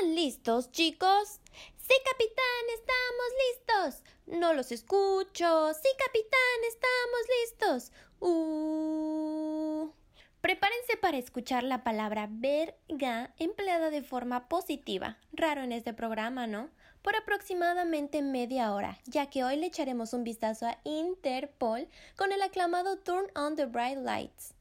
¿Están 0.00 0.14
listos, 0.14 0.70
chicos? 0.72 1.40
Sí, 1.76 1.94
capitán, 2.10 2.64
estamos 2.74 3.28
listos. 3.44 4.02
No 4.38 4.54
los 4.54 4.72
escucho. 4.72 5.74
Sí, 5.74 5.88
capitán, 5.98 6.58
estamos 6.66 7.20
listos. 7.42 7.92
Uh. 8.18 9.90
Prepárense 10.40 10.96
para 10.96 11.18
escuchar 11.18 11.64
la 11.64 11.84
palabra 11.84 12.28
verga 12.30 13.34
empleada 13.36 13.90
de 13.90 14.00
forma 14.00 14.48
positiva. 14.48 15.18
Raro 15.32 15.60
en 15.64 15.72
este 15.72 15.92
programa, 15.92 16.46
¿no? 16.46 16.70
Por 17.02 17.14
aproximadamente 17.14 18.22
media 18.22 18.72
hora, 18.72 18.96
ya 19.04 19.28
que 19.28 19.44
hoy 19.44 19.56
le 19.56 19.66
echaremos 19.66 20.14
un 20.14 20.24
vistazo 20.24 20.66
a 20.66 20.78
Interpol 20.84 21.88
con 22.16 22.32
el 22.32 22.40
aclamado 22.40 22.96
Turn 23.00 23.26
on 23.36 23.54
the 23.54 23.66
Bright 23.66 23.98
Lights. 23.98 24.54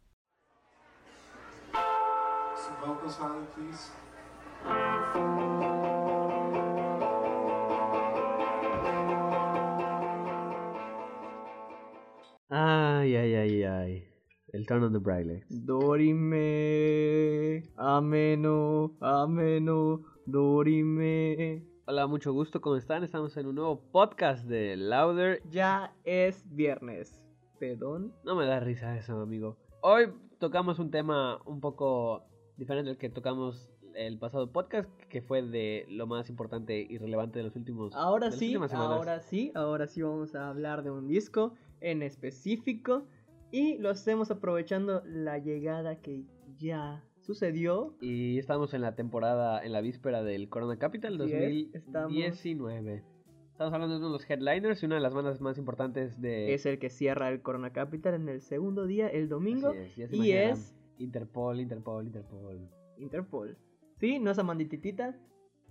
Ay, 12.51 13.15
ay, 13.15 13.35
ay, 13.35 13.63
ay. 13.63 14.07
El 14.53 14.65
the 14.65 14.97
Bright 14.97 15.27
Lights. 15.27 15.67
Dorime, 15.67 17.61
ameno, 17.77 18.97
ameno, 19.01 20.01
dorime. 20.25 21.63
Hola, 21.85 22.07
mucho 22.07 22.33
gusto, 22.33 22.59
¿cómo 22.59 22.75
están? 22.75 23.03
Estamos 23.03 23.37
en 23.37 23.45
un 23.45 23.53
nuevo 23.53 23.79
podcast 23.91 24.47
de 24.47 24.75
Louder. 24.77 25.43
Ya 25.51 25.93
es 26.03 26.43
viernes. 26.49 27.21
Perdón. 27.59 28.15
No 28.23 28.35
me 28.35 28.47
da 28.47 28.59
risa 28.59 28.97
eso, 28.97 29.21
amigo. 29.21 29.55
Hoy 29.83 30.07
tocamos 30.39 30.79
un 30.79 30.89
tema 30.89 31.39
un 31.45 31.61
poco 31.61 32.23
diferente 32.57 32.89
al 32.89 32.97
que 32.97 33.11
tocamos 33.11 33.69
el 33.93 34.17
pasado 34.17 34.51
podcast, 34.51 34.89
que 35.09 35.21
fue 35.21 35.43
de 35.43 35.85
lo 35.87 36.07
más 36.07 36.29
importante 36.29 36.79
y 36.79 36.97
relevante 36.97 37.37
de 37.37 37.45
los 37.45 37.55
últimos 37.55 37.93
Ahora 37.93 38.31
de 38.31 38.37
sí, 38.37 38.55
ahora 38.55 39.19
sí, 39.21 39.51
ahora 39.53 39.85
sí 39.85 40.01
vamos 40.01 40.33
a 40.33 40.49
hablar 40.49 40.81
de 40.83 40.89
un 40.89 41.07
disco 41.07 41.53
en 41.81 42.01
específico 42.03 43.07
y 43.51 43.77
lo 43.77 43.89
hacemos 43.89 44.31
aprovechando 44.31 45.01
la 45.05 45.37
llegada 45.37 46.01
que 46.01 46.25
ya 46.57 47.03
sucedió. 47.21 47.95
Y 48.01 48.37
estamos 48.37 48.73
en 48.73 48.81
la 48.81 48.95
temporada, 48.95 49.63
en 49.63 49.71
la 49.71 49.81
víspera 49.81 50.23
del 50.23 50.49
Corona 50.49 50.77
Capital 50.77 51.19
Así 51.21 51.33
es, 51.33 51.75
estamos- 51.75 52.13
2019. 52.13 53.03
Estamos 53.51 53.73
hablando 53.73 53.95
de 53.95 53.99
uno 53.99 54.07
de 54.07 54.13
los 54.13 54.29
headliners 54.29 54.81
y 54.81 54.85
una 54.85 54.95
de 54.95 55.01
las 55.01 55.13
bandas 55.13 55.41
más 55.41 55.57
importantes 55.57 56.21
de... 56.21 56.53
Es 56.53 56.65
el 56.65 56.79
que 56.79 56.89
cierra 56.89 57.27
el 57.29 57.41
Corona 57.41 57.73
Capital 57.73 58.13
en 58.13 58.29
el 58.29 58.39
segundo 58.41 58.85
día, 58.85 59.07
el 59.09 59.27
domingo, 59.27 59.73
es, 59.73 60.13
y 60.13 60.31
es 60.31 60.75
Interpol, 60.97 61.59
Interpol, 61.59 62.05
Interpol. 62.05 62.69
Interpol. 62.97 63.57
Sí, 63.99 64.17
no 64.19 64.31
es 64.31 64.39
Amandititita, 64.39 65.17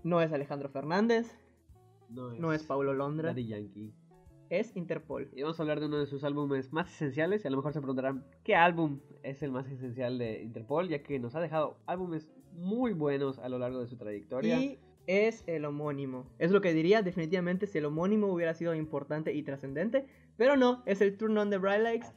no 0.04 0.20
es 0.20 0.32
Alejandro 0.32 0.68
Fernández, 0.68 1.34
No 2.10 2.32
es, 2.32 2.38
no 2.40 2.52
es 2.52 2.62
Paulo 2.62 2.92
Londra, 2.92 3.30
Daddy 3.30 3.46
Yankee. 3.46 3.94
Es 4.50 4.76
Interpol. 4.76 5.30
Y 5.34 5.42
vamos 5.42 5.58
a 5.58 5.62
hablar 5.62 5.80
de 5.80 5.86
uno 5.86 5.98
de 5.98 6.06
sus 6.06 6.24
álbumes 6.24 6.72
más 6.72 6.88
esenciales. 6.92 7.44
Y 7.44 7.48
a 7.48 7.50
lo 7.50 7.56
mejor 7.58 7.72
se 7.72 7.80
preguntarán 7.80 8.24
qué 8.44 8.54
álbum 8.54 9.00
es 9.22 9.42
el 9.42 9.52
más 9.52 9.70
esencial 9.70 10.18
de 10.18 10.42
Interpol, 10.42 10.88
ya 10.88 11.02
que 11.02 11.18
nos 11.18 11.34
ha 11.34 11.40
dejado 11.40 11.78
álbumes 11.86 12.28
muy 12.52 12.92
buenos 12.92 13.38
a 13.38 13.48
lo 13.48 13.58
largo 13.58 13.80
de 13.80 13.86
su 13.86 13.96
trayectoria. 13.96 14.58
Y 14.58 14.78
es 15.06 15.42
el 15.46 15.64
homónimo. 15.64 16.26
Es 16.38 16.50
lo 16.50 16.60
que 16.60 16.74
diría 16.74 17.02
definitivamente 17.02 17.66
si 17.66 17.78
el 17.78 17.86
homónimo 17.86 18.26
hubiera 18.28 18.54
sido 18.54 18.74
importante 18.74 19.32
y 19.32 19.42
trascendente. 19.42 20.06
Pero 20.36 20.56
no, 20.56 20.82
es 20.86 21.00
el 21.00 21.16
Turn 21.16 21.36
on 21.38 21.50
the 21.50 21.58
Bright 21.58 21.82
Lights, 21.82 22.12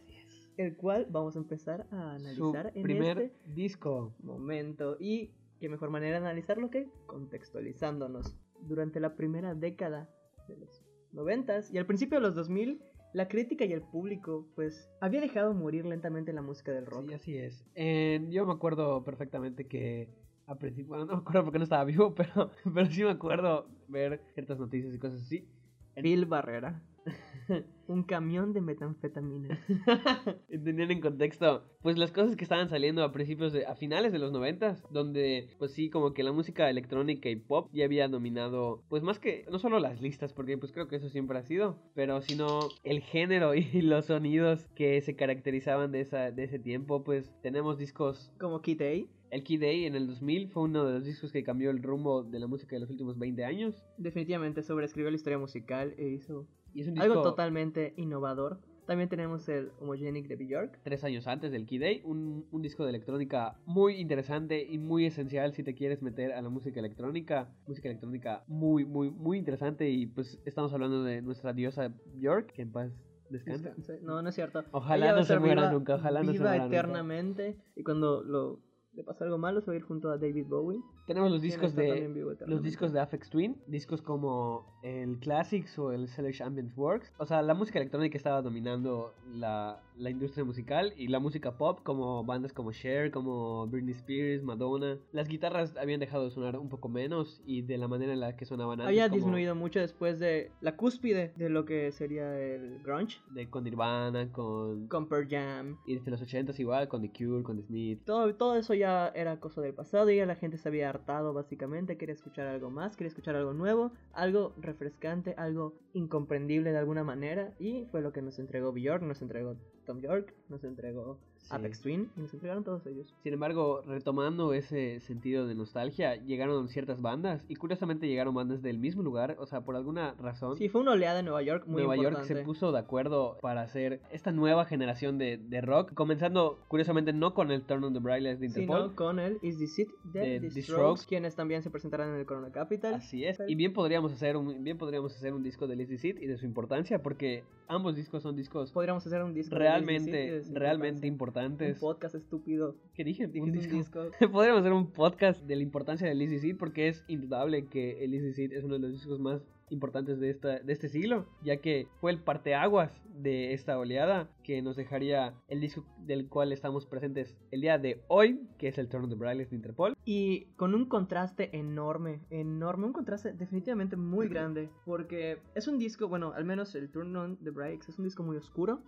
el 0.57 0.75
cual 0.75 1.07
vamos 1.09 1.35
a 1.35 1.39
empezar 1.39 1.87
a 1.91 2.17
Su 2.35 2.49
analizar 2.49 2.71
en 2.75 2.83
primer 2.83 3.19
este 3.19 3.37
disco. 3.53 4.13
momento. 4.21 4.97
Y 4.99 5.31
qué 5.59 5.69
mejor 5.69 5.89
manera 5.89 6.19
de 6.19 6.25
analizarlo 6.25 6.69
que 6.69 6.89
contextualizándonos. 7.05 8.35
Durante 8.61 8.99
la 8.99 9.15
primera 9.15 9.55
década 9.55 10.09
de 10.47 10.57
los 10.57 10.80
noventas 11.13 11.71
y 11.73 11.77
al 11.77 11.85
principio 11.85 12.19
de 12.19 12.21
los 12.21 12.35
2000, 12.35 12.81
la 13.13 13.27
crítica 13.27 13.65
y 13.65 13.73
el 13.73 13.81
público 13.81 14.47
pues 14.55 14.89
había 15.01 15.21
dejado 15.21 15.53
morir 15.53 15.85
lentamente 15.85 16.33
la 16.33 16.41
música 16.41 16.71
del 16.71 16.85
rock. 16.85 17.07
Sí, 17.07 17.13
así 17.13 17.37
es. 17.37 17.65
Eh, 17.75 18.25
yo 18.29 18.45
me 18.45 18.53
acuerdo 18.53 19.03
perfectamente 19.03 19.67
que 19.67 20.09
a 20.47 20.55
principio, 20.55 20.89
bueno, 20.89 21.05
no 21.05 21.13
me 21.13 21.19
acuerdo 21.19 21.43
porque 21.43 21.59
no 21.59 21.63
estaba 21.63 21.83
vivo, 21.85 22.13
pero, 22.15 22.51
pero 22.73 22.85
sí 22.87 23.03
me 23.03 23.11
acuerdo 23.11 23.67
ver 23.87 24.21
ciertas 24.33 24.59
noticias 24.59 24.93
y 24.93 24.99
cosas 24.99 25.21
así. 25.21 25.47
Bill 25.95 26.25
Barrera. 26.25 26.81
Un 27.87 28.03
camión 28.03 28.53
de 28.53 28.61
metanfetamina. 28.61 29.59
Entendían 30.49 30.91
en 30.91 31.01
contexto, 31.01 31.63
pues 31.81 31.97
las 31.97 32.11
cosas 32.11 32.35
que 32.35 32.43
estaban 32.43 32.69
saliendo 32.69 33.03
a 33.03 33.11
principios 33.11 33.51
de, 33.51 33.65
a 33.65 33.75
finales 33.75 34.13
de 34.13 34.19
los 34.19 34.31
noventas, 34.31 34.83
donde 34.91 35.49
pues 35.59 35.73
sí, 35.73 35.89
como 35.89 36.13
que 36.13 36.23
la 36.23 36.31
música 36.31 36.69
electrónica 36.69 37.29
y 37.29 37.35
pop 37.35 37.69
ya 37.73 37.85
había 37.85 38.07
dominado, 38.07 38.83
pues 38.87 39.03
más 39.03 39.19
que, 39.19 39.45
no 39.51 39.59
solo 39.59 39.79
las 39.79 40.01
listas, 40.01 40.31
porque 40.31 40.57
pues 40.57 40.71
creo 40.71 40.87
que 40.87 40.95
eso 40.95 41.09
siempre 41.09 41.37
ha 41.37 41.43
sido, 41.43 41.77
pero 41.93 42.21
sino 42.21 42.59
el 42.83 43.01
género 43.01 43.55
y 43.55 43.81
los 43.81 44.05
sonidos 44.05 44.67
que 44.75 45.01
se 45.01 45.15
caracterizaban 45.15 45.91
de, 45.91 46.01
esa, 46.01 46.31
de 46.31 46.43
ese 46.43 46.59
tiempo, 46.59 47.03
pues 47.03 47.33
tenemos 47.41 47.77
discos, 47.77 48.31
Como 48.39 48.61
Kid 48.61 48.81
A. 48.81 49.05
el 49.31 49.43
Kid 49.43 49.63
A 49.63 49.71
en 49.71 49.95
el 49.95 50.07
2000 50.07 50.49
fue 50.49 50.63
uno 50.63 50.85
de 50.85 50.93
los 50.93 51.05
discos 51.05 51.31
que 51.33 51.43
cambió 51.43 51.71
el 51.71 51.83
rumbo 51.83 52.23
de 52.23 52.39
la 52.39 52.47
música 52.47 52.75
de 52.75 52.81
los 52.81 52.89
últimos 52.89 53.17
20 53.17 53.43
años, 53.43 53.83
Definitivamente 53.97 54.63
sobreescribió 54.63 55.11
la 55.11 55.15
historia 55.15 55.37
musical 55.37 55.93
e 55.97 56.07
hizo 56.07 56.47
y 56.73 56.81
es 56.81 56.87
un 56.87 56.93
disco 56.95 57.11
algo 57.11 57.21
totalmente 57.23 57.93
innovador. 57.97 58.59
También 58.87 59.09
tenemos 59.09 59.47
el 59.47 59.71
Homogenic 59.79 60.27
de 60.27 60.35
Bjork. 60.35 60.79
tres 60.83 61.03
años 61.03 61.27
antes 61.27 61.51
del 61.51 61.65
Kid 61.65 61.83
A, 61.83 62.07
un, 62.07 62.45
un 62.51 62.61
disco 62.61 62.83
de 62.83 62.89
electrónica 62.89 63.55
muy 63.65 63.95
interesante 63.95 64.63
y 64.63 64.79
muy 64.79 65.05
esencial 65.05 65.53
si 65.53 65.63
te 65.63 65.75
quieres 65.75 66.01
meter 66.01 66.33
a 66.33 66.41
la 66.41 66.49
música 66.49 66.79
electrónica. 66.79 67.47
Música 67.67 67.87
electrónica 67.89 68.43
muy, 68.47 68.83
muy, 68.85 69.09
muy 69.11 69.37
interesante 69.37 69.89
y 69.89 70.07
pues 70.07 70.41
estamos 70.45 70.73
hablando 70.73 71.03
de 71.03 71.21
nuestra 71.21 71.53
diosa 71.53 71.93
Björk, 72.15 72.51
que 72.53 72.63
en 72.63 72.71
paz. 72.71 72.91
Descanse. 73.29 73.99
No, 74.01 74.21
no 74.21 74.27
es 74.27 74.35
cierto. 74.35 74.63
Ojalá 74.71 75.05
Ella 75.05 75.15
no 75.15 75.23
se 75.23 75.39
muera 75.39 75.61
viva- 75.61 75.71
nunca, 75.73 75.95
ojalá 75.95 76.19
no 76.21 76.25
se 76.25 76.39
viva 76.39 76.49
muera 76.49 76.63
nunca. 76.65 76.77
eternamente. 76.77 77.57
Y 77.77 77.83
cuando 77.83 78.23
lo, 78.23 78.59
le 78.93 79.03
pasa 79.05 79.23
algo 79.23 79.37
malo, 79.37 79.61
se 79.61 79.67
va 79.67 79.73
a 79.73 79.77
ir 79.77 79.83
junto 79.83 80.09
a 80.09 80.17
David 80.17 80.47
Bowie. 80.49 80.79
Tenemos 81.11 81.29
los 81.29 81.41
discos 81.41 81.75
de 81.75 82.07
los 82.47 82.63
discos 82.63 82.93
de 82.93 83.01
Afex 83.01 83.29
Twin, 83.29 83.61
discos 83.67 84.01
como 84.01 84.65
el 84.81 85.19
Classics 85.19 85.77
o 85.77 85.91
el 85.91 86.07
Select 86.07 86.39
Ambient 86.39 86.71
Works. 86.77 87.11
O 87.17 87.25
sea, 87.25 87.41
la 87.41 87.53
música 87.53 87.79
electrónica 87.79 88.17
estaba 88.17 88.41
dominando 88.41 89.13
la, 89.33 89.81
la 90.01 90.09
industria 90.09 90.43
musical 90.43 90.93
y 90.97 91.07
la 91.07 91.19
música 91.19 91.57
pop 91.57 91.79
como 91.83 92.23
bandas 92.23 92.51
como 92.53 92.71
Cher, 92.71 93.11
como 93.11 93.67
Britney 93.67 93.93
Spears, 93.93 94.43
Madonna. 94.43 94.97
Las 95.11 95.27
guitarras 95.27 95.77
habían 95.77 95.99
dejado 95.99 96.25
de 96.25 96.31
sonar 96.31 96.57
un 96.57 96.69
poco 96.69 96.89
menos 96.89 97.41
y 97.45 97.61
de 97.61 97.77
la 97.77 97.87
manera 97.87 98.13
en 98.13 98.19
la 98.19 98.35
que 98.35 98.45
sonaban 98.45 98.81
antes. 98.81 98.87
Había 98.87 99.09
como 99.09 99.17
disminuido 99.17 99.55
mucho 99.55 99.79
después 99.79 100.19
de 100.19 100.51
la 100.59 100.75
cúspide 100.75 101.33
de 101.35 101.49
lo 101.49 101.65
que 101.65 101.91
sería 101.91 102.39
el 102.39 102.79
grunge. 102.83 103.19
De, 103.29 103.49
con 103.49 103.63
Nirvana, 103.63 104.31
con... 104.31 104.87
Con 104.87 105.07
Pearl 105.07 105.27
Jam. 105.29 105.77
Y 105.85 105.95
desde 105.95 106.11
los 106.11 106.21
80s 106.21 106.59
igual, 106.59 106.87
con 106.87 107.01
The 107.01 107.11
Cure, 107.11 107.43
con 107.43 107.57
The 107.57 107.63
Smiths. 107.63 108.05
Todo, 108.05 108.33
todo 108.35 108.55
eso 108.55 108.73
ya 108.73 109.09
era 109.09 109.39
cosa 109.39 109.61
del 109.61 109.73
pasado 109.73 110.09
y 110.09 110.17
ya 110.17 110.25
la 110.25 110.35
gente 110.35 110.57
se 110.57 110.67
había 110.67 110.89
hartado 110.89 111.33
básicamente, 111.33 111.97
quería 111.97 112.15
escuchar 112.15 112.47
algo 112.47 112.71
más, 112.71 112.97
quería 112.97 113.09
escuchar 113.09 113.35
algo 113.35 113.53
nuevo, 113.53 113.91
algo 114.13 114.53
refrescante, 114.57 115.35
algo 115.37 115.75
incomprendible 115.93 116.71
de 116.71 116.77
alguna 116.77 117.03
manera 117.03 117.53
y 117.59 117.85
fue 117.91 118.01
lo 118.01 118.11
que 118.11 118.21
nos 118.21 118.39
entregó 118.39 118.71
Bjork, 118.71 119.03
nos 119.03 119.21
entregó 119.21 119.55
Tom 119.91 119.99
York, 119.99 120.33
nos 120.47 120.63
entregó 120.63 121.19
Sí. 121.41 121.49
Apex 121.51 121.81
Twin 121.81 122.09
y 122.15 122.21
nos 122.21 122.33
entregaron 122.33 122.63
todos 122.63 122.85
ellos. 122.87 123.13
Sin 123.23 123.33
embargo, 123.33 123.81
retomando 123.85 124.53
ese 124.53 124.99
sentido 125.01 125.47
de 125.47 125.55
nostalgia, 125.55 126.15
llegaron 126.15 126.67
ciertas 126.69 127.01
bandas 127.01 127.45
y 127.47 127.55
curiosamente 127.55 128.07
llegaron 128.07 128.33
bandas 128.33 128.61
del 128.61 128.79
mismo 128.79 129.03
lugar, 129.03 129.35
o 129.39 129.45
sea, 129.45 129.61
por 129.61 129.75
alguna 129.75 130.13
razón. 130.19 130.57
Sí, 130.57 130.69
fue 130.69 130.81
una 130.81 130.91
oleada 130.91 131.19
en 131.19 131.25
Nueva 131.25 131.41
York 131.41 131.65
muy 131.67 131.83
Nueva 131.83 131.95
York 131.95 132.17
importante. 132.19 132.35
se 132.35 132.43
puso 132.43 132.71
de 132.71 132.79
acuerdo 132.79 133.37
para 133.41 133.61
hacer 133.61 134.01
esta 134.11 134.31
nueva 134.31 134.65
generación 134.65 135.17
de, 135.17 135.37
de 135.37 135.61
rock, 135.61 135.93
comenzando 135.93 136.59
curiosamente 136.67 137.13
no 137.13 137.33
con 137.33 137.51
el 137.51 137.63
Turn 137.63 137.83
on 137.83 137.93
the 137.93 137.99
Bright 137.99 138.23
Lights 138.23 138.39
de 138.39 138.47
Interpol, 138.47 138.81
sino 138.83 138.95
con 138.95 139.19
el 139.19 139.39
Is 139.41 139.57
This 139.57 139.79
It 139.79 139.89
de, 140.03 140.39
The, 140.39 140.49
Strokes, 140.49 140.61
Strokes. 140.63 141.05
quienes 141.07 141.35
también 141.35 141.61
se 141.63 141.69
presentarán 141.69 142.09
en 142.13 142.19
el 142.19 142.25
Corona 142.25 142.51
Capital. 142.51 142.93
Así 142.93 143.25
es. 143.25 143.39
Y 143.47 143.55
bien 143.55 143.73
podríamos 143.73 144.11
hacer 144.13 144.37
un 144.37 144.63
bien 144.63 144.77
podríamos 144.77 145.15
hacer 145.15 145.33
un 145.33 145.43
disco 145.43 145.67
de 145.67 145.75
Lazy 145.75 145.97
Seed 145.97 146.17
y 146.21 146.27
de 146.27 146.37
su 146.37 146.45
importancia 146.45 147.01
porque 147.01 147.43
ambos 147.67 147.95
discos 147.95 148.23
son 148.23 148.35
discos 148.35 148.71
Podríamos 148.71 149.05
hacer 149.05 149.23
un 149.23 149.33
disco 149.33 149.55
realmente 149.55 150.25
Is 150.25 150.43
This 150.43 150.47
It 150.47 150.53
de 150.53 150.59
realmente 150.59 151.07
Un 151.33 151.75
podcast 151.79 152.15
estúpido. 152.15 152.75
¿Qué 152.93 153.03
dije? 153.03 153.27
Dije 153.27 153.41
Un 153.41 153.51
disco. 153.51 153.75
disco. 153.75 154.11
Podríamos 154.31 154.61
hacer 154.61 154.73
un 154.73 154.91
podcast 154.91 155.41
de 155.45 155.55
la 155.55 155.63
importancia 155.63 156.07
del 156.07 156.21
Easy 156.21 156.39
Seed 156.39 156.57
porque 156.57 156.89
es 156.89 157.05
indudable 157.07 157.67
que 157.67 158.03
el 158.03 158.13
Easy 158.13 158.33
Seed 158.33 158.53
es 158.53 158.63
uno 158.63 158.75
de 158.75 158.81
los 158.81 158.91
discos 158.91 159.19
más 159.19 159.41
importantes 159.69 160.19
de, 160.19 160.29
esta, 160.29 160.59
de 160.59 160.73
este 160.73 160.89
siglo, 160.89 161.25
ya 161.41 161.57
que 161.57 161.87
fue 162.01 162.11
el 162.11 162.19
parteaguas 162.19 163.01
de 163.15 163.53
esta 163.53 163.77
oleada 163.77 164.29
que 164.43 164.61
nos 164.61 164.75
dejaría 164.75 165.33
el 165.47 165.61
disco 165.61 165.85
del 165.99 166.27
cual 166.27 166.51
estamos 166.51 166.85
presentes 166.85 167.37
el 167.51 167.61
día 167.61 167.77
de 167.77 168.01
hoy, 168.07 168.41
que 168.57 168.67
es 168.67 168.77
el 168.77 168.89
Turn 168.89 169.05
of 169.05 169.09
the 169.09 169.15
Bright 169.15 169.37
Lights 169.37 169.51
de 169.51 169.55
Interpol. 169.55 169.97
Y 170.03 170.47
con 170.57 170.75
un 170.75 170.85
contraste 170.85 171.57
enorme, 171.57 172.19
enorme, 172.29 172.87
un 172.87 172.93
contraste 172.93 173.31
definitivamente 173.33 173.95
muy 173.95 174.27
grande, 174.27 174.69
porque 174.85 175.39
es 175.55 175.67
un 175.67 175.77
disco, 175.77 176.07
bueno, 176.07 176.33
al 176.33 176.43
menos 176.43 176.75
el 176.75 176.89
Turn 176.89 177.15
on 177.15 177.37
the 177.37 177.51
Breaks 177.51 177.89
es 177.89 177.97
un 177.97 178.05
disco 178.05 178.23
muy 178.23 178.35
oscuro. 178.35 178.81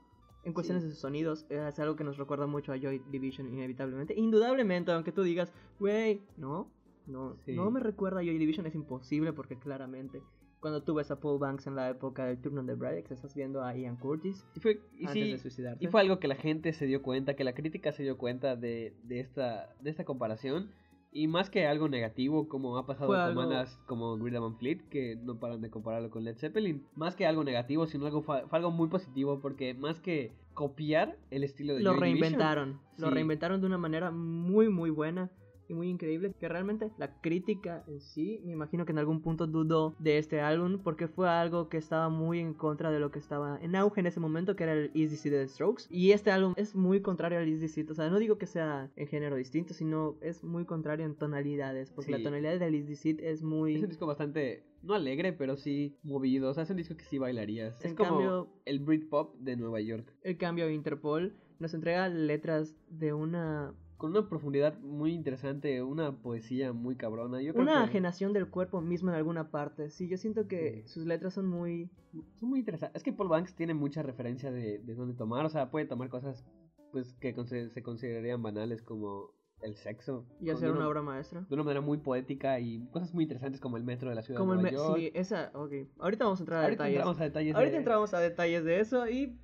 En 0.44 0.54
cuestiones 0.54 0.84
Sí. 0.84 0.88
de 0.90 0.94
sus 0.94 1.01
sonidos, 1.01 1.45
es 1.50 1.80
algo 1.80 1.95
que 1.95 2.04
nos 2.04 2.18
recuerda 2.18 2.48
mucho 2.48 2.74
a 2.74 2.78
Joy 2.78 3.01
Division, 3.10 3.48
inevitablemente. 3.54 4.13
Indudablemente, 4.16 4.92
aunque 4.92 5.12
tú 5.12 5.24
digas, 5.24 5.54
güey, 5.80 6.22
no, 6.38 6.69
No, 7.06 7.36
Sí. 7.45 7.51
no 7.54 7.69
me 7.69 7.81
recuerda 7.81 8.22
a 8.22 8.24
Joy 8.24 8.38
Division, 8.38 8.66
es 8.66 8.75
imposible 8.75 9.34
porque 9.34 9.57
claramente 9.60 10.22
cuando 10.62 10.81
tú 10.84 10.94
ves 10.94 11.12
a 11.12 11.19
Paul 11.19 11.38
Banks 11.38 11.68
en 11.68 11.75
la 11.75 11.90
época 11.90 12.25
del 12.25 12.38
Turn 12.40 12.57
on 12.60 12.66
the 12.66 12.75
Bridex, 12.75 13.12
estás 13.12 13.36
viendo 13.36 13.62
a 13.62 13.75
Ian 13.75 13.98
Curtis 13.98 14.45
Y 14.56 14.62
fue, 14.62 14.80
y 14.98 15.06
antes 15.07 15.12
sí, 15.12 15.31
de 15.34 15.38
suicidarse. 15.38 15.84
y 15.84 15.88
fue 15.88 16.00
algo 16.00 16.19
que 16.19 16.30
la 16.30 16.36
gente 16.36 16.72
se 16.72 16.86
dio 16.86 17.01
cuenta, 17.01 17.36
que 17.36 17.44
la 17.44 17.54
crítica 17.54 17.92
se 17.92 18.04
dio 18.04 18.18
cuenta 18.18 18.56
de, 18.56 18.94
de, 19.04 19.19
esta, 19.19 19.75
de 19.81 19.89
esta 19.89 20.06
comparación. 20.06 20.69
Y 21.15 21.27
más 21.27 21.50
que 21.51 21.68
algo 21.68 21.88
negativo, 21.89 22.48
como 22.48 22.75
ha 22.77 22.86
pasado 22.88 23.07
Fue 23.07 23.18
con 23.18 23.25
algo- 23.25 23.42
bandas 23.42 23.77
como 23.86 24.18
Greta 24.18 24.39
Van 24.39 24.57
Fleet, 24.57 24.80
que 24.89 25.15
no 25.15 25.39
paran 25.39 25.62
de 25.62 25.69
compararlo 25.69 26.10
con 26.10 26.24
Led 26.24 26.38
Zeppelin. 26.38 26.83
Más 26.95 27.15
que 27.15 27.27
algo 27.27 27.44
negativo, 27.44 27.86
sino 27.86 28.06
algo 28.07 28.24
algo 28.51 28.71
muy 28.71 28.88
positivo, 28.88 29.39
porque 29.39 29.74
más 29.75 30.00
que 30.00 30.33
copiar 30.56 31.18
el 31.31 31.44
estilo 31.44 31.74
de 31.75 31.81
lo 31.83 31.92
Joy 31.92 32.00
Division, 32.10 32.21
reinventaron. 32.21 32.80
Lo 32.98 33.07
Sí. 33.10 33.13
reinventaron 33.13 33.62
de 33.62 33.68
una 33.68 33.77
manera 33.77 34.10
muy, 34.12 34.69
muy 34.69 34.89
buena 34.89 35.30
y 35.68 35.74
muy 35.74 35.89
increíble. 35.89 36.33
Que 36.39 36.48
realmente 36.50 36.92
la 36.98 37.19
crítica 37.21 37.83
en 37.88 38.00
sí, 38.01 38.42
me 38.45 38.51
imagino 38.54 38.86
que 38.86 38.92
en 38.92 39.00
algún 39.00 39.21
punto 39.21 39.48
dudó 39.48 39.95
de 40.00 40.18
este 40.18 40.42
álbum 40.42 40.80
porque 40.83 41.07
fue 41.07 41.30
algo 41.30 41.69
que 41.69 41.77
estaba 41.77 42.10
muy 42.10 42.39
en 42.39 42.54
contra 42.54 42.92
de 42.92 43.00
lo 43.00 43.12
que 43.12 43.19
estaba 43.19 43.57
en 43.62 43.75
auge 43.75 44.00
en 44.01 44.07
ese 44.07 44.19
momento, 44.19 44.56
que 44.56 44.63
era 44.63 44.74
el 44.74 44.92
Easy 44.94 45.15
Seat 45.15 45.33
de 45.33 45.42
The 45.44 45.48
Strokes. 45.48 45.83
Y 45.89 46.12
este 46.12 46.31
álbum 46.31 46.54
es 46.57 46.75
muy 46.75 47.01
contrario 47.01 47.39
al 47.39 47.48
Easy 47.48 47.68
Seat. 47.68 47.89
O 47.92 47.95
sea, 47.95 48.10
no 48.10 48.19
digo 48.19 48.38
que 48.38 48.48
sea 48.48 48.92
en 48.95 49.07
género 49.07 49.36
distinto, 49.36 49.74
sino 49.74 50.18
es 50.21 50.44
muy 50.44 50.65
contrario 50.65 51.06
en 51.06 51.15
tonalidades. 51.15 51.92
Porque 51.92 52.12
Sí. 52.12 52.18
la 52.18 52.24
tonalidad 52.24 52.60
del 52.60 52.75
Easy 52.75 52.95
Seat 52.95 53.19
es 53.21 53.44
muy. 53.44 53.75
Es 53.75 53.83
un 53.83 53.89
disco 53.89 54.06
bastante, 54.06 54.63
no 54.81 54.94
alegre, 54.94 55.33
pero 55.33 55.56
sí 55.56 55.98
movido. 56.04 56.50
O 56.50 56.54
sea, 56.54 56.63
es 56.63 56.69
un 56.69 56.77
disco 56.77 56.95
que 56.95 57.04
sí 57.06 57.18
bailarías. 57.18 57.80
En 57.83 57.92
es 57.92 57.98
como 57.98 58.10
cambio- 58.12 58.48
el 58.65 58.80
Britpop 58.80 59.36
de 59.39 59.56
Nueva 59.56 59.80
York. 59.81 60.13
El 60.24 60.38
cambio 60.38 60.69
Interpol 60.69 61.36
nos 61.60 61.74
entrega 61.74 62.10
letras 62.10 62.75
de 62.89 63.13
una 63.13 63.74
Con 64.03 64.11
una 64.11 64.27
profundidad 64.27 64.77
muy 64.81 65.13
interesante, 65.13 65.81
una 65.81 66.11
poesía 66.11 66.73
muy 66.73 66.97
cabrona. 66.97 67.41
Yo 67.41 67.53
creo 67.53 67.63
una 67.63 67.77
que 67.83 67.89
ajenación 67.91 68.33
del 68.33 68.50
cuerpo 68.50 68.81
mismo 68.81 69.09
en 69.11 69.15
alguna 69.15 69.50
parte. 69.50 69.89
Sí, 69.91 70.09
yo 70.09 70.17
siento 70.17 70.45
que 70.45 70.81
Sí. 70.85 70.89
sus 70.89 71.05
letras 71.05 71.33
son 71.35 71.47
muy... 71.47 71.89
son 72.38 72.50
muy 72.50 72.59
interesantes. 72.59 72.97
Es 72.97 73.03
que 73.03 73.13
Paul 73.13 73.29
Banks 73.29 73.55
tiene 73.55 73.73
mucha 73.73 74.03
referencia 74.03 74.51
de, 74.51 74.79
de 74.79 74.94
dónde 74.94 75.13
tomar. 75.13 75.45
O 75.45 75.50
sea, 75.50 75.71
puede 75.71 75.85
tomar 75.85 76.09
cosas 76.09 76.44
pues 76.91 77.13
que 77.13 77.33
se 77.69 77.81
considerarían 77.81 78.44
banales 78.44 78.81
como 78.81 79.31
el 79.61 79.77
sexo. 79.77 80.25
y 80.41 80.50
hacer 80.50 80.69
una 80.71 80.85
obra 80.89 81.01
maestra. 81.01 81.45
De 81.47 81.55
una 81.55 81.63
manera 81.63 81.79
muy 81.79 81.97
poética 82.00 82.59
y 82.59 82.85
cosas 82.91 83.13
muy 83.13 83.23
interesantes 83.23 83.61
como 83.61 83.77
el 83.77 83.85
metro 83.85 84.09
de 84.09 84.15
la 84.15 84.21
ciudad 84.21 84.38
Como 84.38 84.51
de 84.57 84.57
el... 84.57 84.63
Nueva 84.75 84.77
me- 84.79 84.83
York. 84.85 85.00
Sí, 85.00 85.11
esa... 85.17 85.50
Ok. 85.53 85.71
Ahorita 86.00 86.25
vamos 86.25 86.41
a 86.41 86.44
entrar 86.44 86.59
a 86.59 86.63
Ahorita 86.63 86.83
detalles. 86.83 86.97
entramos 86.97 87.21
a 87.21 87.23
detalles. 87.23 87.55
Ahorita 87.55 87.71
de- 87.71 87.77
entramos 87.77 88.13
a 88.13 88.19
detalles 88.19 88.65
de 88.65 88.79
eso 88.81 89.07
y... 89.07 89.39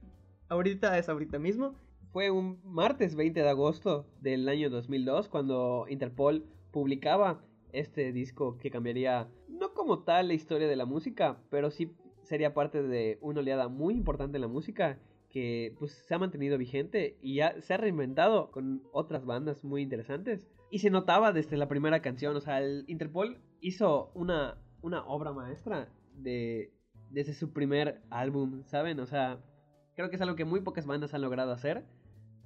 Ahorita 0.49 0.97
es 0.97 1.07
ahorita 1.07 1.39
mismo. 1.39 1.75
Fue 2.11 2.31
un 2.31 2.59
martes 2.63 3.15
20 3.15 3.39
de 3.39 3.49
agosto 3.49 4.07
del 4.19 4.49
año 4.49 4.71
2002 4.71 5.29
cuando 5.29 5.85
Interpol 5.87 6.43
publicaba 6.71 7.43
este 7.71 8.11
disco 8.11 8.57
que 8.57 8.71
cambiaría 8.71 9.29
no 9.47 9.75
como 9.75 9.99
tal 9.99 10.29
la 10.29 10.33
historia 10.33 10.67
de 10.67 10.75
la 10.75 10.85
música, 10.85 11.37
pero 11.51 11.69
sí 11.69 11.95
sería 12.23 12.55
parte 12.55 12.81
de 12.81 13.19
una 13.21 13.41
oleada 13.41 13.67
muy 13.67 13.93
importante 13.93 14.37
en 14.37 14.41
la 14.41 14.47
música 14.47 14.97
que 15.29 15.75
pues 15.77 15.91
se 15.91 16.15
ha 16.15 16.17
mantenido 16.17 16.57
vigente 16.57 17.15
y 17.21 17.35
ya 17.35 17.61
se 17.61 17.75
ha 17.75 17.77
reinventado 17.77 18.49
con 18.49 18.81
otras 18.91 19.25
bandas 19.25 19.63
muy 19.63 19.83
interesantes. 19.83 20.47
Y 20.71 20.79
se 20.79 20.89
notaba 20.89 21.31
desde 21.31 21.57
la 21.57 21.67
primera 21.67 22.01
canción, 22.01 22.35
o 22.35 22.41
sea, 22.41 22.59
Interpol 22.87 23.39
hizo 23.61 24.09
una, 24.15 24.57
una 24.81 25.05
obra 25.05 25.31
maestra 25.31 25.89
de, 26.15 26.73
desde 27.11 27.33
su 27.33 27.53
primer 27.53 28.01
álbum, 28.09 28.63
¿saben? 28.65 28.99
O 28.99 29.05
sea, 29.05 29.43
creo 29.95 30.09
que 30.09 30.15
es 30.15 30.21
algo 30.23 30.35
que 30.35 30.45
muy 30.45 30.61
pocas 30.61 30.87
bandas 30.87 31.13
han 31.13 31.21
logrado 31.21 31.51
hacer, 31.51 31.85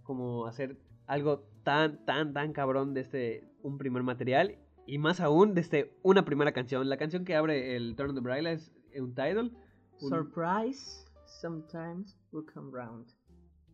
como 0.04 0.46
hacer 0.46 0.78
algo 1.08 1.40
tan, 1.64 2.04
tan, 2.06 2.34
tan 2.34 2.54
cabrón 2.54 2.94
desde 2.94 3.50
un 3.62 3.78
primer 3.78 4.04
material 4.04 4.58
y 4.86 4.98
más 4.98 5.20
aún 5.22 5.54
desde 5.54 5.98
una 6.04 6.26
primera 6.26 6.52
canción. 6.52 6.88
La 6.90 6.98
canción 6.98 7.26
que 7.26 7.36
abre 7.36 7.76
el 7.76 7.96
Turn 7.96 8.10
of 8.12 8.16
the 8.16 8.22
Braille 8.22 8.52
es. 8.54 8.72
Un- 8.96 10.10
Surprise 10.10 11.06
sometimes 11.26 12.18
will 12.32 12.46
come 12.54 12.72
round. 12.72 13.08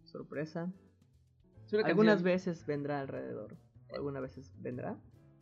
Sorpresa. 0.05 0.71
es 1.65 1.73
una 1.73 1.85
Algunas 1.87 2.15
canción- 2.15 2.23
veces 2.33 2.65
vendrá 2.65 3.01
alrededor. 3.01 3.57
Algunas 3.93 4.21
veces 4.21 4.53
vendrá. 4.59 4.97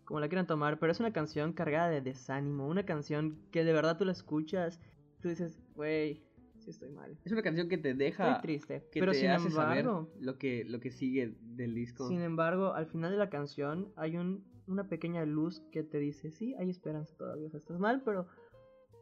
Como 0.06 0.20
la 0.20 0.28
quieran 0.30 0.48
tomar. 0.48 0.80
Pero 0.80 0.92
es 0.92 1.00
una 1.00 1.14
canción 1.14 1.54
cargada 1.54 1.90
de 1.90 2.02
desánimo. 2.02 2.68
Una 2.68 2.86
canción 2.86 3.40
que 3.52 3.64
de 3.64 3.74
verdad 3.74 3.98
tú 3.98 4.06
la 4.06 4.12
escuchas. 4.14 4.80
Tú 5.22 5.30
dices, 5.30 5.62
wey, 5.76 6.26
estoy 6.72 6.90
mal. 6.90 7.18
Es 7.24 7.32
una 7.32 7.42
canción 7.42 7.70
que 7.70 7.78
te 7.78 7.94
deja. 7.94 8.32
Estoy 8.32 8.42
triste. 8.42 8.84
que 8.92 9.00
Pero 9.00 9.12
te 9.12 9.20
sin 9.20 9.30
hace 9.30 9.50
saber 9.50 9.80
embargo, 9.80 10.10
lo 10.20 10.38
que, 10.38 10.64
lo 10.66 10.80
que 10.80 10.92
sigue 10.92 11.36
del 11.42 11.74
disco. 11.76 12.08
sin 12.08 12.22
embargo, 12.22 12.74
al 12.74 12.88
final 12.88 13.12
de 13.12 13.18
la 13.18 13.30
canción 13.30 13.92
hay 13.96 14.18
un, 14.18 14.44
una 14.68 14.88
pequeña 14.88 15.26
luz 15.26 15.62
que 15.72 15.84
te 15.84 16.00
dice, 16.00 16.32
sí, 16.32 16.56
hay 16.56 16.70
esperanza 16.70 17.16
todavía. 17.18 17.48
O 17.48 17.50
sea, 17.50 17.60
estás 17.60 17.80
mal, 17.80 18.02
pero 18.04 18.28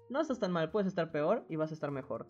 no 0.10 0.22
estás 0.22 0.40
tan 0.40 0.52
mal. 0.52 0.72
Puedes 0.72 0.88
estar 0.88 1.12
peor 1.12 1.46
y 1.50 1.56
vas 1.56 1.72
a 1.72 1.74
estar 1.74 1.92
mejor. 1.92 2.28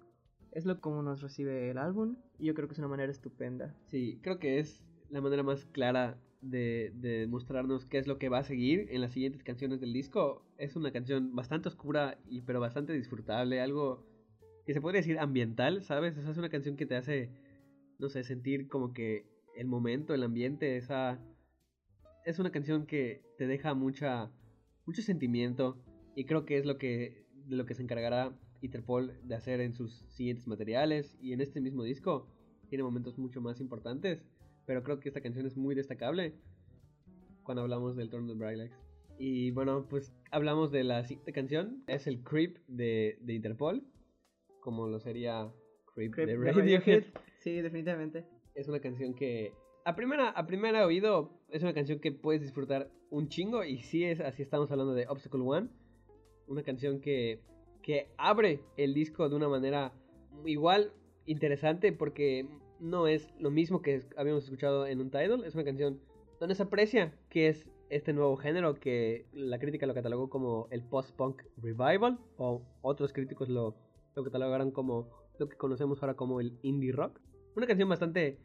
Es 0.52 0.66
lo 0.66 0.80
como 0.80 1.02
nos 1.02 1.22
recibe 1.22 1.70
el 1.70 1.78
álbum. 1.78 2.16
Y 2.40 2.46
yo 2.46 2.54
creo 2.54 2.68
que 2.68 2.74
es 2.74 2.80
una 2.80 2.88
manera 2.88 3.12
estupenda. 3.12 3.76
Sí, 3.88 4.20
creo 4.22 4.40
que 4.40 4.60
es 4.60 4.84
la 5.10 5.22
manera 5.22 5.44
más 5.44 5.66
clara 5.66 6.18
de, 6.42 6.92
de 6.96 7.28
mostrarnos 7.28 7.86
qué 7.86 7.98
es 7.98 8.08
lo 8.08 8.18
que 8.20 8.30
va 8.30 8.40
a 8.40 8.44
seguir 8.44 8.88
en 8.92 9.02
las 9.02 9.12
siguientes 9.12 9.44
canciones 9.44 9.82
del 9.82 9.94
disco. 9.94 10.46
Es 10.58 10.76
una 10.76 10.92
canción 10.92 11.36
bastante 11.36 11.68
oscura, 11.68 12.18
y, 12.30 12.42
pero 12.42 12.60
bastante 12.60 12.94
disfrutable, 12.94 13.60
algo 13.62 14.06
que 14.66 14.74
se 14.74 14.82
podría 14.82 15.02
decir 15.02 15.20
ambiental, 15.20 15.84
¿sabes? 15.84 16.18
O 16.18 16.22
sea, 16.22 16.32
es 16.32 16.38
una 16.38 16.50
canción 16.50 16.76
que 16.76 16.86
te 16.86 16.96
hace, 16.96 17.30
no 18.00 18.10
sé, 18.10 18.24
sentir 18.24 18.68
como 18.68 18.94
que 18.94 19.28
el 19.56 19.68
momento, 19.68 20.14
el 20.14 20.24
ambiente, 20.24 20.78
esa... 20.78 21.20
Es 22.26 22.40
una 22.40 22.52
canción 22.52 22.88
que 22.88 23.22
te 23.38 23.46
deja 23.46 23.76
mucha, 23.76 24.32
mucho 24.86 25.04
sentimiento 25.04 25.78
y 26.16 26.26
creo 26.26 26.46
que 26.46 26.58
es 26.58 26.66
lo 26.66 26.80
que, 26.80 27.26
de 27.46 27.56
lo 27.56 27.66
que 27.68 27.76
se 27.76 27.84
encargará 27.84 28.36
Interpol 28.62 29.14
de 29.24 29.36
hacer 29.36 29.62
en 29.62 29.76
sus 29.76 30.04
siguientes 30.10 30.48
materiales 30.48 31.16
y 31.22 31.34
en 31.34 31.42
este 31.42 31.62
mismo 31.62 31.84
disco 31.84 32.28
tiene 32.68 32.84
momentos 32.84 33.20
mucho 33.20 33.42
más 33.42 33.60
importantes, 33.62 34.26
pero 34.66 34.82
creo 34.82 35.00
que 35.00 35.10
esta 35.10 35.22
canción 35.22 35.46
es 35.46 35.56
muy 35.56 35.76
destacable 35.76 36.34
cuando 37.44 37.62
hablamos 37.62 37.96
del 37.96 38.10
the 38.10 38.18
Bright 38.18 38.58
Lights. 38.58 38.80
Y 39.20 39.52
bueno, 39.52 39.88
pues 39.88 40.12
hablamos 40.32 40.72
de 40.72 40.84
la 40.84 41.04
siguiente 41.04 41.32
canción, 41.32 41.84
es 41.86 42.08
el 42.08 42.24
Creep 42.24 42.58
de, 42.68 43.20
de 43.22 43.34
Interpol, 43.34 43.84
como 44.66 44.88
lo 44.88 45.00
sería 45.00 45.54
Creep, 45.94 46.14
Creep 46.14 46.28
de. 46.28 46.52
Radiohead. 46.52 47.04
Sí, 47.40 47.62
definitivamente. 47.62 48.26
Es 48.56 48.68
una 48.68 48.80
canción 48.80 49.14
que 49.14 49.54
a 49.86 49.96
primera, 49.96 50.30
a 50.30 50.48
primera 50.48 50.84
oído 50.84 51.30
es 51.52 51.62
una 51.62 51.76
canción 51.76 52.00
que 52.00 52.12
puedes 52.12 52.42
disfrutar 52.42 52.90
un 53.12 53.30
chingo 53.30 53.64
y 53.64 53.84
sí 53.84 54.04
es 54.04 54.20
así 54.20 54.42
estamos 54.42 54.72
hablando 54.72 54.96
de 54.96 55.06
Obstacle 55.08 55.42
One, 55.42 55.70
una 56.48 56.64
canción 56.64 57.00
que, 57.02 57.40
que 57.84 58.10
abre 58.18 58.62
el 58.78 58.96
disco 58.96 59.30
de 59.30 59.36
una 59.36 59.48
manera 59.48 59.94
igual 60.44 60.92
interesante 61.28 61.94
porque 61.94 62.48
no 62.80 63.06
es 63.06 63.32
lo 63.40 63.52
mismo 63.52 63.84
que 63.84 64.02
habíamos 64.18 64.46
escuchado 64.46 64.88
en 64.88 65.02
un 65.02 65.12
title, 65.12 65.46
es 65.46 65.54
una 65.54 65.64
canción 65.64 66.02
donde 66.40 66.56
se 66.56 66.64
aprecia 66.64 67.14
que 67.30 67.50
es 67.50 67.68
este 67.92 68.12
nuevo 68.12 68.38
género 68.38 68.74
que 68.74 69.28
la 69.34 69.60
crítica 69.60 69.86
lo 69.86 69.94
catalogó 69.94 70.32
como 70.32 70.68
el 70.72 70.82
post-punk 70.82 71.44
revival 71.58 72.18
o 72.38 72.64
otros 72.82 73.14
críticos 73.14 73.50
lo, 73.50 73.76
lo 74.16 74.24
catalogaron 74.24 74.72
como 74.72 75.10
lo 75.38 75.50
que 75.50 75.58
conocemos 75.58 76.02
ahora 76.02 76.16
como 76.16 76.40
el 76.40 76.58
indie 76.62 76.92
rock. 76.92 77.20
Una 77.56 77.68
canción 77.68 77.90
bastante 77.90 78.40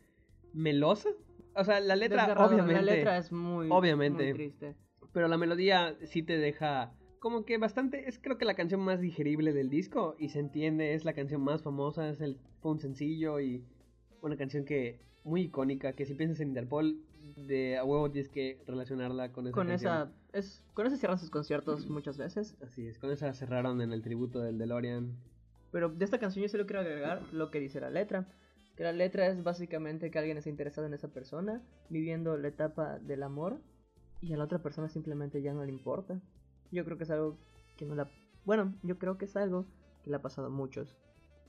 melosa. 0.52 1.10
O 1.54 1.64
sea, 1.64 1.80
la 1.80 1.96
letra 1.96 2.26
Desgarrador, 2.26 2.54
obviamente... 2.54 2.82
La 2.82 2.94
letra 2.94 3.18
es 3.18 3.32
muy, 3.32 3.68
obviamente. 3.70 4.24
muy 4.24 4.34
triste. 4.34 4.76
Pero 5.12 5.28
la 5.28 5.36
melodía 5.36 5.96
sí 6.04 6.22
te 6.22 6.38
deja 6.38 6.92
como 7.18 7.44
que 7.44 7.58
bastante, 7.58 8.08
es 8.08 8.18
creo 8.18 8.38
que 8.38 8.46
la 8.46 8.54
canción 8.54 8.80
más 8.80 9.00
digerible 9.00 9.52
del 9.52 9.68
disco 9.68 10.16
y 10.18 10.30
se 10.30 10.38
entiende, 10.38 10.94
es 10.94 11.04
la 11.04 11.12
canción 11.12 11.42
más 11.42 11.62
famosa, 11.62 12.08
es 12.08 12.20
el, 12.20 12.38
fue 12.60 12.72
un 12.72 12.80
sencillo 12.80 13.40
y 13.40 13.62
una 14.22 14.36
canción 14.36 14.64
que 14.64 15.00
muy 15.22 15.42
icónica, 15.42 15.92
que 15.92 16.06
si 16.06 16.14
piensas 16.14 16.40
en 16.40 16.48
Interpol, 16.48 16.98
de 17.36 17.76
a 17.76 17.84
huevo 17.84 18.10
tienes 18.10 18.30
que 18.30 18.62
relacionarla 18.66 19.32
con 19.32 19.46
esa 19.46 19.54
Con 19.54 19.66
canción. 19.68 19.92
esa, 19.92 20.12
es, 20.32 20.64
con 20.72 20.86
esa 20.86 20.96
cierran 20.96 21.18
sus 21.18 21.30
conciertos 21.30 21.86
muchas 21.90 22.16
veces. 22.16 22.56
Así 22.62 22.86
es, 22.86 22.98
con 22.98 23.10
esa 23.10 23.34
cerraron 23.34 23.82
en 23.82 23.92
el 23.92 24.02
tributo 24.02 24.40
del 24.40 24.56
DeLorean. 24.56 25.14
Pero 25.72 25.88
de 25.88 26.04
esta 26.04 26.18
canción 26.18 26.42
yo 26.42 26.48
solo 26.48 26.66
quiero 26.66 26.80
agregar 26.80 27.22
lo 27.32 27.50
que 27.50 27.60
dice 27.60 27.80
la 27.80 27.90
letra. 27.90 28.26
Que 28.76 28.84
la 28.84 28.92
letra 28.92 29.26
es 29.26 29.42
básicamente 29.42 30.10
que 30.10 30.18
alguien 30.18 30.38
está 30.38 30.50
interesado 30.50 30.86
en 30.86 30.94
esa 30.94 31.08
persona, 31.08 31.62
viviendo 31.90 32.36
la 32.36 32.48
etapa 32.48 32.98
del 32.98 33.22
amor, 33.22 33.60
y 34.20 34.32
a 34.32 34.36
la 34.36 34.44
otra 34.44 34.62
persona 34.62 34.88
simplemente 34.88 35.42
ya 35.42 35.52
no 35.52 35.64
le 35.64 35.70
importa. 35.70 36.20
Yo 36.70 36.84
creo 36.84 36.96
que 36.96 37.04
es 37.04 37.10
algo 37.10 37.38
que 37.76 37.86
no 37.86 37.94
la... 37.94 38.10
Bueno, 38.44 38.74
yo 38.82 38.98
creo 38.98 39.18
que 39.18 39.24
es 39.24 39.36
algo 39.36 39.66
que 40.02 40.10
le 40.10 40.16
ha 40.16 40.22
pasado 40.22 40.48
a 40.48 40.50
muchos. 40.50 40.96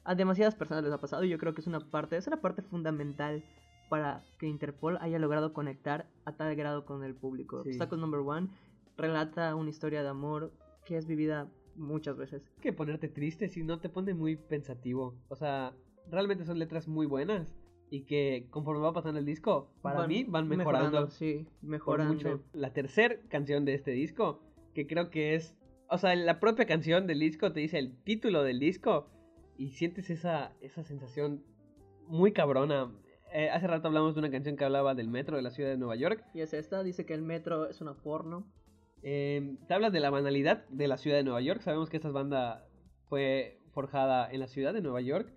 A 0.03 0.15
demasiadas 0.15 0.55
personas 0.55 0.83
les 0.83 0.93
ha 0.93 0.99
pasado 0.99 1.23
y 1.23 1.29
yo 1.29 1.37
creo 1.37 1.53
que 1.53 1.61
es 1.61 1.67
una 1.67 1.79
parte, 1.79 2.17
es 2.17 2.27
una 2.27 2.41
parte 2.41 2.61
fundamental 2.61 3.43
para 3.89 4.23
que 4.39 4.47
Interpol 4.47 4.97
haya 5.01 5.19
logrado 5.19 5.53
conectar 5.53 6.07
a 6.25 6.35
tal 6.35 6.55
grado 6.55 6.85
con 6.85 7.03
el 7.03 7.13
público. 7.13 7.63
Sí. 7.63 7.71
Obstacle 7.71 7.99
Number 7.99 8.21
One 8.21 8.49
relata 8.97 9.53
una 9.55 9.69
historia 9.69 10.01
de 10.01 10.09
amor 10.09 10.51
que 10.85 10.97
es 10.97 11.05
vivida 11.05 11.47
muchas 11.75 12.17
veces. 12.17 12.43
que 12.61 12.73
ponerte 12.73 13.07
triste 13.07 13.49
si 13.49 13.63
no 13.63 13.79
te 13.79 13.89
pone 13.89 14.13
muy 14.13 14.35
pensativo. 14.35 15.15
O 15.29 15.35
sea, 15.35 15.73
realmente 16.09 16.45
son 16.45 16.59
letras 16.59 16.87
muy 16.87 17.05
buenas 17.05 17.55
y 17.89 18.03
que 18.03 18.47
conforme 18.49 18.81
va 18.81 18.93
pasando 18.93 19.19
el 19.19 19.25
disco, 19.25 19.71
para 19.81 20.07
mí 20.07 20.23
van 20.23 20.47
mejorando. 20.47 21.09
Sí, 21.09 21.45
por 21.59 21.69
mejorando. 21.69 22.13
mucho. 22.13 22.43
La 22.53 22.73
tercera 22.73 23.17
canción 23.29 23.65
de 23.65 23.73
este 23.73 23.91
disco 23.91 24.41
que 24.73 24.87
creo 24.87 25.09
que 25.09 25.35
es, 25.35 25.55
o 25.89 25.97
sea, 25.97 26.15
la 26.15 26.39
propia 26.39 26.65
canción 26.65 27.07
del 27.07 27.19
disco 27.19 27.51
te 27.51 27.59
dice 27.59 27.79
el 27.79 27.95
título 28.03 28.43
del 28.43 28.59
disco 28.59 29.09
y 29.57 29.71
sientes 29.71 30.09
esa, 30.09 30.53
esa 30.61 30.83
sensación 30.83 31.43
muy 32.07 32.31
cabrona. 32.31 32.91
Eh, 33.33 33.49
hace 33.49 33.67
rato 33.67 33.87
hablamos 33.87 34.15
de 34.15 34.19
una 34.19 34.31
canción 34.31 34.57
que 34.57 34.65
hablaba 34.65 34.95
del 34.95 35.07
metro 35.07 35.37
de 35.37 35.43
la 35.43 35.51
ciudad 35.51 35.69
de 35.69 35.77
Nueva 35.77 35.95
York. 35.95 36.23
Y 36.33 36.41
es 36.41 36.53
esta, 36.53 36.83
dice 36.83 37.05
que 37.05 37.13
el 37.13 37.21
metro 37.21 37.69
es 37.69 37.81
una 37.81 37.93
porno. 37.93 38.45
Eh, 39.03 39.55
te 39.67 39.74
habla 39.74 39.89
de 39.89 40.00
la 40.00 40.10
banalidad 40.10 40.67
de 40.70 40.88
la 40.88 40.98
ciudad 40.98 41.17
de 41.17 41.24
Nueva 41.24 41.41
York. 41.41 41.62
Sabemos 41.62 41.89
que 41.89 41.98
esta 41.98 42.10
banda 42.12 42.65
fue 43.08 43.60
forjada 43.72 44.29
en 44.31 44.39
la 44.39 44.48
ciudad 44.48 44.74
de 44.74 44.81
Nueva 44.81 45.01
York 45.01 45.31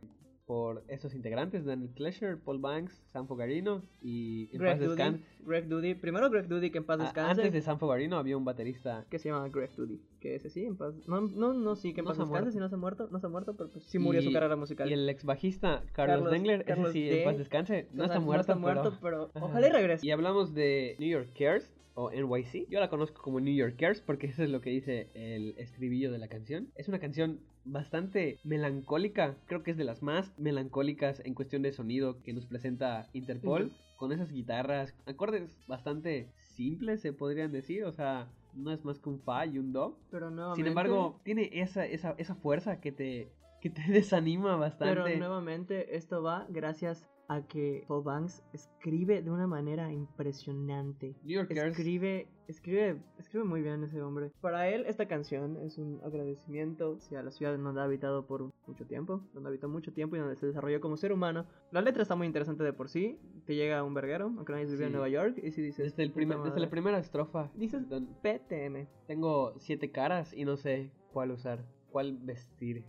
por 0.47 0.85
estos 0.89 1.15
integrantes, 1.15 1.65
Daniel 1.65 1.91
Klesher, 1.95 2.37
Paul 2.39 2.59
Banks, 2.59 3.03
Sam 3.07 3.27
Fogarino 3.27 3.83
y 4.03 4.51
en 4.53 4.59
Greg 4.59 4.73
paz 4.73 4.79
Doody. 4.81 4.89
descanse. 4.91 5.25
Greg 5.47 5.69
Doody. 5.69 5.95
Primero 5.95 6.29
Greg 6.29 6.49
Doody, 6.49 6.71
que 6.71 6.77
en 6.77 6.85
paz 6.85 6.99
descanse. 6.99 7.31
Antes 7.41 7.53
de 7.55 7.63
Sam 7.63 7.79
Fogarino 7.79 8.19
había 8.19 8.37
un 8.37 8.45
baterista 8.45 9.07
Que 9.09 9.19
se 9.19 9.31
llama 9.31 9.49
Greg 9.49 9.75
Doody. 9.75 10.03
Que 10.21 10.35
ese 10.35 10.51
sí, 10.51 10.67
en 10.67 10.77
paz. 10.77 10.95
No, 11.09 11.23
no, 11.23 11.55
no 11.55 11.77
sí, 11.77 11.95
que 11.95 12.01
en 12.01 12.05
No 12.05 12.11
paz 12.11 12.19
descanse, 12.19 12.53
si 12.53 12.59
no 12.59 12.69
se 12.69 12.75
ha 12.75 12.79
muerto. 12.79 13.09
No 13.11 13.19
se 13.21 13.27
ha 13.27 13.31
muerto, 13.31 13.57
pero 13.57 13.71
pues 13.71 13.85
sí 13.85 13.99
murió 13.99 14.21
su 14.21 14.29
Y- 14.29 14.33
carrera 14.35 14.57
musical. 14.57 14.91
Y 14.91 14.93
el 14.93 15.09
ex 15.09 15.25
bajista 15.25 15.83
Carlos, 15.93 16.17
Carlos- 16.17 16.31
Dengler, 16.33 16.61
ese 16.61 16.65
Carlos 16.69 16.93
sí, 16.93 17.05
D. 17.05 17.19
en 17.21 17.25
paz 17.25 17.39
descanse, 17.39 17.89
no 17.95 18.05
O 18.05 18.07
sea, 18.07 18.17
está 18.17 18.21
muerto, 18.27 18.41
está 18.43 18.55
muerto, 18.57 18.99
pero... 19.01 19.31
pero, 19.33 19.47
ojalá 19.47 19.69
y 19.69 19.71
regrese. 19.73 20.07
Y 20.07 20.11
hablamos 20.11 20.53
de 20.53 20.97
New 20.99 21.09
Yorkers 21.09 21.73
o 21.95 22.11
NYC. 22.11 22.69
Yo 22.69 22.81
la 22.81 22.91
conozco 22.91 23.23
como 23.23 23.41
New 23.41 23.55
Yorkers 23.55 24.01
porque 24.01 24.27
eso 24.27 24.43
es 24.43 24.51
lo 24.51 24.61
que 24.61 24.71
dice 24.71 25.11
el 25.15 25.55
estribillo 25.59 26.13
de 26.13 26.19
la 26.19 26.29
canción. 26.29 26.69
Es 26.77 26.89
una 26.89 26.99
canción 26.99 27.41
bastante 27.65 28.39
melancólica, 28.45 29.37
creo 29.47 29.63
que 29.63 29.71
es 29.71 29.77
de 29.77 29.85
las 29.85 30.03
más 30.03 30.33
melancólicas 30.39 31.21
en 31.25 31.35
cuestión 31.35 31.63
de 31.63 31.73
sonido 31.73 32.23
que 32.23 32.33
nos 32.33 32.47
presenta 32.47 33.09
Interpol, 33.13 33.73
con 33.97 34.13
esas 34.13 34.33
guitarras, 34.33 34.95
acordes 35.07 35.57
bastante 35.67 36.29
simples 36.55 37.01
se 37.01 37.13
podrían 37.13 37.53
decir, 37.53 37.85
o 37.85 37.93
sea, 37.93 38.29
no 38.55 38.73
es 38.73 38.85
más 38.85 38.99
que 38.99 39.09
un 39.09 39.21
fa 39.21 39.47
y 39.47 39.59
un 39.59 39.73
do. 39.73 39.99
Pero 40.11 40.31
nuevamente. 40.31 40.61
Sin 40.61 40.67
embargo, 40.67 41.21
tiene 41.25 41.51
esa, 41.53 41.87
esa, 41.87 42.15
esa 42.19 42.35
fuerza 42.35 42.81
que 42.81 42.93
te, 42.93 43.33
que 43.61 43.71
te 43.71 43.83
desanima 43.91 44.57
bastante. 44.57 45.03
Pero 45.03 45.19
nuevamente 45.19 45.97
esto 45.97 46.23
va 46.23 46.47
gracias 46.49 47.07
a 47.29 47.47
que 47.47 47.85
Paul 47.89 48.05
Banks 48.05 48.43
escribe 48.53 49.23
de 49.23 49.31
una 49.31 49.47
manera 49.47 49.93
impresionante. 49.93 51.15
New 51.25 51.41
Escribe, 51.41 52.29
escribe, 52.49 53.01
escribe 53.19 53.45
muy 53.45 53.63
bien 53.63 53.83
ese 53.85 54.01
hombre. 54.03 54.31
Para 54.41 54.69
él 54.69 54.85
esta 54.87 55.07
canción 55.07 55.57
es 55.63 55.79
un 55.79 56.01
agradecimiento 56.05 56.97
hacia 56.99 57.23
la 57.23 57.31
ciudad 57.31 57.57
donde 57.57 57.81
ha 57.81 57.85
habitado 57.85 58.27
por 58.27 58.51
mucho 58.67 58.87
tiempo, 58.87 59.23
donde 59.33 59.49
habitó 59.49 59.69
mucho 59.69 59.93
tiempo 59.93 60.17
y 60.17 60.19
donde 60.19 60.37
se 60.37 60.47
desarrolló 60.47 60.81
como 60.81 60.97
ser 60.97 61.13
humano. 61.13 61.47
La 61.71 61.81
letra 61.81 62.03
está 62.03 62.15
muy 62.17 62.27
interesante 62.27 62.63
de 62.65 62.73
por 62.73 62.89
sí. 62.89 63.19
Te 63.47 63.55
llega 63.55 63.83
un 63.85 63.95
verguero, 63.95 64.27
aunque 64.37 64.53
vive 64.53 64.73
en 64.85 64.89
Sí. 64.89 64.93
Nueva 64.93 65.09
York 65.09 65.39
y 65.43 65.51
si 65.53 65.63
dices 65.63 65.85
desde, 65.93 66.03
el 66.03 66.11
"Puta 66.11 66.17
primer, 66.17 66.37
desde 66.39 66.51
la 66.51 66.55
madre". 66.57 66.69
primera 66.71 66.99
estrofa. 66.99 67.51
dices 67.55 67.89
don- 67.89 68.15
PTM. 68.23 68.87
Tengo 69.07 69.55
siete 69.59 69.91
caras 69.91 70.33
y 70.35 70.45
no 70.45 70.57
sé 70.57 70.91
cuál 71.13 71.31
usar, 71.31 71.65
cuál 71.91 72.19
vestir. 72.19 72.85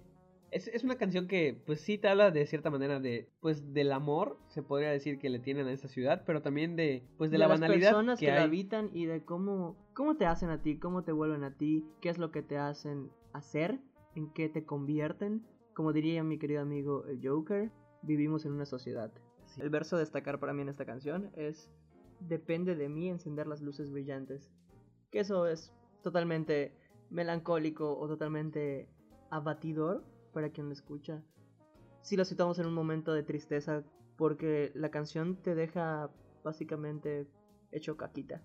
Es, 0.55 0.69
es 0.69 0.85
una 0.85 0.97
canción 0.97 1.27
que, 1.27 1.62
pues 1.65 1.81
sí 1.81 1.97
te 1.97 2.07
habla 2.07 2.31
de 2.31 2.45
cierta 2.45 2.69
manera 2.69 3.01
de, 3.01 3.29
pues 3.41 3.74
del 3.74 3.91
amor, 3.91 4.39
se 4.47 4.63
podría 4.63 4.89
decir 4.89 5.19
que 5.19 5.29
le 5.29 5.39
tienen 5.39 5.67
a 5.67 5.74
esta 5.74 5.89
ciudad, 5.89 6.24
pero 6.25 6.41
también 6.41 6.77
de, 6.77 7.03
pues 7.17 7.29
de, 7.29 7.38
la 7.38 7.50
las 7.50 7.59
banalidad 7.59 7.89
personas 7.89 8.19
que, 8.19 8.27
que, 8.27 8.31
la 8.31 8.43
habitan 8.43 8.89
y 8.93 9.05
de 9.05 9.25
cómo, 9.25 9.75
cómo 9.93 10.15
te 10.15 10.25
hacen 10.25 10.50
a 10.50 10.62
ti, 10.62 10.79
cómo 10.79 11.03
te 11.03 11.12
vuelven 11.12 11.43
a 11.43 11.57
ti, 11.57 11.85
qué 12.00 12.07
es 12.07 12.17
lo 12.17 12.31
que 12.31 12.41
te 12.41 12.57
hacen 12.57 13.12
hacer, 13.33 13.81
en 14.15 14.31
qué 14.31 14.47
te 14.47 14.63
convierten. 14.63 15.45
Como 15.74 15.91
diría 15.91 16.24
mi 16.24 16.39
querido 16.39 16.62
amigo 16.62 17.05
el 17.05 17.19
Joker, 17.21 17.69
vivimos 18.01 18.45
en 18.45 18.53
una 18.53 18.65
sociedad. 18.65 19.12
Sí. 19.43 19.62
El 19.62 19.69
verso 19.69 19.97
a 19.97 20.00
destacar 20.00 20.39
para 20.39 20.53
mí 20.53 20.62
en 20.62 20.69
esta 20.69 20.85
canción 20.85 21.31
es 21.35 21.69
Depende 22.21 22.75
de 22.75 22.89
mí 22.89 23.09
encender 23.09 23.47
las 23.47 23.62
luces 23.62 23.91
brillantes. 23.91 24.51
Que 25.12 25.19
eso 25.19 25.47
es 25.47 25.74
totalmente 26.01 26.74
melancólico 27.09 27.97
o 27.97 28.07
totalmente 28.07 28.88
abatidor 29.29 30.03
para 30.35 30.49
quien 30.49 30.67
lo 30.67 30.73
escucha. 30.73 31.23
Si 32.01 32.15
lo 32.15 32.25
situamos 32.25 32.59
en 32.59 32.67
un 32.67 32.73
momento 32.75 33.13
de 33.13 33.23
tristeza 33.23 33.83
porque 34.17 34.71
la 34.75 34.91
canción 34.91 35.37
te 35.41 35.55
deja 35.55 36.11
básicamente 36.43 37.25
hecho 37.71 37.97
caquita. 37.97 38.43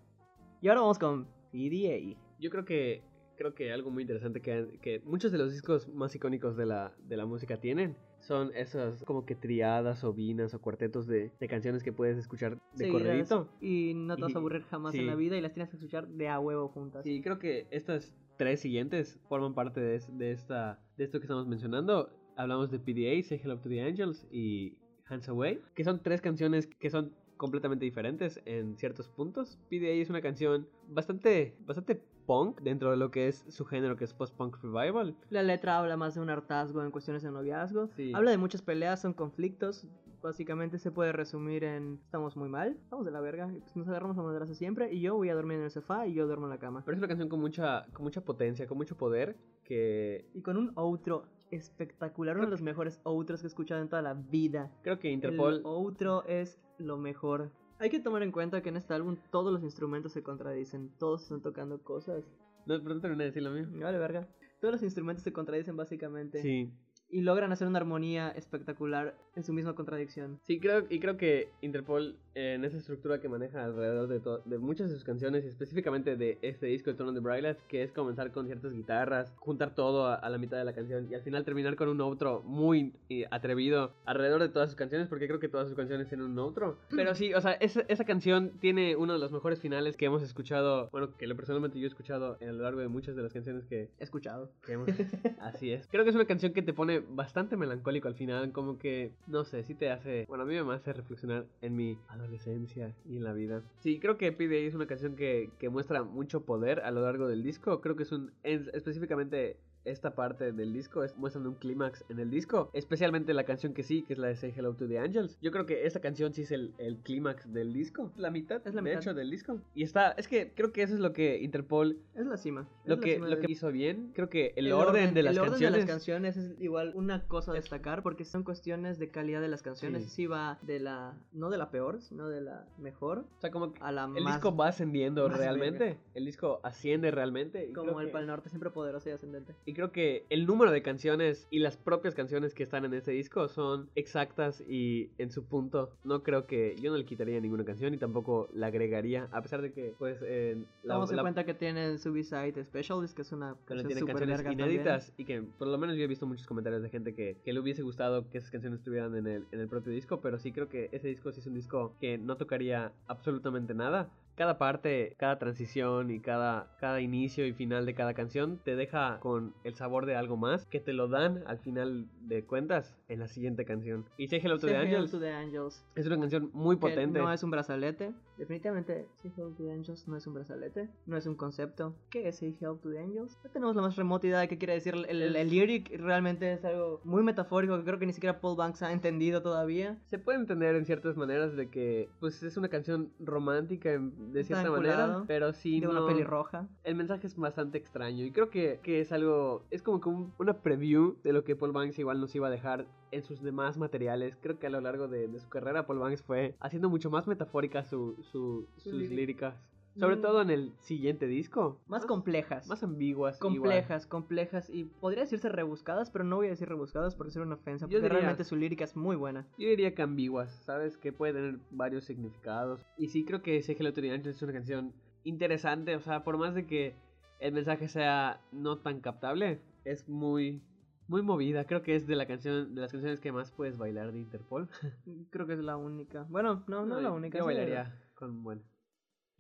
Y 0.62 0.68
ahora 0.68 0.80
vamos 0.80 0.99
con 0.99 1.26
PDA. 1.52 2.16
Yo 2.38 2.49
creo 2.50 2.64
que 2.64 3.02
creo 3.37 3.54
que 3.54 3.73
algo 3.73 3.90
muy 3.90 4.02
interesante 4.02 4.40
que, 4.42 4.78
que 4.82 5.00
muchos 5.00 5.32
de 5.32 5.38
los 5.38 5.50
discos 5.52 5.88
más 5.88 6.14
icónicos 6.14 6.56
de 6.59 6.66
la, 6.66 6.94
de 7.09 7.16
la 7.16 7.25
música 7.25 7.59
tienen 7.59 7.97
son 8.18 8.50
esas 8.54 9.02
como 9.04 9.25
que 9.25 9.35
triadas 9.35 10.04
o 10.04 10.12
vinas 10.12 10.52
o 10.52 10.61
cuartetos 10.61 11.06
de, 11.06 11.32
de 11.40 11.49
canciones 11.49 11.82
que 11.82 11.90
puedes 11.90 12.18
escuchar 12.18 12.56
de 12.75 12.85
Seguidas, 12.85 13.02
corredito. 13.02 13.49
Y 13.62 13.94
no 13.94 14.14
te 14.16 14.23
vas 14.23 14.32
Y- 14.32 14.35
a 14.35 14.38
aburrir 14.38 14.62
jamás 14.64 14.92
sí. 14.92 14.99
en 15.00 15.06
la 15.06 15.14
vida 15.14 15.38
y 15.38 15.40
las 15.40 15.54
tienes 15.54 15.70
que 15.70 15.76
escuchar 15.76 16.06
de 16.09 16.28
a 16.28 16.38
huevo 16.38 16.68
juntas. 16.68 17.02
Sí, 17.02 17.23
creo 17.23 17.38
que 17.38 17.66
estas 17.70 18.14
tres 18.40 18.61
siguientes 18.61 19.20
forman 19.28 19.52
parte 19.52 19.80
de, 19.82 19.97
es- 19.97 20.16
de 20.16 20.32
esta, 20.32 20.80
de 20.97 21.04
esto 21.04 21.20
que 21.20 21.25
estamos 21.26 21.47
mencionando. 21.47 22.09
Hablamos 22.37 22.70
de 22.70 22.78
PDA, 22.78 23.23
Say 23.23 23.38
Hello 23.44 23.59
to 23.59 23.68
the 23.68 23.82
Angels 23.82 24.26
y 24.32 24.78
Hands 25.06 25.28
Away, 25.28 25.61
que 25.75 25.85
son 25.85 26.02
tres 26.02 26.23
canciones 26.23 26.66
que 26.66 26.88
son 26.88 27.12
completamente 27.37 27.85
diferentes 27.85 28.40
en 28.47 28.78
ciertos 28.78 29.09
puntos. 29.11 29.59
PDA 29.68 29.90
es 29.90 30.09
una 30.09 30.23
canción 30.23 30.66
bastante, 30.88 31.54
bastante 31.66 32.02
punk 32.25 32.62
dentro 32.62 32.90
de 32.90 32.97
lo 32.97 33.11
que 33.11 33.28
es 33.28 33.44
su 33.50 33.66
género, 33.66 33.97
que 33.99 34.04
es 34.04 34.14
post-punk 34.14 34.56
revival. 34.62 35.14
La 35.28 35.42
letra 35.42 35.78
habla 35.78 35.99
más 35.99 36.14
de 36.14 36.23
un 36.23 36.30
hartazgo 36.30 36.82
en 36.82 36.90
cuestiones 36.90 37.23
de 37.23 37.30
noviazgo. 37.30 37.88
Sí. 37.88 38.12
Habla 38.14 38.30
de 38.30 38.38
muchas 38.38 38.62
peleas, 38.62 39.02
son 39.02 39.12
conflictos. 39.12 39.87
Básicamente 40.23 40.79
se 40.79 40.91
puede 40.91 41.12
resumir 41.12 41.65
en 41.65 41.99
estamos 42.05 42.37
muy 42.37 42.49
mal, 42.49 42.77
estamos 42.83 43.07
de 43.07 43.11
la 43.11 43.21
verga, 43.21 43.50
y 43.55 43.61
pues 43.61 43.75
nos 43.75 43.89
agarramos 43.89 44.19
a 44.19 44.23
madrazos 44.23 44.57
siempre 44.59 44.93
y 44.93 45.00
yo 45.00 45.17
voy 45.17 45.31
a 45.31 45.35
dormir 45.35 45.59
en 45.59 45.65
el 45.65 45.71
sofá 45.71 46.07
y 46.07 46.15
yo 46.15 46.27
duermo 46.27 46.47
en 46.47 46.50
la 46.50 46.59
cama. 46.59 46.83
Pero 46.85 46.95
es 46.95 46.99
una 46.99 47.09
canción 47.09 47.29
con 47.29 47.41
mucha, 47.41 47.87
con 47.93 48.05
mucha 48.05 48.21
potencia, 48.23 48.67
con 48.67 48.77
mucho 48.77 48.97
poder, 48.97 49.37
que 49.65 50.29
Y 50.35 50.43
con 50.43 50.57
un 50.57 50.73
outro 50.77 51.25
espectacular, 51.50 52.37
uno 52.37 52.47
de 52.47 52.50
los 52.50 52.62
mejores 52.62 53.00
outros 53.05 53.41
que 53.41 53.47
he 53.47 53.49
escuchado 53.49 53.81
en 53.81 53.89
toda 53.89 54.03
la 54.03 54.15
vida. 54.15 54.71
creo 54.83 54.99
que 54.99 55.09
El 55.09 55.15
Interpol... 55.15 55.62
outro 55.65 56.25
es 56.27 56.61
lo 56.79 56.97
mejor. 56.97 57.50
Hay 57.79 57.89
que 57.89 57.99
tomar 57.99 58.23
en 58.23 58.31
cuenta 58.31 58.61
que 58.62 58.69
en 58.69 58.77
este 58.77 58.93
álbum 58.93 59.17
todos 59.31 59.50
los 59.53 59.62
instrumentos 59.62 60.12
se 60.12 60.23
contradicen, 60.23 60.91
todos 60.99 61.23
están 61.23 61.41
tocando 61.41 61.83
cosas. 61.83 62.25
No, 62.67 62.79
pero 62.83 62.95
no 62.95 63.00
terminé 63.00 63.25
de 63.25 63.31
decir 63.31 63.43
lo 63.43 63.50
mío. 63.50 63.67
Me 63.71 63.85
Vale, 63.85 63.99
verga. 63.99 64.29
Todos 64.61 64.73
los 64.75 64.83
instrumentos 64.83 65.25
se 65.25 65.33
contradicen 65.33 65.77
básicamente. 65.77 66.43
Sí. 66.43 66.71
Y 67.11 67.23
logran 67.23 67.52
hacer 67.52 67.67
una 67.67 67.79
armonía 67.79 68.31
espectacular 68.31 69.17
en 69.35 69.45
su 69.45 69.52
misma 69.52 69.75
contradicción. 69.75 70.38
Sí, 70.45 70.61
creo, 70.61 70.87
y 70.88 71.00
creo 71.00 71.17
que 71.17 71.50
Interpol, 71.61 72.17
en 72.35 72.65
esa 72.65 72.77
estructura 72.77 73.21
que 73.21 73.29
maneja 73.29 73.65
alrededor 73.65 74.09
de, 74.09 74.21
de 74.45 74.59
muchas 74.59 74.89
de 74.91 74.95
sus 74.97 75.05
canciones, 75.05 75.45
y 75.45 75.49
específicamente 75.49 76.17
de 76.17 76.39
este 76.43 76.67
disco, 76.67 76.91
El 76.91 76.97
Trono 76.97 77.13
de 77.13 77.21
Brailas, 77.21 77.57
que 77.69 77.83
es 77.83 77.93
comenzar 77.93 78.31
con 78.33 78.47
ciertas 78.47 78.73
guitarras, 78.73 79.33
juntar 79.39 79.75
todo 79.75 80.07
a, 80.07 80.15
a 80.15 80.31
la 80.31 80.39
mitad 80.39 80.57
de 80.59 80.65
la 80.65 80.73
canción 80.73 81.09
y 81.11 81.15
al 81.15 81.23
final 81.23 81.45
terminar 81.45 81.77
con 81.77 81.89
un 81.89 82.01
outro 82.01 82.43
muy 82.45 82.93
eh, 83.09 83.27
atrevido 83.31 83.93
alrededor 84.05 84.41
de 84.41 84.49
todas 84.49 84.69
sus 84.71 84.77
canciones, 84.77 85.09
porque 85.09 85.27
creo 85.27 85.41
que 85.41 85.49
todas 85.49 85.67
sus 85.69 85.77
canciones 85.77 86.09
tienen 86.09 86.27
un 86.27 86.39
outro. 86.39 86.79
Pero 86.91 87.15
sí, 87.15 87.35
o 87.35 87.41
sea, 87.41 87.53
esa, 87.53 87.83
esa 87.89 88.05
canción 88.05 88.51
tiene 88.61 88.97
uno 88.97 89.13
de 89.15 89.19
los 89.19 89.33
mejores 89.33 89.61
finales 89.61 89.97
que 89.97 90.07
hemos 90.07 90.23
escuchado, 90.23 90.89
bueno, 90.93 91.17
que 91.17 91.27
personalmente 91.35 91.79
yo 91.79 91.87
he 91.87 91.89
escuchado 91.89 92.37
a 92.41 92.45
lo 92.45 92.63
largo 92.63 92.81
de 92.81 92.89
muchas 92.89 93.17
de 93.17 93.23
las 93.23 93.33
canciones 93.33 93.65
que, 93.67 93.89
He 93.99 94.05
escuchado. 94.05 94.51
que 94.65 94.73
hemos- 94.75 94.89
Así 95.41 95.73
es. 95.73 95.87
Creo 95.89 96.05
que 96.05 96.11
es 96.11 96.17
una 96.17 96.27
canción 96.27 96.53
que 96.53 96.63
te 96.63 96.73
pone 96.73 97.01
bastante 97.01 97.57
melancólico 97.57 98.09
al 98.09 98.15
final, 98.15 98.53
como 98.53 98.79
que, 98.79 99.13
no 99.27 99.45
sé, 99.45 99.63
sí 99.65 99.75
te 99.75 99.91
hace, 99.91 100.25
bueno, 100.29 100.45
a 100.45 100.47
mí 100.47 100.61
me 100.63 100.75
hace 100.75 100.93
reflexionar 100.93 101.45
en 101.63 101.77
mi 101.77 101.99
adolescencia 102.21 102.95
y 103.05 103.17
en 103.17 103.25
la 103.25 103.33
vida. 103.33 103.62
Sí, 103.81 103.99
creo 104.00 104.17
que 104.17 104.33
PDA 104.33 104.67
es 104.69 104.75
una 104.75 104.87
canción 104.87 105.17
que, 105.17 105.50
que 105.59 105.69
muestra 105.69 106.03
mucho 106.03 106.45
poder 106.45 106.81
a 106.81 106.91
lo 106.91 107.03
largo 107.03 107.27
del 107.29 107.43
disco. 107.43 107.81
Creo 107.81 107.97
que 107.97 108.05
es 108.05 108.12
un, 108.12 108.33
es- 108.43 108.69
específicamente 108.73 109.57
esta 109.85 110.15
parte 110.15 110.53
del 110.53 110.73
disco 110.73 111.03
es 111.05 111.17
muestran 111.17 111.47
un 111.47 111.55
clímax 111.55 112.05
en 112.09 112.19
el 112.19 112.31
disco, 112.31 112.71
especialmente 112.73 113.33
la 113.35 113.45
canción 113.45 113.73
que 113.75 113.83
sí, 113.83 114.03
que 114.03 114.13
es 114.13 114.19
la 114.19 114.29
de 114.29 114.37
Say 114.37 114.53
Hello 114.57 114.75
to 114.75 114.87
the 114.87 114.99
Angels. 114.99 115.39
Yo 115.41 115.51
creo 115.51 115.67
que 115.67 115.87
esta 115.87 116.01
canción 116.01 116.33
sí 116.35 116.43
es 116.43 116.53
el, 116.53 116.75
el 116.79 116.99
clímax 116.99 117.53
del 117.53 117.73
disco, 117.73 118.13
la 118.17 118.31
mitad, 118.31 118.61
Es 118.67 118.75
la 118.75 118.83
de 118.83 118.91
mitad. 118.91 119.01
hecho 119.03 119.15
del 119.15 119.31
disco. 119.31 119.61
Y 119.75 119.83
está, 119.83 120.13
es 120.13 120.29
que 120.29 120.53
creo 120.55 120.73
que 120.73 120.83
eso 120.83 120.95
es 120.95 121.01
lo 121.01 121.13
que 121.13 121.39
Interpol 121.39 121.99
Es 122.15 122.27
la 122.27 122.37
cima. 122.37 122.69
lo 122.85 122.97
la 122.97 123.01
que, 123.03 123.15
cima 123.15 123.29
lo 123.29 123.37
del- 123.37 123.47
que 123.47 123.53
hizo 123.53 123.71
bien, 123.73 124.13
creo 124.15 124.29
que 124.29 124.53
el, 124.57 124.71
orden, 124.73 125.15
de 125.15 125.23
las 125.23 125.33
el 125.35 125.39
orden 125.41 125.51
canciones. 125.53 125.73
de 125.75 125.81
las 125.81 125.91
canciones 125.91 126.37
es 126.37 126.61
igual 126.61 126.93
una 126.95 127.27
cosa 127.27 127.53
a 127.53 127.55
destacar 127.55 128.03
porque 128.03 128.25
son 128.25 128.43
cuestiones 128.45 128.99
de 128.99 129.11
calidad 129.11 129.41
de 129.41 129.49
las 129.49 129.63
canciones. 129.63 130.05
Sí. 130.05 130.09
Sí. 130.11 130.27
va 130.27 130.59
de 130.63 130.79
la, 130.81 131.15
no 131.33 131.51
de 131.51 131.57
la 131.59 131.71
peor, 131.71 132.01
sino 132.03 132.29
de 132.29 132.41
la 132.43 132.67
mejor 132.79 133.25
o 133.39 133.41
sea, 133.41 133.51
como 133.51 133.73
que 133.73 133.81
a 133.83 133.91
la 133.93 134.05
el 134.05 134.23
más. 134.25 134.35
disco 134.35 134.55
va 134.55 134.69
ascendiendo 134.69 135.29
más 135.29 135.39
realmente. 135.39 135.99
El 136.15 136.27
disco 136.27 136.61
asciende 136.63 137.11
realmente. 137.11 137.69
Y 137.69 137.73
como 137.73 138.01
el 138.01 138.09
que- 138.09 138.13
Pal 138.13 138.27
Norte, 138.27 138.49
siempre 138.51 138.71
poderoso 138.71 139.09
y 139.09 139.13
ascendente. 139.13 139.55
Y 139.65 139.73
creo 139.81 139.93
que 139.93 140.27
el 140.29 140.45
número 140.45 140.71
de 140.73 140.83
canciones 140.83 141.47
y 141.51 141.61
las 141.61 141.79
propias 141.79 142.15
canciones 142.15 142.53
que 142.55 142.63
están 142.63 142.85
en 142.85 142.93
este 142.93 143.13
disco 143.13 143.49
son 143.49 143.89
exactas 143.95 144.63
y 144.69 145.11
en 145.17 145.31
su 145.31 145.47
punto. 145.47 145.97
No 146.05 146.23
creo 146.23 146.47
que 146.47 146.77
yo 146.83 146.91
no 146.91 146.99
le 146.99 147.07
quitaría 147.07 147.41
ninguna 147.41 147.65
canción 147.65 147.95
y 147.95 147.97
tampoco 147.97 148.51
la 148.53 148.67
agregaría, 148.67 149.29
a 149.33 149.41
pesar 149.41 149.63
de 149.63 149.73
que, 149.73 149.95
pues, 149.99 150.19
eh, 150.23 150.59
la, 150.83 150.95
Vamos 150.95 151.11
en 151.11 151.17
la- 151.17 151.23
cuenta 151.23 151.45
que 151.45 151.55
tienen 151.55 151.99
Suicide 151.99 152.63
Specialist, 152.63 153.17
que 153.17 153.23
es 153.23 153.33
una 153.33 153.57
canción 153.65 153.87
tiene 153.89 154.05
canciones 154.07 154.45
inéditas 154.53 155.15
y 155.17 155.25
que 155.25 155.41
por 155.41 155.69
lo 155.69 155.79
menos 155.79 155.97
yo 155.97 156.03
he 156.05 156.07
visto 156.07 156.27
muchos 156.27 156.47
comentarios 156.47 156.83
de 156.83 156.91
gente 156.91 157.15
que, 157.15 157.39
que 157.43 157.53
le 157.55 157.61
hubiese 157.61 157.81
gustado 157.81 158.29
que 158.29 158.37
esas 158.37 158.51
canciones 158.51 158.81
estuvieran 158.81 159.17
en 159.17 159.27
el, 159.27 159.47
en 159.51 159.61
el 159.61 159.69
propio 159.69 159.93
disco, 159.95 160.21
pero 160.21 160.39
sí 160.39 160.53
creo 160.53 160.69
que 160.69 160.91
ese 160.93 161.09
disco 161.09 161.33
sí 161.33 161.41
es 161.41 161.47
un 161.47 161.55
disco 161.55 161.97
que 162.01 162.19
no 162.19 162.37
tocaría 162.37 162.93
absolutamente 163.07 163.73
nada. 163.73 164.11
Cada 164.37 164.59
parte, 164.59 165.15
cada 165.19 165.39
transición 165.39 166.11
y 166.11 166.21
cada, 166.21 166.75
cada 166.81 167.01
inicio 167.01 167.47
y 167.47 167.53
final 167.53 167.85
de 167.87 167.95
cada 167.95 168.15
canción 168.15 168.59
te 168.65 168.75
deja 168.77 169.19
con 169.21 169.55
el 169.65 169.75
sabor 169.75 170.07
de 170.07 170.17
algo 170.17 170.37
más 170.37 170.67
que 170.67 170.81
te 170.81 170.93
lo 170.93 171.09
dan 171.09 171.43
al 171.47 171.59
final 171.59 172.07
de 172.23 172.45
cuentas 172.45 172.97
en 173.09 173.21
la 173.21 173.29
siguiente 173.29 173.65
canción. 173.65 174.07
Y 174.17 174.29
Say 174.29 174.41
Hello 174.43 174.57
to 174.59 174.67
Say 174.67 174.71
the 174.71 174.77
Hello 174.77 174.97
Angels 174.99 175.11
to 175.11 175.21
the 175.21 175.33
Angels. 175.33 175.85
es 175.95 176.07
una 176.07 176.19
canción 176.19 176.51
muy 176.53 176.77
potente. 176.77 177.19
No 177.19 177.33
es 177.33 177.43
un 177.43 177.51
brazalete. 177.51 178.13
Definitivamente, 178.39 179.07
Say 179.17 179.33
Hello 179.37 179.51
to 179.51 179.63
the 179.65 179.71
Angels 179.73 180.09
no 180.09 180.17
es 180.17 180.27
un 180.27 180.35
brazalete. 180.35 180.89
No 181.07 181.17
es 181.17 181.27
un 181.27 181.35
concepto. 181.35 181.95
¿Qué 182.09 182.27
es 182.29 182.39
Say 182.39 182.57
Hello 182.61 182.77
to 182.77 182.91
the 182.91 182.99
Angels? 182.99 183.39
No 183.45 183.51
tenemos 183.51 183.77
la 183.77 183.83
más 183.83 183.97
remota 183.97 184.27
idea 184.27 184.41
de 184.41 184.49
qué 184.49 184.57
quiere 184.59 184.75
decir. 184.75 184.95
El, 184.95 185.05
el, 185.23 185.37
el 185.37 185.51
lyric 185.51 185.91
realmente 186.01 186.53
es 186.53 186.65
algo 186.65 187.01
muy 187.05 187.23
metafórico 187.23 187.77
que 187.77 187.85
creo 187.85 187.99
que 187.99 188.07
ni 188.07 188.13
siquiera 188.15 188.41
Paul 188.41 188.57
Banks 188.57 188.83
ha 188.83 188.93
entendido 188.93 189.43
todavía. 189.43 189.99
Se 190.07 190.19
puede 190.19 190.39
entender 190.39 190.75
en 190.77 190.87
ciertas 190.87 191.17
maneras 191.17 191.55
de 191.57 191.69
que 191.69 192.09
pues 192.21 192.43
es 192.43 192.57
una 192.57 192.69
canción 192.69 193.13
romántica 193.21 193.93
en- 193.93 194.15
de 194.33 194.45
cierta 194.45 194.71
manera, 194.71 195.25
pero 195.27 195.53
sí 195.53 195.81
de 195.81 195.87
no... 195.87 195.93
una 195.93 196.07
pelirroja. 196.07 196.69
El 196.85 196.95
mensaje 196.95 197.27
es 197.27 197.37
bastante 197.37 197.79
extraño 197.79 198.25
y 198.25 198.31
creo 198.33 198.50
que, 198.50 198.81
que 198.83 199.00
es 199.00 199.12
algo, 199.12 199.65
es 199.71 199.83
como 199.83 200.00
que 200.00 200.09
un- 200.09 200.33
una 200.39 200.55
preview 200.55 201.17
de 201.25 201.33
lo 201.33 201.45
que 201.45 201.57
Paul 201.57 201.73
Banks 201.73 201.99
igual 201.99 202.21
nos 202.21 202.35
iba 202.35 202.49
a 202.49 202.50
dejar 202.50 202.87
en 203.12 203.23
sus 203.23 203.43
demás 203.43 203.77
materiales. 203.79 204.37
Creo 204.41 204.59
que 204.59 204.67
a 204.67 204.71
lo 204.71 204.81
largo 204.81 205.09
de, 205.09 205.27
de 205.29 205.41
su 205.41 205.49
carrera 205.49 205.87
Paul 205.87 205.99
Banks 205.99 206.23
fue 206.23 206.55
haciendo 206.61 206.89
mucho 206.89 207.11
más 207.11 207.27
metafórica 207.27 207.85
su, 207.85 208.17
su- 208.31 208.67
Su 208.77 208.91
sus 208.91 208.93
lírica. 208.93 209.15
líricas. 209.17 209.55
Sobre 209.97 210.16
Mm. 210.16 210.23
todo 210.23 210.42
en 210.42 210.50
el 210.50 210.73
siguiente 210.78 211.26
disco. 211.26 211.80
Más 211.88 212.06
complejas. 212.06 212.68
Más 212.68 212.82
ambiguas. 212.82 213.37
igual. 213.38 213.52
complejas, 213.59 214.06
complejas 214.06 214.70
y 214.70 214.85
podría 214.85 215.23
decirse 215.23 215.49
rebuscadas, 215.49 216.11
pero 216.11 216.25
no 216.25 216.37
voy 216.37 216.47
a 216.47 216.50
decir 216.50 216.68
rebuscadas 216.68 217.14
por 217.16 217.30
ser 217.30 217.42
una 217.42 217.56
ofensa, 217.56 217.87
Yo 217.87 217.90
porque 217.90 218.02
diría- 218.02 218.18
realmente 218.18 218.44
su 218.44 218.56
lírica 218.56 218.85
es 218.85 218.97
muy 218.97 219.16
buena. 219.16 219.47
Yo 219.59 219.68
diría 219.68 219.94
que 219.94 220.02
ambiguas, 220.02 220.50
¿sabes? 220.64 220.97
Que 220.97 221.12
puede 221.12 221.32
tener 221.35 221.59
varios 221.70 222.04
significados. 222.04 222.80
Y 222.97 223.09
sí 223.09 223.25
creo 223.25 223.42
que 223.42 223.56
Angels 223.56 224.37
es 224.37 224.42
una 224.42 224.52
canción 224.52 224.92
interesante, 225.25 225.97
o 225.97 226.00
sea, 226.00 226.23
por 226.25 226.38
más 226.38 226.54
de 226.54 226.66
que 226.66 226.94
el 227.40 227.52
mensaje 227.52 227.88
sea 227.88 228.40
no 228.52 228.78
tan 228.78 229.00
captable, 229.00 229.61
es 229.85 230.09
muy 230.09 230.62
muy 231.09 231.23
movida. 231.23 231.64
Creo 231.64 231.82
que 231.82 231.97
es 231.97 232.06
de 232.06 232.14
la 232.14 232.26
canción 232.26 232.73
de 232.75 232.80
las 232.80 232.92
canciones 232.92 233.18
que 233.18 233.32
más 233.32 233.50
puedes 233.50 233.76
bailar 233.76 234.12
de 234.12 234.20
Interpol. 234.20 234.68
Creo 235.30 235.44
que 235.49 235.54
es 235.54 235.59
la 235.59 235.76
única. 235.76 236.25
Bueno, 236.30 236.62
no, 236.68 236.87
no, 236.87 236.99
es 236.99 237.02
la 237.02 237.11
única. 237.11 237.38
Yo 237.38 237.47
bailaría 237.47 237.92
con 238.14 238.44
bueno. 238.44 238.62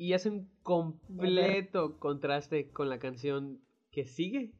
Y 0.00 0.14
hace 0.14 0.30
un 0.30 0.48
completo 0.62 1.98
contraste 1.98 2.70
con 2.70 2.88
la 2.88 2.98
canción 2.98 3.60
que 3.90 4.06
sigue. 4.06 4.54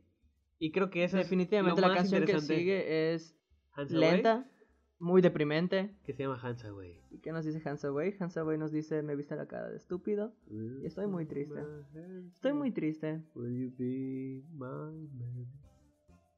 Y 0.59 0.71
creo 0.71 0.91
que 0.91 1.03
esa 1.03 1.17
Definitivamente 1.17 1.81
es 1.81 1.83
lo 1.83 1.89
la 1.89 1.95
más 1.95 2.03
canción 2.03 2.27
que 2.27 2.33
interesante. 2.33 2.57
sigue 2.59 3.15
es 3.15 3.35
Hands 3.73 3.91
Away, 3.95 4.11
lenta, 4.11 4.51
muy 4.99 5.23
deprimente. 5.23 5.97
que 6.05 6.13
se 6.13 6.25
llama 6.25 6.39
Hands 6.43 6.63
Away. 6.67 7.01
¿Y 7.11 7.21
qué 7.21 7.33
nos 7.33 7.47
dice 7.47 7.67
Hands 7.67 7.83
Away? 7.87 8.15
Hands 8.21 8.37
Away 8.37 8.59
nos 8.59 8.71
dice, 8.71 9.03
me 9.03 9.17
viste 9.17 9.35
la 9.35 9.47
cara 9.47 9.71
de 9.71 9.79
estúpido. 9.79 10.35
Y 10.51 10.85
estoy 10.85 11.07
muy 11.07 11.25
triste. 11.25 11.59
Estoy 12.35 12.53
muy 12.53 12.71
triste. 12.71 13.23
Will 13.35 13.57
you 13.57 13.73
be 13.79 14.43
my 14.53 15.09
man? 15.15 15.47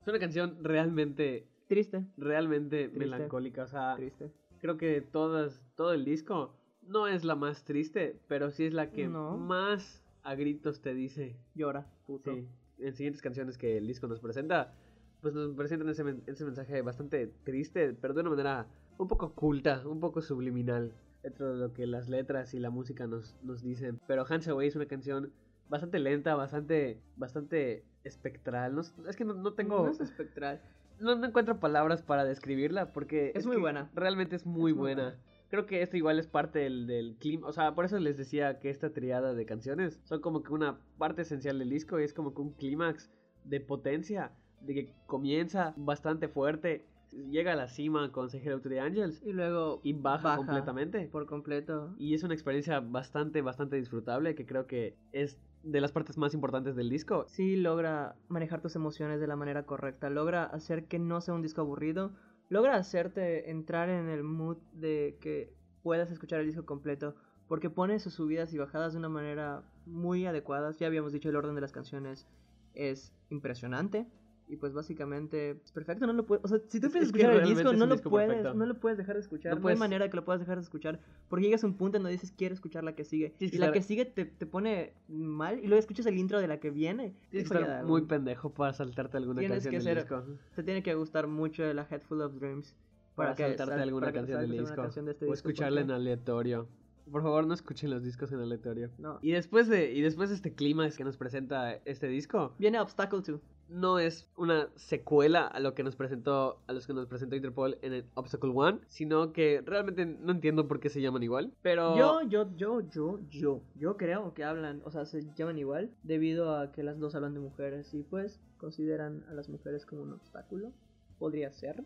Es 0.01 0.07
una 0.07 0.21
canción 0.21 0.63
realmente, 0.63 1.49
Triste, 1.67 2.07
realmente 2.17 2.85
Triste. 2.89 2.99
melancólica. 3.01 3.65
O 3.65 3.67
sea, 3.67 3.97
triste. 3.97 4.31
creo 4.61 4.77
que 4.77 5.01
todas, 5.01 5.61
todo 5.75 5.93
el 5.93 6.05
disco 6.05 6.55
no 6.87 7.07
es 7.09 7.25
la 7.25 7.35
más 7.37 7.65
triste, 7.65 8.19
pero 8.29 8.51
sí 8.51 8.65
es 8.67 8.73
la 8.75 8.91
que 8.91 9.09
No. 9.09 9.37
más 9.37 10.03
a 10.23 10.35
gritos 10.35 10.81
te 10.81 10.95
dice. 10.95 11.37
Llora, 11.55 11.87
puto. 12.07 12.33
Sí, 12.35 12.47
en 12.79 12.95
siguientes 12.95 13.23
canciones 13.23 13.59
que 13.59 13.77
el 13.79 13.87
disco 13.87 14.07
nos 14.09 14.21
presenta, 14.21 14.75
pues 15.21 15.35
nos 15.35 15.55
presentan 15.55 15.89
ese, 15.89 16.05
men- 16.05 16.23
ese 16.27 16.45
mensaje 16.45 16.83
bastante 16.83 17.29
triste, 17.45 17.93
pero 18.01 18.15
de 18.15 18.21
una 18.21 18.31
manera 18.31 18.67
un 18.99 19.09
poco 19.09 19.27
oculta, 19.27 19.83
un 19.87 20.01
poco 20.01 20.21
subliminal, 20.23 20.93
dentro 21.23 21.53
de 21.55 21.59
lo 21.59 21.73
que 21.73 21.87
las 21.87 22.09
letras 22.09 22.55
y 22.55 22.59
la 22.59 22.71
música 22.71 23.07
nos, 23.07 23.37
nos 23.43 23.63
dicen. 23.63 24.01
Pero 24.07 24.25
Hands 24.29 24.47
Away 24.49 24.69
es 24.69 24.77
una 24.77 24.87
canción 24.87 25.33
bastante 25.69 25.99
lenta, 26.01 26.35
bastante, 26.35 26.99
bastante 27.17 27.85
espectral. 28.05 28.75
No, 28.75 28.81
es 29.09 29.17
que 29.17 29.25
no, 29.25 29.35
no 29.35 29.53
tengo... 29.55 29.85
No 29.85 29.91
es 29.91 30.01
espectral. 30.01 30.61
No, 31.01 31.17
no 31.17 31.27
encuentro 31.27 31.59
palabras 31.59 32.03
para 32.03 32.25
describirla 32.25 32.93
porque 32.93 33.33
Es 33.35 33.47
muy 33.47 33.57
buena. 33.57 33.91
Realmente 33.95 34.37
es 34.37 34.45
muy 34.47 34.73
Es 34.73 34.77
muy 34.77 34.95
buena. 34.95 35.17
Creo 35.53 35.67
que 35.67 35.83
esto 35.83 35.99
igual 35.99 36.19
es 36.19 36.27
parte 36.27 36.61
del, 36.61 36.87
del 36.87 37.15
clima. 37.19 37.47
O 37.47 37.53
sea, 37.53 37.75
por 37.75 37.85
eso 37.85 37.99
les 37.99 38.17
decía 38.17 38.59
que 38.59 38.71
esta 38.71 38.95
triada 38.95 39.35
de 39.35 39.45
canciones 39.45 40.01
son 40.03 40.23
como 40.23 40.43
que 40.43 40.51
una 40.51 40.79
parte 40.97 41.21
esencial 41.21 41.59
del 41.59 41.69
disco 41.69 42.01
y 42.01 42.05
es 42.05 42.15
como 42.15 42.33
que 42.33 42.41
un 42.41 42.55
clímax 42.55 43.11
de 43.45 43.61
potencia, 43.61 44.33
de 44.63 44.73
que 44.73 44.95
comienza 45.05 45.75
bastante 45.77 46.29
fuerte, 46.29 46.87
llega 47.29 47.53
a 47.53 47.57
la 47.57 47.69
cima 47.69 48.11
con 48.13 48.31
Hello 48.33 48.63
to 48.63 48.71
the 48.71 48.81
Angels 48.81 49.23
Y 49.27 49.35
luego 49.35 49.81
y 49.83 49.93
baja, 49.93 50.37
completamente. 50.37 51.07
por 51.09 51.27
completo. 51.27 51.95
Y 51.99 52.15
es 52.15 52.23
una 52.23 52.33
experiencia 52.33 52.81
bastante, 52.81 53.43
bastante 53.43 53.77
disfrutable 53.77 54.35
que 54.35 54.47
creo 54.47 54.67
que 54.67 54.97
es 55.13 55.39
de 55.65 55.83
las 55.83 55.93
partes 55.93 56.17
más 56.17 56.33
importantes 56.33 56.77
del 56.77 56.89
disco. 56.89 57.27
sí 57.29 57.57
logra 57.57 58.17
manejar 58.29 58.63
tus 58.63 58.75
emociones 58.75 59.21
de 59.21 59.27
la 59.27 59.37
manera 59.37 59.65
correcta, 59.65 60.09
logra 60.09 60.45
hacer 60.45 60.87
que 60.87 60.99
no 60.99 61.21
sea 61.21 61.35
un 61.35 61.43
disco 61.43 61.61
aburrido, 61.61 62.13
logra 62.53 62.77
hacerte 62.77 63.51
entrar 63.51 63.89
en 63.89 64.11
el 64.11 64.23
mood 64.23 64.59
de 64.75 65.17
que 65.23 65.55
puedas 65.83 66.11
escuchar 66.11 66.41
el 66.41 66.47
disco 66.47 66.67
completo, 66.67 67.17
porque 67.49 67.71
pone 67.71 67.99
sus 67.99 68.13
subidas 68.13 68.53
y 68.53 68.59
bajadas 68.59 68.93
de 68.93 68.99
una 68.99 69.09
manera 69.09 69.63
muy 69.87 70.27
adecuada. 70.27 70.71
Ya 70.73 70.87
habíamos 70.87 71.15
dicho 71.15 71.31
el 71.31 71.37
orden 71.37 71.55
de 71.55 71.63
las 71.63 71.73
canciones 71.73 72.27
es 72.75 73.15
impresionante. 73.31 74.07
Y 74.49 74.57
pues 74.57 74.75
básicamente 74.75 75.53
es 75.65 75.73
perfecto, 75.73 76.07
no 76.07 76.13
lo 76.13 76.27
puedes, 76.27 76.45
o 76.45 76.49
sea, 76.49 76.59
si 76.69 76.79
tú 76.79 76.87
empiezas 76.87 76.95
a 76.95 77.07
es 77.09 77.13
que 77.13 77.19
escuchar 77.23 77.43
el 77.43 77.49
disco, 77.55 77.73
no 77.73 77.87
lo 77.87 77.95
disco 77.95 78.11
puedes, 78.11 78.29
perfecto. 78.29 78.55
no 78.55 78.67
lo 78.67 78.79
puedes 78.81 78.99
dejar 78.99 79.15
de 79.15 79.21
escuchar, 79.23 79.53
No 79.53 79.57
no, 79.57 79.63
puedes- 79.63 79.77
hay 79.77 79.81
manera 79.81 80.11
que 80.11 80.17
lo 80.17 80.25
puedas 80.27 80.41
dejar 80.41 80.57
de 80.59 80.63
escuchar, 80.63 81.01
porque 81.29 81.47
llegas 81.47 81.65
a 81.65 81.67
un 81.69 81.77
punto 81.79 81.97
en 81.97 82.03
donde 82.03 82.13
dices 82.13 82.33
quiero 82.37 82.53
escuchar 82.55 82.85
la 82.85 82.95
que 82.95 83.05
sigue, 83.05 83.31
Tienes 83.39 83.55
y 83.55 83.57
que 83.57 83.61
la 83.61 83.67
estar- 83.67 83.73
que 83.75 83.83
sigue 83.83 84.05
te, 84.05 84.25
te 84.27 84.45
pone 84.47 84.93
mal, 85.09 85.59
y 85.61 85.69
luego 85.69 85.79
escuchas 85.79 86.05
el 86.07 86.19
intro 86.19 86.39
de 86.41 86.49
la 86.49 86.61
que 86.61 86.71
viene, 86.71 87.15
Tienes 87.31 87.49
que 87.49 87.59
estar 87.59 87.85
muy 87.85 88.03
pendejo 88.03 88.51
para 88.53 88.75
saltarte 88.75 89.17
alguna 89.17 89.39
Tienes 89.41 89.63
canción 89.65 89.71
que 89.71 89.77
del 89.79 89.85
ser- 89.85 89.97
disco. 90.21 90.39
Te 90.55 90.63
tiene 90.63 90.83
que 90.83 90.95
gustar 90.95 91.29
mucho 91.29 91.73
la 91.73 91.87
Head 91.91 92.03
Full 92.03 92.21
of 92.21 92.35
Dreams 92.35 92.75
Para, 93.15 93.35
que 93.35 93.45
saltarte 93.45 93.73
sal- 93.75 93.81
alguna 93.83 94.07
para 94.09 94.13
canción 94.13 94.41
del 94.41 94.51
disco. 94.59 94.77
canción 94.77 95.05
de 95.07 95.13
este 95.13 95.27
o 95.27 95.33
escucharla 95.33 95.81
en 95.81 95.91
aleatorio. 95.93 96.69
Por 97.11 97.23
favor, 97.23 97.47
no 97.47 97.53
escuchen 97.53 97.91
los 97.91 98.05
discos 98.05 98.31
en 98.33 98.39
aleatorio. 98.39 98.91
No. 98.99 99.19
Y 99.23 99.33
después 99.33 99.69
de, 99.69 99.93
y 99.93 100.01
después 100.03 100.29
de 100.31 100.37
este 100.37 100.55
clima 100.55 100.89
que 100.91 101.05
nos 101.05 101.17
presenta 101.17 101.75
este 101.85 102.07
disco, 102.07 102.55
Viene 102.59 102.81
Obstacle 102.81 103.21
2. 103.27 103.41
No 103.73 103.99
es 103.99 104.29
una 104.37 104.69
secuela 104.77 105.47
a 105.47 105.61
lo 105.61 105.75
que 105.75 105.83
nos 105.83 105.97
presentó, 105.97 106.61
a 106.67 106.73
los 106.73 106.87
que 106.87 106.93
nos 106.93 107.07
presentó 107.07 107.37
Interpol 107.37 107.79
en 107.83 107.93
el 107.93 108.05
Obstacle 108.15 108.53
One, 108.55 108.81
sino 108.89 109.33
que 109.33 109.63
realmente 109.65 110.05
no 110.07 110.33
entiendo 110.33 110.69
por 110.69 110.81
qué 110.81 110.89
se 110.89 111.01
llaman 111.01 111.23
igual. 111.23 111.53
Pero 111.63 111.97
Yo, 111.97 112.23
yo, 112.23 112.57
yo, 112.57 112.81
yo, 112.89 113.21
yo, 113.29 113.63
yo 113.75 113.97
creo 113.97 114.35
que 114.35 114.45
hablan, 114.45 114.83
o 114.85 114.91
sea, 114.91 115.07
se 115.07 115.23
llaman 115.35 115.59
igual 115.59 115.91
debido 116.03 116.57
a 116.57 116.73
que 116.73 116.83
las 116.83 116.99
dos 116.99 117.15
hablan 117.15 117.35
de 117.35 117.41
mujeres 117.41 117.93
y 117.95 118.03
pues 118.03 118.41
consideran 118.59 119.25
a 119.29 119.35
las 119.35 119.49
mujeres 119.49 119.87
como 119.87 120.03
un 120.03 120.13
obstáculo. 120.13 120.73
Podría 121.19 121.53
ser. 121.53 121.83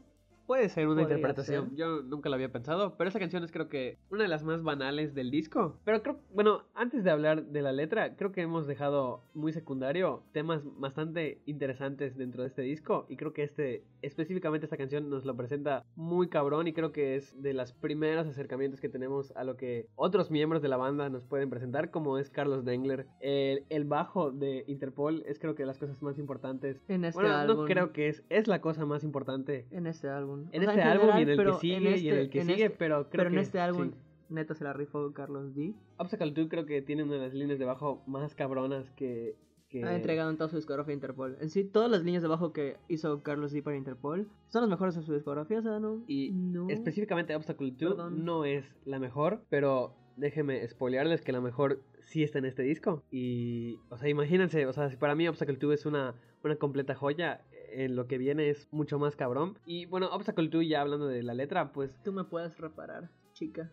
Puede 0.47 0.69
ser 0.69 0.87
una 0.87 1.03
Podría 1.03 1.17
interpretación. 1.19 1.69
ser. 1.71 1.77
Yo 1.77 2.03
nunca 2.03 2.29
lo 2.29 2.35
había 2.37 2.51
pensado. 2.53 2.97
Pero 2.97 3.09
esa 3.09 3.19
canción 3.19 3.43
es 3.45 3.51
creo 3.53 3.69
que 3.69 3.99
una 4.11 4.23
de 4.23 4.29
las 4.29 4.45
más 4.45 4.63
banales 4.63 5.15
del 5.15 5.31
disco. 5.31 5.77
Pero 5.85 6.03
creo, 6.03 6.21
bueno, 6.35 6.63
antes 6.75 7.03
de 7.05 7.11
hablar 7.11 7.47
de 7.47 7.63
la 7.63 7.73
letra, 7.73 8.15
creo 8.17 8.33
que 8.33 8.43
hemos 8.43 8.67
dejado 8.67 9.23
muy 9.35 9.53
secundario 9.53 10.23
temas 10.33 10.63
bastante 10.79 11.41
interesantes 11.47 12.17
dentro 12.17 12.43
de 12.43 12.49
este 12.49 12.63
disco. 12.63 13.07
Y 13.09 13.17
creo 13.17 13.33
que 13.33 13.43
este, 13.43 13.83
específicamente 14.03 14.67
esta 14.67 14.77
canción 14.77 15.11
nos 15.11 15.25
lo 15.25 15.37
presenta 15.37 15.85
muy 15.97 16.29
cabrón. 16.29 16.69
Y 16.69 16.73
creo 16.73 16.93
que 16.93 17.17
es 17.17 17.41
de 17.43 17.53
los 17.55 17.73
primeros 17.73 18.27
acercamientos 18.27 18.81
que 18.81 18.89
tenemos 18.89 19.33
a 19.37 19.45
lo 19.45 19.57
que 19.57 19.89
otros 19.97 20.31
miembros 20.31 20.63
de 20.63 20.69
la 20.69 20.77
banda 20.77 21.09
nos 21.09 21.25
pueden 21.25 21.51
presentar, 21.51 21.91
como 21.91 22.19
es 22.19 22.31
Carlos 22.31 22.65
Dengler. 22.65 23.07
El, 23.21 23.65
el 23.69 23.85
bajo 23.85 24.31
de 24.31 24.65
Interpol 24.69 25.23
es 25.27 25.39
creo 25.39 25.55
que 25.55 25.63
de 25.65 25.67
las 25.67 25.79
cosas 25.79 26.01
más 26.03 26.19
importantes. 26.19 26.81
En 26.89 27.05
este 27.05 27.21
Bueno, 27.21 27.35
álbum. 27.37 27.57
no 27.57 27.65
creo 27.65 27.93
que 27.93 28.09
es, 28.09 28.23
es 28.29 28.47
la 28.47 28.61
cosa 28.61 28.85
más 28.87 29.03
importante 29.05 29.67
En 29.71 29.87
este 29.87 30.09
álbum. 30.09 30.36
En 30.53 30.63
O 30.63 30.65
sea, 30.65 30.71
este 30.75 30.83
álbum 30.83 31.09
y 31.09 31.13
general, 31.13 31.23
en 31.23 31.29
el 31.29 31.47
que 31.53 31.59
sigue 31.61 31.77
en 31.77 31.83
y 31.83 31.87
en 31.87 31.95
este- 31.95 32.21
el 32.21 32.31
que 32.31 32.41
en 32.41 32.47
sigue, 32.47 32.65
este- 32.67 32.77
pero 32.79 32.97
creo 33.11 33.11
Pero 33.11 33.29
en 33.31 33.35
que 33.37 33.41
este 33.41 33.61
álbum, 33.61 33.91
sí. 33.91 33.97
neta 34.29 34.55
se 34.55 34.65
la 34.65 34.73
rifó 34.73 35.13
Carlos 35.13 35.55
D. 35.55 35.75
Obstacle 35.99 36.33
2 36.33 36.49
creo 36.49 36.67
que 36.67 36.83
tiene 36.83 37.03
una 37.05 37.15
de 37.15 37.21
las 37.21 37.35
líneas 37.35 37.59
de 37.59 37.65
bajo 37.65 38.03
más 38.07 38.35
cabronas 38.35 38.91
que... 38.93 39.37
que... 39.69 39.85
Ha 39.85 39.95
entregado 39.97 40.31
en 40.31 40.37
toda 40.37 40.49
su 40.49 40.57
discografía 40.57 40.93
a 40.93 40.95
Interpol. 40.95 41.37
En 41.41 41.51
sí, 41.51 41.65
todas 41.65 41.91
las 41.91 42.03
líneas 42.05 42.23
de 42.23 42.29
bajo 42.29 42.53
que 42.53 42.77
hizo 42.89 43.23
Carlos 43.23 43.53
D 43.53 43.63
para 43.63 43.77
Interpol 43.77 44.29
son 44.49 44.63
las 44.63 44.71
mejores 44.71 44.95
de 44.95 45.03
su 45.03 45.13
discografía, 45.13 45.59
o 45.59 45.63
sea, 45.63 45.79
no. 45.81 46.03
Y 46.07 46.31
no. 46.33 46.69
específicamente 46.71 47.35
Obstacle 47.35 47.73
2 47.73 47.95
Perdón. 47.95 48.25
no 48.25 48.45
es 48.45 48.65
la 48.85 48.99
mejor, 48.99 49.43
pero 49.49 49.95
déjenme 50.17 50.67
spoilearles 50.69 51.21
que 51.23 51.33
la 51.33 51.41
mejor 51.41 51.83
sí 52.01 52.23
está 52.23 52.39
en 52.39 52.45
este 52.47 52.63
disco. 52.63 53.03
Y, 53.11 53.79
o 53.91 53.99
sea, 53.99 54.09
imagínense, 54.09 54.67
o 54.67 54.73
sea, 54.73 54.89
si 54.89 54.97
para 54.97 55.15
mí 55.15 55.27
Obstacle 55.29 55.57
2 55.57 55.75
es 55.75 55.87
una, 55.87 56.15
una 56.45 56.57
completa 56.57 56.95
joya, 56.95 57.43
en 57.85 57.97
lo 57.97 58.07
que 58.07 58.19
viene 58.19 58.51
es 58.51 58.69
mucho 58.73 58.99
más 58.99 59.17
cabrón. 59.17 59.59
Y 59.67 59.87
bueno, 59.87 60.09
Obstacle 60.13 60.49
2 60.49 60.67
ya 60.69 60.81
hablando 60.81 61.07
de 61.07 61.23
la 61.23 61.35
letra, 61.35 61.73
pues 61.73 62.01
Tú 62.03 62.13
me 62.13 62.25
puedes 62.25 62.57
reparar, 62.59 63.11
chica. 63.33 63.71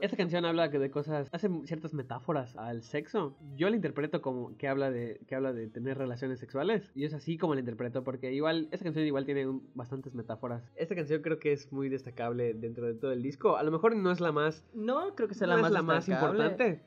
Esta 0.00 0.16
canción 0.16 0.44
habla 0.44 0.68
que 0.72 0.80
de 0.80 0.90
cosas, 0.90 1.28
hace 1.30 1.48
ciertas 1.64 1.94
metáforas 1.94 2.56
al 2.56 2.82
sexo. 2.82 3.36
Yo 3.54 3.70
la 3.70 3.76
interpreto 3.76 4.20
como 4.20 4.56
que 4.58 4.66
habla 4.66 4.90
de 4.90 5.20
que 5.28 5.36
habla 5.36 5.52
de 5.52 5.68
tener 5.68 5.96
relaciones 5.96 6.40
sexuales 6.40 6.90
y 6.96 7.04
es 7.04 7.14
así 7.14 7.38
como 7.38 7.54
la 7.54 7.60
interpreto 7.60 8.02
porque 8.02 8.32
igual 8.32 8.66
esta 8.72 8.82
canción 8.82 9.06
igual 9.06 9.26
tiene 9.26 9.46
un- 9.46 9.70
bastantes 9.76 10.12
metáforas. 10.12 10.68
Esta 10.74 10.96
canción 10.96 11.22
creo 11.22 11.38
que 11.38 11.52
es 11.52 11.70
muy 11.72 11.88
destacable 11.88 12.52
dentro 12.54 12.84
de 12.84 12.94
todo 12.94 13.12
el 13.12 13.22
disco. 13.22 13.56
A 13.56 13.62
lo 13.62 13.70
mejor 13.70 13.94
no 13.94 14.10
es 14.10 14.18
la 14.18 14.32
más 14.32 14.64
No 14.74 15.14
creo 15.14 15.28
que 15.28 15.34
sea 15.34 15.46
no 15.46 15.52
la 15.52 15.58
es 15.60 15.62
más 15.62 15.72
la 15.72 15.82
más 15.82 16.08
importante. 16.08 16.82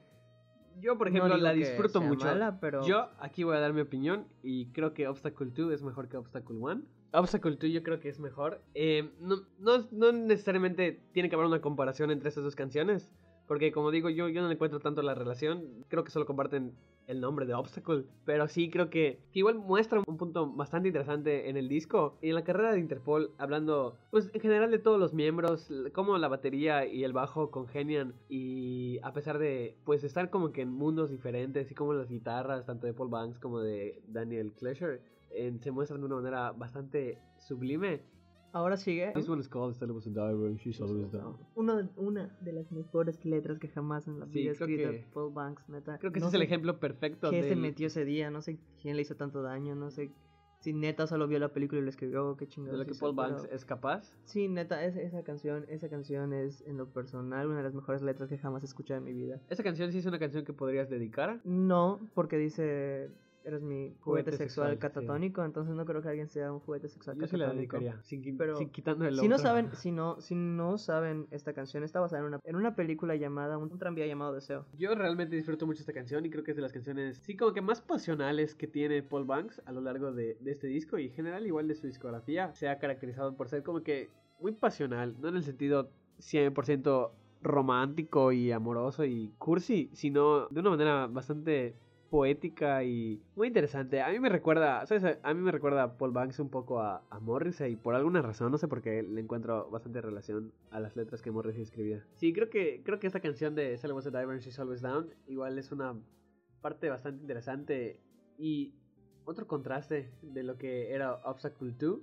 Yo, 0.81 0.97
por 0.97 1.07
ejemplo, 1.07 1.36
la 1.38 1.53
disfruto 1.53 2.01
mucho. 2.01 2.25
mala, 2.25 2.59
pero- 2.59 2.86
Yo 2.86 3.09
aquí 3.19 3.43
voy 3.43 3.55
a 3.55 3.59
dar 3.59 3.73
mi 3.73 3.81
opinión 3.81 4.27
y 4.41 4.67
creo 4.67 4.93
que 4.93 5.07
Obstacle 5.07 5.51
2 5.55 5.71
es 5.73 5.83
mejor 5.83 6.07
que 6.09 6.17
Obstacle 6.17 6.57
1. 6.57 6.81
Obstacle 7.13 7.55
2 7.55 7.69
yo 7.71 7.83
creo 7.83 7.99
que 7.99 8.09
es 8.09 8.19
mejor. 8.19 8.62
Eh, 8.73 9.12
no, 9.19 9.36
no, 9.59 9.86
no 9.91 10.12
necesariamente 10.12 10.99
tiene 11.13 11.29
que 11.29 11.36
haber 11.36 11.47
una 11.47 11.62
comparación 11.62 12.09
entre 12.12 12.29
estas 12.29 12.43
dos 12.43 12.55
canciones. 12.55 13.09
Porque 13.47 13.71
como 13.71 13.91
digo, 13.91 14.10
yo, 14.10 14.29
yo 14.29 14.41
no 14.41 14.49
encuentro 14.49 14.79
tanto 14.79 15.01
la 15.01 15.15
relación. 15.15 15.86
Creo 15.89 16.03
que 16.03 16.12
solo 16.12 16.25
comparten 16.25 16.73
el 17.08 17.19
nombre 17.19 17.45
de 17.45 17.53
Obstacle. 17.53 18.06
Pero 18.25 18.47
sí 18.47 18.69
creo 18.69 18.89
que, 18.89 19.19
que 19.32 19.39
igual 19.39 19.56
muestra 19.56 20.01
un 20.06 20.17
punto 20.17 20.47
bastante 20.47 20.88
interesante 20.88 21.49
en 21.49 21.58
el 21.58 21.67
disco. 21.67 22.17
Y 22.21 22.29
en 22.29 22.36
la 22.36 22.43
carrera 22.43 22.73
de 22.73 22.79
Interpol, 22.79 23.32
hablando 23.38 23.97
pues 24.12 24.29
en 24.34 24.41
general 24.41 24.71
de 24.71 24.79
todos 24.79 24.99
los 24.99 25.13
miembros, 25.13 25.69
cómo 25.93 26.17
la 26.17 26.27
batería 26.27 26.86
y 26.86 27.03
el 27.03 27.13
bajo 27.13 27.51
congenian. 27.51 28.13
Y 28.29 28.99
a 29.03 29.13
pesar 29.13 29.39
de 29.39 29.75
pues 29.84 30.03
estar 30.03 30.29
como 30.29 30.51
que 30.51 30.62
en 30.62 30.71
mundos 30.71 31.10
diferentes 31.10 31.69
y 31.69 31.75
como 31.75 31.93
las 31.93 32.10
guitarras, 32.10 32.65
tanto 32.65 32.88
de 32.88 32.93
Paul 32.93 33.10
Banks 33.10 33.39
como 33.39 33.60
de 33.60 34.01
Daniel 34.08 34.53
Klesher, 34.53 35.01
se 35.62 35.71
muestran 35.71 35.99
de 35.99 36.06
una 36.06 36.15
manera 36.15 36.51
bastante 36.51 37.17
sublime. 37.39 38.01
Ahora 38.53 38.77
sigue. 38.77 39.11
This 39.13 39.27
one 39.27 39.41
is 39.41 39.49
called 39.49 39.73
Stella 39.75 39.93
was 39.93 40.05
a 40.07 40.11
diver 40.11 40.55
she's 40.57 40.79
always 40.79 41.11
down. 41.11 41.35
Una, 41.55 41.89
una 41.97 42.37
de 42.41 42.53
las 42.53 42.71
mejores 42.71 43.25
letras 43.25 43.57
que 43.59 43.67
jamás 43.67 44.07
en 44.07 44.19
la 44.19 44.27
Sí, 44.27 44.39
vida 44.43 44.53
creo 44.53 44.67
escrita 44.69 44.91
que- 44.91 45.05
Paul 45.13 45.33
Banks, 45.33 45.67
neta. 45.69 45.97
Creo 45.97 46.11
que 46.11 46.19
no 46.19 46.27
ese 46.27 46.37
es 46.37 46.41
el 46.41 46.43
ejemplo 46.43 46.79
perfecto 46.79 47.31
¿Qué 47.31 47.41
se 47.41 47.49
del- 47.49 47.59
metió 47.59 47.87
ese 47.87 48.05
día? 48.05 48.29
No 48.29 48.41
sé 48.41 48.59
quién 48.81 48.95
le 48.95 49.01
hizo 49.01 49.15
tanto 49.15 49.41
daño, 49.41 49.73
no 49.75 49.89
sé 49.89 50.11
si 50.59 50.71
neta 50.71 51.07
solo 51.07 51.27
vio 51.27 51.39
la 51.39 51.49
película 51.49 51.81
y 51.81 51.83
lo 51.83 51.89
escribió, 51.89 52.37
qué 52.37 52.47
chingados. 52.47 52.77
de 52.79 52.83
lo 52.83 52.85
que 52.85 52.91
hizo, 52.91 53.01
Paul 53.05 53.15
Banks 53.15 53.41
pero- 53.41 53.55
es 53.55 53.65
capaz. 53.65 54.15
Sí, 54.23 54.47
neta, 54.47 54.85
es- 54.85 54.95
esa 54.95 55.23
canción, 55.23 55.65
esa 55.67 55.89
canción 55.89 56.31
es 56.31 56.61
en 56.67 56.77
lo 56.77 56.87
personal 56.93 57.47
una 57.47 57.57
de 57.57 57.63
las 57.63 57.73
mejores 57.73 58.01
letras 58.01 58.29
que 58.29 58.37
jamás 58.37 58.63
he 58.63 58.67
escuchado 58.67 58.99
en 58.99 59.03
mi 59.03 59.13
vida. 59.13 59.41
Esa 59.49 59.63
canción 59.63 59.91
sí 59.91 59.97
es 59.97 60.05
una 60.05 60.19
canción 60.19 60.45
que 60.45 60.53
podrías 60.53 60.89
dedicar. 60.89 61.41
No, 61.43 61.99
porque 62.13 62.37
dice 62.37 63.09
eres 63.45 63.62
mi 63.62 63.89
juguete, 63.99 64.01
Juguete 64.01 64.32
sexual, 64.32 64.71
sexual, 64.71 64.71
sí. 64.73 64.79
catatónico, 64.79 65.43
entonces 65.43 65.75
no 65.75 65.86
creo 65.86 66.01
que 66.01 66.10
alguien 66.10 66.27
sea 66.27 66.51
un 66.51 66.60
juguete 66.60 66.88
sexual 66.89 67.15
Yo 67.17 67.21
la 67.23 67.27
catatónico. 67.27 67.77
dedicaría, 67.77 68.01
sin, 68.03 68.23
qui- 68.23 68.36
Pero 68.38 68.56
sin 68.56 68.69
quitando 68.69 69.06
el 69.06 69.17
Si 69.17 69.27
no 69.27 69.38
saben, 69.38 69.69
si 69.75 69.91
no, 69.91 70.19
si 70.21 70.36
no 70.36 70.77
saben 70.77 71.27
esta 71.32 71.53
canción, 71.53 71.84
está 71.84 71.99
basada 71.99 72.21
en 72.21 72.27
una, 72.27 72.39
en 72.43 72.56
una 72.56 72.75
película 72.75 73.15
llamada 73.15 73.58
Un 73.58 73.77
tranvía 73.77 74.08
llamado 74.08 74.34
Deseo. 74.34 74.65
Yo 74.77 74.95
realmente 74.95 75.36
disfruto 75.36 75.65
mucho 75.65 75.82
esta 75.82 75.93
canción 75.93 76.25
y 76.25 76.29
creo 76.29 76.43
que 76.43 76.51
es 76.51 76.56
de 76.58 76.62
las 76.63 76.71
canciones, 76.73 77.17
sí, 77.17 77.36
como 77.36 77.53
que 77.53 77.62
más 77.62 77.82
pasionales 77.82 78.56
que 78.56 78.67
tiene 78.67 79.03
Paul 79.03 79.25
Banks 79.25 79.62
a 79.65 79.71
lo 79.71 79.82
largo 79.82 80.12
de, 80.12 80.38
de 80.39 80.51
este 80.51 80.67
disco 80.67 80.97
y 80.97 81.08
en 81.08 81.13
general 81.13 81.45
igual 81.45 81.67
de 81.67 81.75
su 81.75 81.86
discografía. 81.88 82.53
Se 82.53 82.69
ha 82.69 82.79
caracterizado 82.79 83.36
por 83.36 83.49
ser 83.49 83.63
como 83.63 83.82
que 83.84 84.10
muy 84.39 84.51
pasional, 84.53 85.15
no 85.21 85.29
en 85.29 85.36
el 85.38 85.43
sentido 85.43 85.89
100% 86.19 87.12
romántico 87.41 88.32
y 88.32 88.51
amoroso 88.51 89.03
y 89.06 89.32
cursi, 89.38 89.89
sino 89.93 90.47
de 90.47 90.60
una 90.62 90.69
manera 90.71 91.08
bastante 91.08 91.75
poética 92.13 92.84
y 92.84 93.19
muy 93.36 93.47
interesante. 93.47 93.99
A 94.04 94.12
mí 94.12 94.19
me 94.19 94.30
recuerda, 94.30 94.86
¿sabes? 94.86 95.17
A 95.23 95.34
mí 95.34 95.41
me 95.41 95.52
recuerda 95.52 95.97
Paul 95.97 96.12
Banks 96.12 96.38
un 96.38 96.49
poco 96.49 96.80
a, 96.80 97.02
a 97.10 97.19
Morrissey 97.19 97.76
por 97.76 97.95
alguna 97.95 98.21
razón, 98.21 98.52
no 98.52 98.60
sé 98.60 98.67
por 98.67 98.84
qué 98.84 99.02
le 99.02 99.19
encuentro 99.19 99.67
bastante 99.71 99.99
relación 99.99 100.54
a 100.69 100.80
las 100.80 100.95
letras 100.95 101.23
que 101.23 101.32
Morrissey 101.32 101.63
escribía. 101.63 102.06
Sí, 102.13 102.32
creo 102.32 102.52
que 102.52 102.84
creo 102.84 102.99
que 102.99 103.08
esta 103.08 103.19
canción 103.19 103.56
de 103.56 103.76
Sally 103.80 103.93
Was 103.95 104.06
a 104.06 104.12
Diver 104.12 104.30
and 104.30 104.41
She's 104.41 104.60
Always 104.60 104.84
Down 104.84 105.10
igual 105.26 105.58
es 105.58 105.71
una 105.71 105.99
parte 106.62 106.88
bastante 106.88 107.19
interesante 107.19 107.99
y 108.38 108.76
otro 109.26 109.47
contraste 109.47 110.12
de 110.21 110.43
lo 110.43 110.60
que 110.60 110.93
era 110.93 111.15
Obstacle 111.26 111.73
2, 111.80 111.99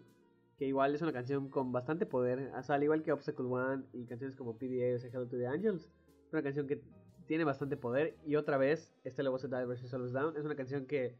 que 0.58 0.66
igual 0.66 0.92
es 0.92 1.02
una 1.02 1.12
canción 1.12 1.48
con 1.50 1.70
bastante 1.70 2.04
poder, 2.04 2.50
o 2.52 2.62
sea, 2.64 2.74
al 2.74 2.82
igual 2.82 3.04
que 3.04 3.12
Obstacle 3.12 3.46
1 3.46 3.84
y 3.92 4.06
canciones 4.06 4.34
como 4.34 4.58
PDA 4.58 4.96
o 4.96 4.98
Say 4.98 5.10
Hello 5.12 5.28
to 5.28 5.38
the 5.38 5.46
Angels, 5.46 5.88
una 6.32 6.42
canción 6.42 6.66
que 6.66 6.82
tiene 7.30 7.44
bastante 7.44 7.76
poder 7.76 8.16
y 8.26 8.34
otra 8.34 8.58
vez 8.58 8.92
Was 9.04 9.44
a 9.44 9.46
Diver 9.46 9.78
She's 9.78 9.94
Always 9.94 10.12
Down 10.12 10.36
es 10.36 10.44
una 10.44 10.56
canción 10.56 10.84
que 10.86 11.16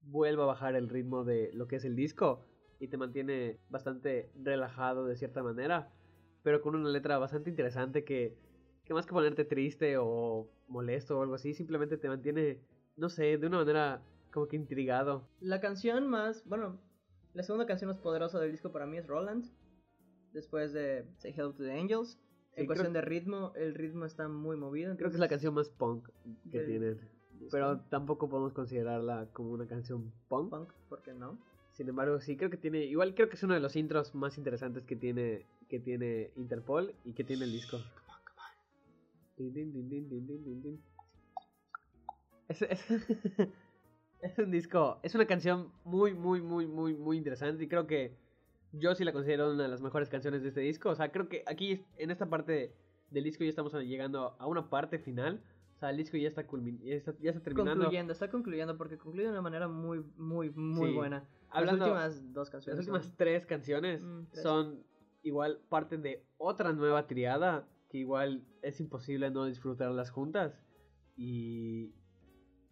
vuelve 0.00 0.40
a 0.44 0.46
bajar 0.46 0.76
el 0.76 0.88
ritmo 0.88 1.24
de 1.24 1.50
lo 1.54 1.66
que 1.66 1.74
es 1.74 1.84
el 1.84 1.96
disco 1.96 2.46
y 2.78 2.86
te 2.86 2.96
mantiene 2.96 3.58
bastante 3.68 4.30
relajado 4.40 5.06
de 5.06 5.16
cierta 5.16 5.42
manera, 5.42 5.90
pero 6.44 6.60
con 6.62 6.76
una 6.76 6.88
letra 6.88 7.18
bastante 7.18 7.50
interesante 7.50 8.04
que, 8.04 8.38
que 8.84 8.94
más 8.94 9.06
que 9.06 9.12
ponerte 9.12 9.44
triste 9.44 9.96
o 9.98 10.48
molesto 10.68 11.18
o 11.18 11.22
algo 11.24 11.34
así, 11.34 11.52
simplemente 11.52 11.98
te 11.98 12.06
mantiene, 12.06 12.60
no 12.96 13.08
sé, 13.08 13.36
de 13.36 13.48
una 13.48 13.58
manera 13.58 14.04
como 14.32 14.46
que 14.46 14.54
intrigado. 14.54 15.26
La 15.40 15.60
canción 15.60 16.06
más, 16.06 16.44
bueno, 16.46 16.78
la 17.34 17.42
segunda 17.42 17.66
canción 17.66 17.88
más 17.88 17.98
poderosa 17.98 18.38
del 18.38 18.52
disco 18.52 18.70
para 18.70 18.86
mí 18.86 18.98
es 18.98 19.06
Roland. 19.08 19.46
Después 20.32 20.72
de 20.72 21.06
Say 21.18 21.34
Hello 21.36 21.52
to 21.52 21.64
the 21.64 21.72
Angels. 21.72 22.20
En 22.60 22.66
cuestión 22.66 22.92
creo- 22.92 23.02
de 23.02 23.08
ritmo, 23.08 23.52
el 23.56 23.74
ritmo 23.74 24.04
está 24.04 24.28
muy 24.28 24.56
movido. 24.56 24.96
Creo 24.96 25.10
que 25.10 25.16
es 25.16 25.20
la 25.20 25.28
canción 25.28 25.54
más 25.54 25.68
punk 25.68 26.08
que 26.50 26.60
tienen, 26.60 27.00
pero 27.50 27.80
tampoco 27.90 28.28
podemos 28.28 28.52
considerarla 28.52 29.28
como 29.32 29.50
una 29.50 29.66
canción 29.66 30.12
punk. 30.28 30.50
punk, 30.50 30.72
¿por 30.88 31.02
qué 31.02 31.12
no? 31.14 31.38
Sin 31.72 31.88
embargo, 31.88 32.20
sí 32.20 32.36
creo 32.36 32.50
que 32.50 32.56
tiene, 32.56 32.84
igual 32.84 33.14
creo 33.14 33.28
que 33.28 33.36
es 33.36 33.42
uno 33.42 33.54
de 33.54 33.60
los 33.60 33.74
intros 33.76 34.14
más 34.14 34.36
interesantes 34.38 34.84
que 34.84 34.96
tiene 34.96 35.46
que 35.68 35.78
tiene 35.78 36.30
Interpol 36.36 36.92
y 37.04 37.12
que 37.12 37.22
tiene 37.22 37.44
el 37.44 37.52
disco. 37.52 37.80
Din, 39.36 39.52
din, 39.54 39.72
din, 39.72 39.88
din, 39.88 40.26
din, 40.26 40.44
din, 40.44 40.62
din. 40.62 40.82
Es, 42.48 42.60
es, 42.62 42.80
es 44.20 44.38
un 44.38 44.50
disco, 44.50 44.98
es 45.02 45.14
una 45.14 45.26
canción 45.26 45.70
muy, 45.84 46.12
muy, 46.12 46.42
muy, 46.42 46.66
muy, 46.66 46.94
muy 46.94 47.16
interesante 47.16 47.62
y 47.64 47.68
creo 47.68 47.86
que 47.86 48.12
yo 48.72 48.94
sí 48.94 49.04
la 49.04 49.12
considero 49.12 49.50
una 49.52 49.64
de 49.64 49.68
las 49.68 49.80
mejores 49.82 50.08
canciones 50.08 50.42
de 50.42 50.48
este 50.48 50.60
disco. 50.60 50.90
O 50.90 50.94
sea, 50.94 51.10
creo 51.10 51.28
que 51.28 51.42
aquí 51.46 51.84
en 51.98 52.10
esta 52.10 52.26
parte 52.28 52.74
del 53.10 53.24
disco 53.24 53.42
ya 53.44 53.50
estamos 53.50 53.72
llegando 53.74 54.36
a 54.38 54.46
una 54.46 54.68
parte 54.70 54.98
final. 54.98 55.42
O 55.76 55.78
sea, 55.80 55.90
el 55.90 55.96
disco 55.96 56.16
ya 56.16 56.28
está, 56.28 56.42
ya 56.82 56.94
está, 56.94 57.14
ya 57.20 57.30
está 57.30 57.42
terminando. 57.42 57.80
Concluyendo, 57.84 58.12
está 58.12 58.30
concluyendo 58.30 58.76
porque 58.76 58.98
concluye 58.98 59.24
de 59.26 59.32
una 59.32 59.42
manera 59.42 59.66
muy, 59.68 60.04
muy, 60.16 60.50
muy 60.50 60.90
Sí. 60.90 60.94
buena. 60.96 61.26
Hablando- 61.48 61.86
Las 61.86 62.14
últimas 62.16 62.32
dos 62.34 62.50
canciones. 62.50 62.76
Las 62.76 62.86
últimas 62.86 63.06
son- 63.06 63.16
tres 63.16 63.46
canciones 63.46 64.04
Mm, 64.04 64.24
tres. 64.30 64.42
son 64.42 64.84
igual 65.22 65.58
parte 65.68 65.96
de 65.98 66.24
otra 66.38 66.72
nueva 66.72 67.06
triada 67.06 67.66
que 67.88 67.98
igual 67.98 68.44
es 68.62 68.78
imposible 68.80 69.30
no 69.30 69.46
disfrutarlas 69.46 70.10
juntas 70.10 70.60
y 71.16 71.92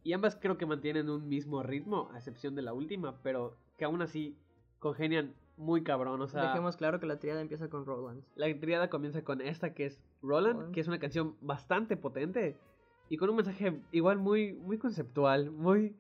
y 0.04 0.12
ambas 0.12 0.37
creo 0.37 0.56
que 0.56 0.64
mantienen 0.64 1.11
un 1.11 1.28
mismo 1.28 1.62
ritmo 1.62 2.08
a 2.12 2.18
excepción 2.18 2.54
de 2.54 2.62
la 2.62 2.72
última 2.72 3.20
pero 3.22 3.58
que 3.76 3.84
aún 3.84 4.00
así 4.00 4.38
congenian 4.78 5.34
muy 5.59 5.83
cabrón 5.83 6.21
o 6.23 6.29
sea 6.29 6.42
Dejemos 6.49 6.77
claro 6.77 7.01
que 7.01 7.07
la 7.07 7.18
triada 7.18 7.40
empieza 7.40 7.68
con 7.68 7.85
Roland. 7.85 8.23
la 8.37 8.47
triada 8.59 8.88
comienza 8.88 9.23
con 9.23 9.40
esta 9.42 9.75
que 9.75 9.87
es 9.87 10.01
Roland 10.23 10.55
Roland. 10.57 10.75
que 10.75 10.81
es 10.81 10.88
una 10.88 10.99
canción 10.99 11.37
bastante 11.40 11.97
potente 11.97 12.57
y 13.11 13.16
con 13.16 13.29
un 13.31 13.37
mensaje 13.37 13.81
igual 13.92 14.18
muy 14.18 14.53
muy 14.55 14.79
conceptual 14.79 15.51
muy 15.51 15.97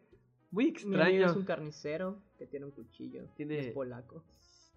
muy 0.50 0.68
extraño 0.68 1.26
es 1.26 1.36
un 1.36 1.44
carnicero 1.44 2.22
que 2.38 2.46
tiene 2.46 2.64
un 2.66 2.72
cuchillo. 2.72 3.24
Tiene- 3.36 3.58
Es 3.58 3.74
polaco. 3.74 4.24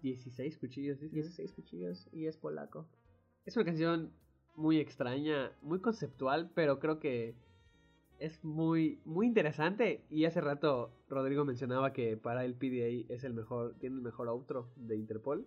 16 0.02 0.58
cuchillos 0.58 0.98
dices? 1.00 1.14
16 1.14 1.52
cuchillos 1.52 2.08
y 2.12 2.26
es 2.26 2.36
polaco. 2.36 2.86
Es 3.46 3.56
una 3.56 3.64
canción 3.64 4.12
muy 4.56 4.78
extraña, 4.78 5.52
muy 5.62 5.80
conceptual, 5.80 6.50
pero 6.54 6.78
creo 6.78 6.98
que 6.98 7.34
es 8.22 8.44
muy, 8.44 9.00
muy 9.04 9.26
interesante. 9.26 10.04
Y 10.08 10.24
hace 10.26 10.40
rato 10.40 10.92
Rodrigo 11.08 11.44
mencionaba 11.44 11.92
que 11.92 12.16
para 12.16 12.44
el 12.44 12.54
PDA 12.54 13.12
es 13.12 13.24
el 13.24 13.34
mejor, 13.34 13.74
tiene 13.80 13.96
el 13.96 14.02
mejor 14.02 14.28
outro 14.28 14.70
de 14.76 14.96
Interpol. 14.96 15.44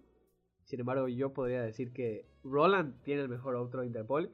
Sin 0.66 0.82
embargo, 0.82 1.08
yo 1.08 1.32
podría 1.32 1.62
decir 1.62 1.94
que 1.94 2.26
Roland 2.44 3.02
tiene 3.04 3.22
el 3.22 3.30
mejor 3.30 3.56
outro 3.56 3.82
de 3.82 3.88
Interpol. 3.88 4.30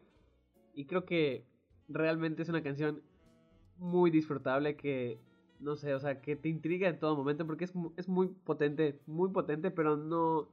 Y 0.74 0.86
creo 0.86 1.06
que 1.06 1.46
realmente 1.88 2.42
es 2.42 2.50
una 2.50 2.64
canción 2.64 3.04
muy 3.78 4.10
disfrutable 4.10 4.76
que, 4.76 5.20
no 5.60 5.76
sé, 5.76 5.94
o 5.94 6.00
sea, 6.00 6.20
que 6.22 6.36
te 6.36 6.50
intriga 6.50 6.90
en 6.90 6.98
todo 6.98 7.16
momento 7.16 7.46
porque 7.46 7.66
es, 7.66 7.74
es 7.98 8.08
muy 8.08 8.28
potente, 8.28 9.00
muy 9.06 9.30
potente, 9.30 9.70
pero 9.70 9.98
no, 9.98 10.48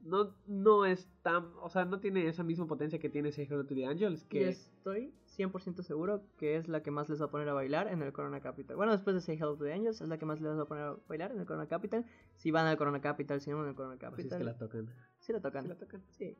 no, 0.00 0.34
no 0.46 0.84
es 0.84 1.08
tan, 1.22 1.50
o 1.60 1.68
sea, 1.68 1.84
no 1.84 2.00
tiene 2.00 2.26
esa 2.28 2.42
misma 2.42 2.66
potencia 2.66 2.98
que 2.98 3.08
tiene 3.08 3.32
Say 3.32 3.46
Hello 3.50 3.64
to 3.64 3.74
the 3.74 3.86
Angels, 3.86 4.24
Y 4.24 4.28
que 4.28 4.48
estoy 4.48 5.12
100% 5.36 5.82
seguro 5.82 6.22
que 6.36 6.56
es 6.56 6.68
la 6.68 6.82
que 6.82 6.90
más 6.90 7.08
les 7.08 7.20
va 7.20 7.26
a 7.26 7.30
poner 7.30 7.48
a 7.48 7.52
bailar 7.52 7.88
en 7.88 8.02
el 8.02 8.12
Corona 8.12 8.40
Capital. 8.40 8.76
Bueno, 8.76 8.92
después 8.92 9.14
de 9.14 9.20
Say 9.20 9.36
Hello 9.36 9.56
to 9.56 9.64
the 9.64 9.72
Angels, 9.72 10.00
es 10.00 10.08
la 10.08 10.18
que 10.18 10.26
más 10.26 10.40
les 10.40 10.56
va 10.56 10.62
a 10.62 10.66
poner 10.66 10.84
a 10.84 10.96
bailar 11.08 11.32
en 11.32 11.40
el 11.40 11.46
Corona 11.46 11.66
Capital. 11.66 12.04
Si 12.36 12.50
van 12.50 12.66
al 12.66 12.76
Corona 12.76 13.00
Capital, 13.00 13.40
si 13.40 13.50
no 13.50 13.58
van 13.58 13.68
al 13.68 13.74
Corona 13.74 13.94
así 13.94 14.04
es 14.04 14.10
Capital. 14.10 14.38
que 14.38 14.44
la 14.44 14.56
tocan. 14.56 14.88
Sí 15.18 15.32
la 15.32 15.40
tocan. 15.40 15.62
Sí 15.62 15.68
la 15.68 15.74
tocan. 15.76 16.02
Sí. 16.10 16.36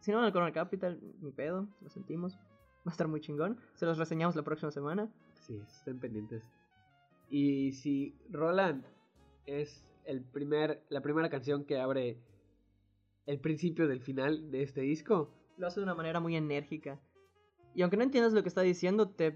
Si 0.00 0.10
no 0.10 0.18
van 0.18 0.26
al 0.26 0.32
Corona 0.32 0.52
Capital, 0.52 1.00
mi 1.20 1.32
pedo, 1.32 1.68
lo 1.80 1.88
sentimos. 1.88 2.36
Va 2.36 2.90
a 2.90 2.90
estar 2.90 3.08
muy 3.08 3.20
chingón. 3.20 3.58
Se 3.74 3.86
los 3.86 3.98
reseñamos 3.98 4.36
la 4.36 4.42
próxima 4.42 4.70
semana. 4.70 5.08
Sí, 5.34 5.56
estén 5.56 5.98
pendientes. 5.98 6.44
Y 7.28 7.72
si 7.72 8.14
Roland 8.30 8.84
es 9.46 9.84
el 10.04 10.22
primer, 10.22 10.82
la 10.88 11.00
primera 11.00 11.28
canción 11.28 11.64
que 11.64 11.80
abre 11.80 12.18
el 13.26 13.40
principio 13.40 13.88
del 13.88 14.00
final 14.00 14.50
de 14.50 14.62
este 14.62 14.80
disco, 14.82 15.32
Lo 15.56 15.66
hace 15.66 15.80
de 15.80 15.84
una 15.84 15.94
manera 15.94 16.20
muy 16.20 16.36
enérgica. 16.36 17.00
Y 17.74 17.82
aunque 17.82 17.96
no 17.96 18.02
entiendas 18.04 18.32
lo 18.32 18.42
que 18.42 18.48
está 18.48 18.62
diciendo, 18.62 19.08
te 19.10 19.32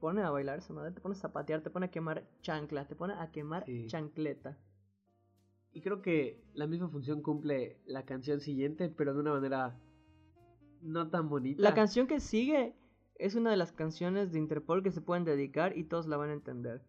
pone 0.00 0.22
a 0.22 0.30
bailar 0.30 0.58
esa 0.58 0.72
madre, 0.72 0.92
te 0.92 1.00
pone 1.00 1.14
a 1.14 1.18
zapatear, 1.18 1.62
te 1.62 1.70
pone 1.70 1.86
a 1.86 1.90
quemar 1.90 2.26
chancla, 2.42 2.86
te 2.86 2.94
pone 2.96 3.14
a 3.14 3.30
quemar 3.30 3.64
Sí. 3.64 3.86
chancleta. 3.86 4.58
y 5.70 5.80
creo 5.82 6.00
que 6.02 6.42
la 6.54 6.66
misma 6.66 6.88
función 6.88 7.22
cumple 7.22 7.78
la 7.86 8.04
canción 8.04 8.40
siguiente, 8.40 8.88
pero 8.88 9.12
de 9.14 9.20
una 9.20 9.32
manera 9.34 9.78
no 10.80 11.08
tan 11.10 11.28
bonita. 11.28 11.62
La 11.62 11.74
canción 11.74 12.06
que 12.08 12.18
sigue 12.20 12.74
es 13.16 13.34
una 13.36 13.50
de 13.50 13.56
las 13.58 13.70
canciones 13.72 14.32
de 14.32 14.38
Interpol 14.38 14.82
que 14.82 14.90
se 14.90 15.00
pueden 15.02 15.24
dedicar 15.24 15.76
y 15.76 15.84
todos 15.84 16.06
la 16.08 16.16
van 16.16 16.30
a 16.30 16.32
entender. 16.32 16.82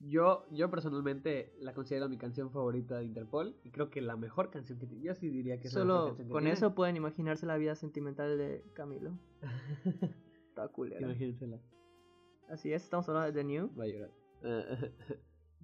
Yo, 0.00 0.46
yo 0.52 0.70
personalmente 0.70 1.52
la 1.58 1.74
considero 1.74 2.08
mi 2.08 2.18
canción 2.18 2.50
favorita 2.52 2.98
de 2.98 3.04
Interpol 3.04 3.56
y 3.64 3.70
creo 3.70 3.90
que 3.90 4.00
la 4.00 4.16
mejor 4.16 4.50
canción 4.50 4.78
que 4.78 4.86
tiene. 4.86 5.02
Yo 5.02 5.14
sí 5.14 5.28
diría 5.28 5.58
que 5.60 5.66
es 5.68 5.74
la 5.74 5.84
mejor 5.84 5.96
Solo 5.96 6.06
canción 6.08 6.26
que 6.28 6.32
con 6.32 6.42
tiene. 6.42 6.54
eso 6.54 6.74
pueden 6.74 6.96
imaginarse 6.96 7.46
la 7.46 7.56
vida 7.56 7.74
sentimental 7.74 8.38
de 8.38 8.64
Camilo. 8.74 9.18
Está 10.48 10.68
culera. 10.68 11.00
Imagínensela. 11.00 11.58
Así 12.48 12.72
es, 12.72 12.84
estamos 12.84 13.08
hablando 13.08 13.26
de 13.32 13.32
The 13.40 13.44
New. 13.44 13.70
Va 13.76 13.84
a 13.84 13.86
llorar. 13.88 14.10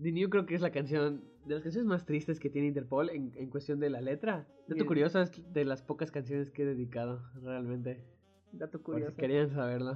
The 0.03 0.11
New 0.11 0.29
creo 0.29 0.45
que 0.47 0.57
es 0.57 0.61
la 0.61 0.73
canción 0.73 1.23
de 1.47 1.55
las 1.55 1.63
canciones 1.63 1.87
más 1.87 2.05
tristes 2.05 2.41
que 2.41 2.51
tiene 2.51 2.67
Interpol 2.67 3.11
en, 3.11 3.33
en 3.37 3.49
cuestión 3.49 3.79
de 3.79 3.91
la 3.91 4.01
letra. 4.01 4.49
Dato 4.63 4.75
Bien. 4.75 4.87
curioso 4.87 5.21
es 5.21 5.31
de 5.53 5.65
las 5.65 5.83
pocas 5.83 6.11
canciones 6.11 6.51
que 6.51 6.63
he 6.63 6.67
dedicado, 6.67 7.23
realmente. 7.43 8.05
Dato 8.51 8.81
Por 8.83 8.97
si 8.97 9.01
curioso. 9.03 9.17
querían 9.17 9.51
saberlo. 9.51 9.95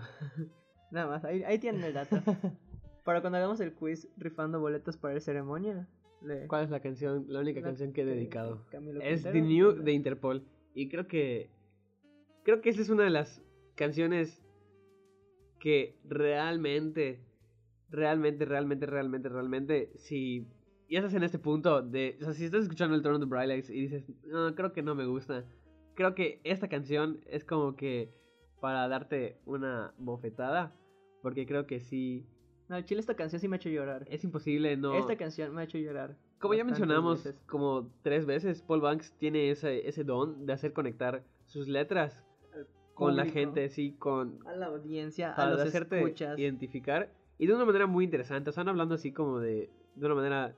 Nada 0.92 1.08
más, 1.08 1.24
ahí, 1.24 1.42
ahí 1.42 1.58
tienen 1.58 1.82
el 1.82 1.94
dato. 1.94 2.16
Para 3.08 3.22
cuando 3.22 3.38
hagamos 3.38 3.58
el 3.60 3.72
quiz 3.72 4.06
rifando 4.18 4.60
boletos 4.60 4.98
para 4.98 5.14
el 5.14 5.22
ceremonia. 5.22 5.88
le- 6.20 6.46
¿Cuál 6.46 6.64
es 6.64 6.70
la 6.70 6.80
canción, 6.80 7.24
la 7.28 7.40
única 7.40 7.60
la 7.60 7.68
canción 7.68 7.94
que 7.94 8.02
he 8.02 8.04
dedicado? 8.04 8.66
Camilo 8.70 9.00
Es 9.00 9.22
Quintero, 9.22 9.32
The 9.32 9.40
New 9.40 9.72
de 9.82 9.92
Interpol. 9.92 10.44
Y 10.74 10.90
creo 10.90 11.08
que. 11.08 11.48
Creo 12.44 12.60
que 12.60 12.68
esa 12.68 12.82
es 12.82 12.90
una 12.90 13.04
de 13.04 13.08
las 13.10 13.42
canciones 13.76 14.44
que 15.58 15.96
realmente. 16.04 17.24
Realmente, 17.88 18.44
realmente, 18.44 18.84
realmente, 18.84 19.30
realmente. 19.30 19.90
Si 19.94 20.46
ya 20.90 20.98
estás 20.98 21.14
en 21.14 21.22
este 21.22 21.38
punto 21.38 21.80
de. 21.80 22.18
O 22.20 22.24
sea, 22.24 22.34
si 22.34 22.44
estás 22.44 22.64
escuchando 22.64 22.94
el 22.94 23.02
the 23.02 23.24
Bright 23.24 23.48
Lights 23.48 23.70
y 23.70 23.80
dices, 23.80 24.04
no, 24.26 24.54
creo 24.54 24.74
que 24.74 24.82
no 24.82 24.94
me 24.94 25.06
gusta. 25.06 25.46
Creo 25.94 26.14
que 26.14 26.42
esta 26.44 26.68
canción 26.68 27.22
es 27.24 27.42
como 27.42 27.74
que 27.74 28.12
para 28.60 28.86
darte 28.86 29.40
una 29.46 29.94
bofetada. 29.96 30.76
Porque 31.22 31.46
creo 31.46 31.66
que 31.66 31.80
sí. 31.80 32.26
No, 32.68 32.80
chile 32.82 33.00
esta 33.00 33.14
canción 33.14 33.40
sí 33.40 33.48
me 33.48 33.56
ha 33.56 33.58
hecho 33.58 33.68
llorar. 33.70 34.04
Es 34.10 34.24
imposible 34.24 34.76
no. 34.76 34.94
Esta 34.94 35.16
canción 35.16 35.54
me 35.54 35.62
ha 35.62 35.64
hecho 35.64 35.78
llorar. 35.78 36.16
Como 36.38 36.54
ya 36.54 36.64
mencionamos 36.64 37.24
veces. 37.24 37.40
como 37.46 37.90
tres 38.02 38.26
veces, 38.26 38.62
Paul 38.62 38.80
Banks 38.80 39.12
tiene 39.18 39.50
ese, 39.50 39.88
ese 39.88 40.04
don 40.04 40.46
de 40.46 40.52
hacer 40.52 40.72
conectar 40.72 41.24
sus 41.46 41.66
letras 41.66 42.24
con 42.94 43.16
la 43.16 43.26
gente, 43.26 43.68
sí, 43.68 43.92
con 43.98 44.40
A 44.46 44.52
la 44.56 44.66
audiencia, 44.66 45.32
a 45.32 45.50
los 45.50 45.60
hacerte 45.60 46.00
escuchas. 46.00 46.38
identificar 46.38 47.12
y 47.38 47.46
de 47.46 47.54
una 47.54 47.64
manera 47.64 47.86
muy 47.86 48.04
interesante. 48.04 48.50
O 48.50 48.52
sea, 48.52 48.62
están 48.62 48.68
hablando 48.68 48.96
así 48.96 49.12
como 49.12 49.38
de 49.38 49.70
de 49.98 50.06
una 50.06 50.14
manera 50.14 50.54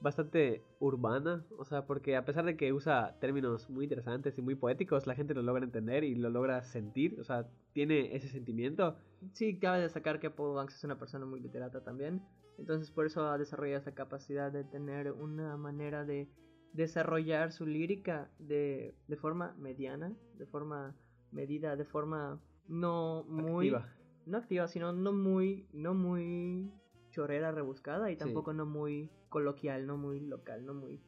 bastante 0.00 0.62
urbana, 0.78 1.44
o 1.58 1.64
sea, 1.64 1.86
porque 1.86 2.16
a 2.16 2.24
pesar 2.24 2.44
de 2.44 2.56
que 2.56 2.72
usa 2.72 3.16
términos 3.20 3.68
muy 3.70 3.84
interesantes 3.84 4.36
y 4.38 4.42
muy 4.42 4.54
poéticos, 4.54 5.06
la 5.06 5.14
gente 5.14 5.34
lo 5.34 5.42
logra 5.42 5.64
entender 5.64 6.04
y 6.04 6.14
lo 6.14 6.30
logra 6.30 6.62
sentir, 6.62 7.18
o 7.20 7.24
sea, 7.24 7.48
tiene 7.72 8.14
ese 8.14 8.28
sentimiento. 8.28 8.96
Sí, 9.32 9.58
cabe 9.58 9.80
destacar 9.80 10.20
que 10.20 10.30
Paul 10.30 10.54
Banks 10.54 10.76
es 10.76 10.84
una 10.84 10.98
persona 10.98 11.26
muy 11.26 11.40
literata 11.40 11.82
también. 11.82 12.22
Entonces 12.58 12.90
por 12.90 13.06
eso 13.06 13.28
ha 13.28 13.36
desarrollado 13.38 13.80
esa 13.80 13.94
capacidad 13.94 14.50
de 14.50 14.64
tener 14.64 15.12
una 15.12 15.56
manera 15.56 16.04
de 16.04 16.28
desarrollar 16.72 17.52
su 17.52 17.66
lírica 17.66 18.30
de, 18.38 18.94
de 19.08 19.16
forma 19.16 19.54
mediana, 19.58 20.12
de 20.38 20.46
forma 20.46 20.94
medida, 21.32 21.76
de 21.76 21.84
forma 21.84 22.40
no 22.68 23.24
muy... 23.28 23.68
activa. 23.68 23.92
No 24.26 24.38
activa, 24.38 24.66
sino 24.66 24.92
no 24.92 25.12
muy, 25.12 25.68
no 25.72 25.94
muy 25.94 26.70
chorera 27.10 27.52
rebuscada 27.52 28.10
y 28.10 28.14
Sí. 28.14 28.18
tampoco 28.18 28.52
no 28.52 28.66
muy 28.66 29.08
coloquial, 29.36 29.86
no 29.86 29.98
muy 29.98 30.18
local, 30.20 30.64
no 30.64 30.72
muy 30.72 30.98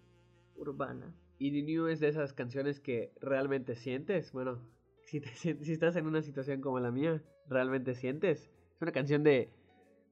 urbana. 0.54 1.14
Y 1.38 1.50
The 1.50 1.62
New 1.62 1.86
es 1.86 1.98
de 1.98 2.08
esas 2.08 2.34
canciones 2.34 2.78
que 2.78 3.10
realmente 3.22 3.74
sientes. 3.74 4.32
Bueno, 4.32 4.60
si, 5.06 5.18
te 5.18 5.30
si 5.30 5.72
estás 5.72 5.96
en 5.96 6.06
una 6.06 6.20
situación 6.20 6.60
como 6.60 6.78
la 6.78 6.90
mía, 6.90 7.22
realmente 7.48 7.94
sientes. 7.94 8.50
Es 8.74 8.82
una 8.82 8.92
canción 8.92 9.22
de 9.22 9.48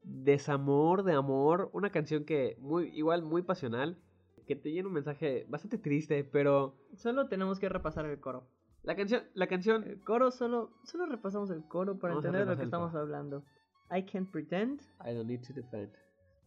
desamor, 0.02 1.02
de 1.02 1.12
amor. 1.12 1.68
Una 1.74 1.90
canción 1.90 2.24
que, 2.24 2.56
muy 2.58 2.86
igual, 2.96 3.22
muy 3.22 3.42
pasional. 3.42 3.98
Que 4.46 4.56
te 4.56 4.70
llena 4.70 4.88
un 4.88 4.94
mensaje 4.94 5.44
bastante 5.50 5.76
triste, 5.76 6.24
pero 6.24 6.74
Solo 6.94 7.28
tenemos 7.28 7.60
que 7.60 7.68
repasar 7.68 8.06
el 8.06 8.18
coro. 8.18 8.48
la 8.82 8.96
canción, 8.96 9.24
la 9.34 9.46
canción 9.46 9.84
El 9.84 10.00
coro 10.00 10.30
solo, 10.30 10.70
solo 10.84 11.04
repasamos 11.04 11.50
el 11.50 11.68
coro 11.68 11.98
para 11.98 12.14
Vamos 12.14 12.24
entender 12.24 12.46
de 12.46 12.52
lo 12.52 12.56
que 12.56 12.64
estamos 12.64 12.94
hablando. 12.94 13.44
I 13.90 14.02
can't 14.04 14.30
pretend 14.30 14.80
I 15.04 15.12
don't 15.12 15.26
need 15.26 15.42
to 15.46 15.52
defend 15.52 15.92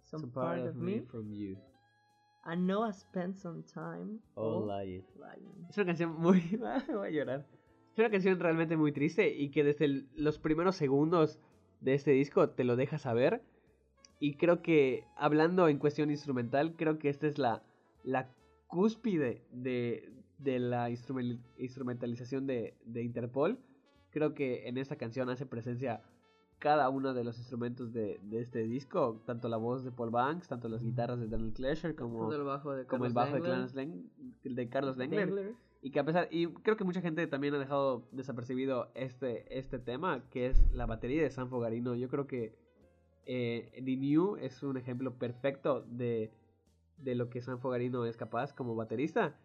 some, 0.10 0.32
part, 0.32 0.68
of 0.68 0.76
me. 0.76 1.02
from 1.02 1.32
you. 1.32 1.58
I 2.46 2.56
know 2.56 2.88
I 2.88 2.92
spent 2.94 3.38
some 3.38 3.64
time 3.64 4.20
All 4.36 4.66
lying. 4.68 5.04
lying. 5.20 5.68
Es 5.70 5.78
una 5.78 5.88
canción 5.88 6.16
muy... 6.20 6.42
Me 6.52 6.94
voy 6.96 7.08
a 7.08 7.12
llorar. 7.12 7.46
Es 7.94 8.00
una 8.00 8.10
canción 8.10 8.40
realmente 8.40 8.78
muy 8.78 8.92
triste 8.92 9.30
y 9.36 9.50
que 9.52 9.64
desde 9.64 9.86
el- 9.86 10.08
los 10.16 10.40
primeros 10.40 10.76
segundos 10.76 11.40
de 11.82 11.94
este 11.94 12.12
disco 12.12 12.50
te 12.50 12.64
lo 12.64 12.76
deja 12.76 12.98
saber. 12.98 13.42
Y 14.20 14.36
creo 14.36 14.62
que, 14.62 15.06
hablando 15.16 15.68
en 15.68 15.78
cuestión 15.80 16.10
instrumental, 16.12 16.76
creo 16.76 16.98
que 16.98 17.10
esta 17.10 17.28
es 17.28 17.38
la, 17.38 17.64
la 18.04 18.30
cúspide 18.68 19.44
de, 19.52 20.12
de 20.38 20.60
la 20.60 20.90
instrumen- 20.90 21.42
instrumentalización 21.58 22.48
de, 22.48 22.76
de 22.86 23.04
Interpol. 23.04 23.60
Creo 24.12 24.34
que 24.34 24.68
en 24.68 24.78
esta 24.78 24.96
canción 24.98 25.30
hace 25.30 25.46
presencia 25.46 26.02
cada 26.60 26.90
uno 26.90 27.14
de 27.14 27.24
los 27.24 27.38
instrumentos 27.38 27.94
de, 27.94 28.20
de 28.22 28.42
este 28.42 28.64
disco, 28.64 29.22
tanto 29.26 29.48
la 29.48 29.58
voz 29.58 29.84
de 29.84 29.92
Paul 29.92 30.10
Banks, 30.12 30.48
tanto 30.48 30.68
las 30.68 30.84
guitarras 30.84 31.20
de 31.20 31.28
Daniel 31.28 31.54
Klesher 31.54 31.96
como, 31.96 32.32
el 32.32 32.44
bajo 32.44 32.74
de 32.74 32.86
como 32.86 33.06
el 33.06 33.14
Carlos 33.14 33.32
bajo 33.32 33.44
de, 33.44 33.50
Dengler. 33.50 33.72
Clarence 33.72 34.10
Leng- 34.44 34.56
de 34.56 34.70
Carlos 34.70 34.98
Dengler. 34.98 35.26
Dengler. 35.28 35.56
Y 35.82 35.92
que 35.92 36.00
a 36.02 36.04
pesar, 36.04 36.28
y 36.30 36.48
creo 36.48 36.76
que 36.76 36.84
mucha 36.84 37.00
gente 37.00 37.26
también 37.28 37.54
ha 37.56 37.58
dejado 37.58 38.04
desapercibido 38.12 38.92
este, 38.96 39.58
este 39.58 39.80
tema, 39.80 40.22
que 40.30 40.48
es 40.48 40.62
la 40.74 40.86
batería 40.86 41.24
de 41.24 41.30
San 41.30 41.50
Fogarino. 41.50 41.96
Yo 41.96 42.10
creo 42.10 42.28
que 42.28 42.54
eh, 43.26 43.72
The 43.74 43.96
New 43.96 44.36
es 44.36 44.62
un 44.62 44.76
ejemplo 44.76 45.14
perfecto 45.14 45.86
de, 45.88 46.34
de 46.98 47.16
lo 47.16 47.30
que 47.30 47.42
San 47.42 47.60
Fogarino 47.60 48.04
es 48.06 48.18
capaz 48.18 48.54
como 48.54 48.76
baterista. 48.76 49.38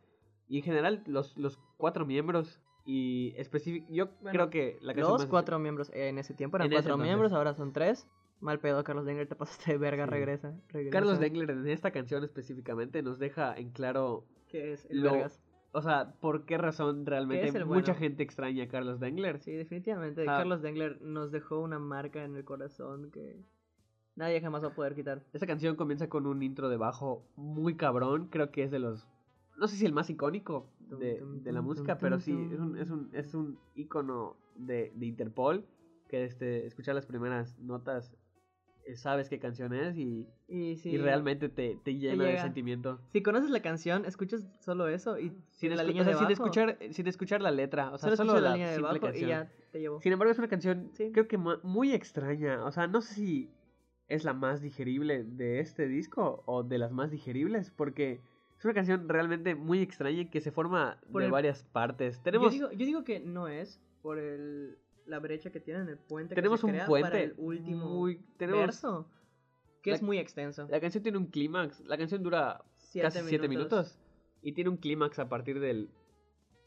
Y 0.49 0.57
en 0.57 0.65
general, 0.65 1.05
los, 1.07 1.39
los 1.39 1.57
cuatro 1.77 2.05
miembros, 2.05 2.61
y 2.85 3.35
específico, 3.37 3.87
yo 3.91 4.09
Bueno, 4.21 4.31
creo 4.31 4.51
que 4.51 4.79
la 4.83 4.93
canción 4.95 5.13
Los 5.15 5.23
más- 5.23 5.31
cuatro 5.31 5.59
miembros 5.59 5.91
en 5.95 6.19
ese 6.19 6.35
tiempo 6.35 6.57
eran 6.57 6.67
En 6.67 6.73
cuatro 6.73 6.99
miembros, 6.99 7.33
ahora 7.33 7.55
son 7.55 7.73
tres. 7.73 8.07
Mal 8.41 8.59
pedo, 8.61 8.85
Carlos 8.85 9.07
Dengler, 9.07 9.27
te 9.29 9.37
pasaste 9.37 9.73
de 9.73 9.79
verga, 9.79 10.05
Sí. 10.05 10.11
regresa, 10.11 10.55
regresa. 10.69 10.93
Carlos 10.93 11.19
Dengler 11.19 11.51
en 11.51 11.67
esta 11.69 11.91
canción 11.93 12.25
específicamente 12.25 13.03
nos 13.03 13.19
deja 13.19 13.57
en 13.57 13.71
claro, 13.71 14.25
¿Qué 14.49 14.73
es 14.73 14.85
el 14.91 15.01
lo- 15.03 15.13
vergas? 15.13 15.41
o 15.73 15.81
sea, 15.81 16.13
por 16.21 16.45
qué 16.45 16.59
razón 16.59 17.07
realmente 17.07 17.47
el 17.49 17.65
mucha 17.65 17.93
bueno? 17.93 17.95
gente 17.95 18.23
extraña 18.23 18.65
a 18.65 18.69
Carlos 18.69 19.01
Dengler. 19.01 19.41
Sí, 19.41 19.53
definitivamente. 19.53 20.23
Ah. 20.23 20.39
Carlos 20.39 20.61
Dengler 20.61 21.01
nos 21.01 21.33
dejó 21.33 21.61
una 21.61 21.79
marca 21.79 22.23
en 22.25 22.37
el 22.37 22.45
corazón 22.45 23.11
que 23.11 23.41
nadie 24.15 24.41
jamás 24.43 24.63
va 24.63 24.69
a 24.69 24.75
poder 24.75 24.95
quitar. 24.95 25.23
Esta 25.33 25.47
canción 25.47 25.75
comienza 25.77 26.09
con 26.09 26.27
un 26.27 26.43
intro 26.43 26.69
de 26.69 26.77
bajo 26.77 27.25
muy 27.37 27.77
cabrón. 27.77 28.29
Creo 28.29 28.51
que 28.51 28.63
es 28.65 28.71
de 28.71 28.79
los. 28.79 29.09
No 29.57 29.69
sé 29.69 29.77
si 29.77 29.87
el 29.87 29.93
más 29.93 30.11
icónico 30.11 30.69
de, 30.95 31.23
de 31.43 31.53
la 31.53 31.63
música, 31.63 31.99
pero 31.99 32.19
sí, 32.21 32.49
es 32.53 32.59
un, 32.61 32.77
es 32.79 32.91
un, 32.91 33.11
es 33.13 33.35
un 33.35 33.59
icono 33.75 34.37
de, 34.57 34.93
de 34.95 35.07
Interpol. 35.07 35.65
Que 36.09 36.25
este, 36.25 36.67
escuchar 36.67 36.95
las 36.95 37.07
primeras 37.07 37.59
notas, 37.59 38.15
eh, 38.87 38.95
sabes 38.95 39.29
qué 39.31 39.39
canción 39.39 39.73
es 39.73 39.97
y, 39.97 40.29
Y, 40.47 40.77
sí, 40.77 40.91
y 40.91 40.99
realmente 40.99 41.49
te, 41.49 41.77
te 41.83 41.95
llena 41.95 42.25
de 42.25 42.31
llega. 42.33 42.43
sentimiento. 42.43 43.01
Si 43.09 43.23
conoces 43.23 43.49
la 43.51 43.63
canción, 43.63 44.05
escuchas 44.05 44.47
solo 44.61 44.87
eso 44.87 45.19
y 45.19 45.33
Sin, 45.51 45.75
la 45.75 45.83
línea 45.83 46.03
o 46.03 46.05
sea, 46.05 46.13
de 46.15 46.19
sin 46.21 46.31
escuchar, 46.31 46.79
sin 46.91 47.07
escuchar 47.09 47.41
la 47.41 47.51
letra, 47.51 47.91
o 47.91 47.99
sea, 47.99 48.15
solo, 48.15 48.33
solo, 48.33 48.41
la, 48.43 48.51
la 48.51 48.55
línea 48.57 48.71
de 48.71 48.79
bajo 48.81 49.01
canción. 49.01 49.25
y 49.25 49.29
ya 49.29 49.51
te 49.73 49.81
llevo. 49.81 50.01
Sin 50.03 50.13
embargo, 50.13 50.31
es 50.31 50.39
una 50.39 50.49
canción, 50.49 50.91
Sí. 50.93 51.11
creo 51.13 51.27
que 51.27 51.39
mu- 51.39 51.59
muy 51.63 51.93
extraña. 51.93 52.63
O 52.65 52.71
sea, 52.71 52.87
no 52.87 53.01
sé 53.01 53.15
si 53.15 53.51
es 54.09 54.25
la 54.25 54.35
más 54.35 54.61
digerible 54.61 55.25
de 55.25 55.61
este 55.61 55.89
disco 55.89 56.43
o 56.45 56.63
de 56.63 56.77
las 56.79 56.93
más 56.93 57.11
digeribles, 57.11 57.71
porque 57.71 58.21
es 58.65 58.67
una 58.67 58.75
canción 58.75 59.07
realmente 59.11 59.55
muy 59.55 59.83
extraña 59.83 60.31
que 60.31 60.41
se 60.41 60.51
forma 60.51 60.99
Por 61.13 61.21
de 61.21 61.27
el- 61.27 61.33
varias 61.33 61.63
partes. 61.65 62.19
Yo 62.25 62.49
digo, 62.49 62.71
yo 62.73 62.87
digo 62.87 63.05
que 63.05 63.21
no 63.21 63.47
es 63.47 63.79
por 64.01 64.19
el, 64.19 64.79
la 65.05 65.19
brecha 65.19 65.51
que 65.51 65.61
tiene 65.61 65.81
en 65.81 65.89
el 65.91 65.99
puente 65.99 66.35
tenemos 66.35 66.61
que 66.61 66.63
se 66.63 66.67
un 66.69 66.73
crea 66.73 66.87
puente 66.87 67.11
para 67.11 67.23
el 67.23 67.35
último 67.37 67.87
muy, 67.91 68.21
tenemos, 68.39 68.61
verso, 68.63 69.11
que 69.83 69.91
la- 69.91 69.97
es 69.97 70.03
muy 70.03 70.19
extenso. 70.19 70.67
La 70.71 70.81
canción 70.81 71.03
tiene 71.03 71.19
un 71.19 71.27
clímax. 71.27 71.81
La 71.81 71.99
canción 71.99 72.23
dura 72.23 72.65
Siete 72.77 73.07
casi 73.09 73.21
7 73.29 73.49
minutos. 73.49 73.99
Y 74.41 74.53
tiene 74.53 74.71
un 74.71 74.79
clímax 74.79 75.19
a 75.19 75.29
partir 75.29 75.61
del. 75.61 75.91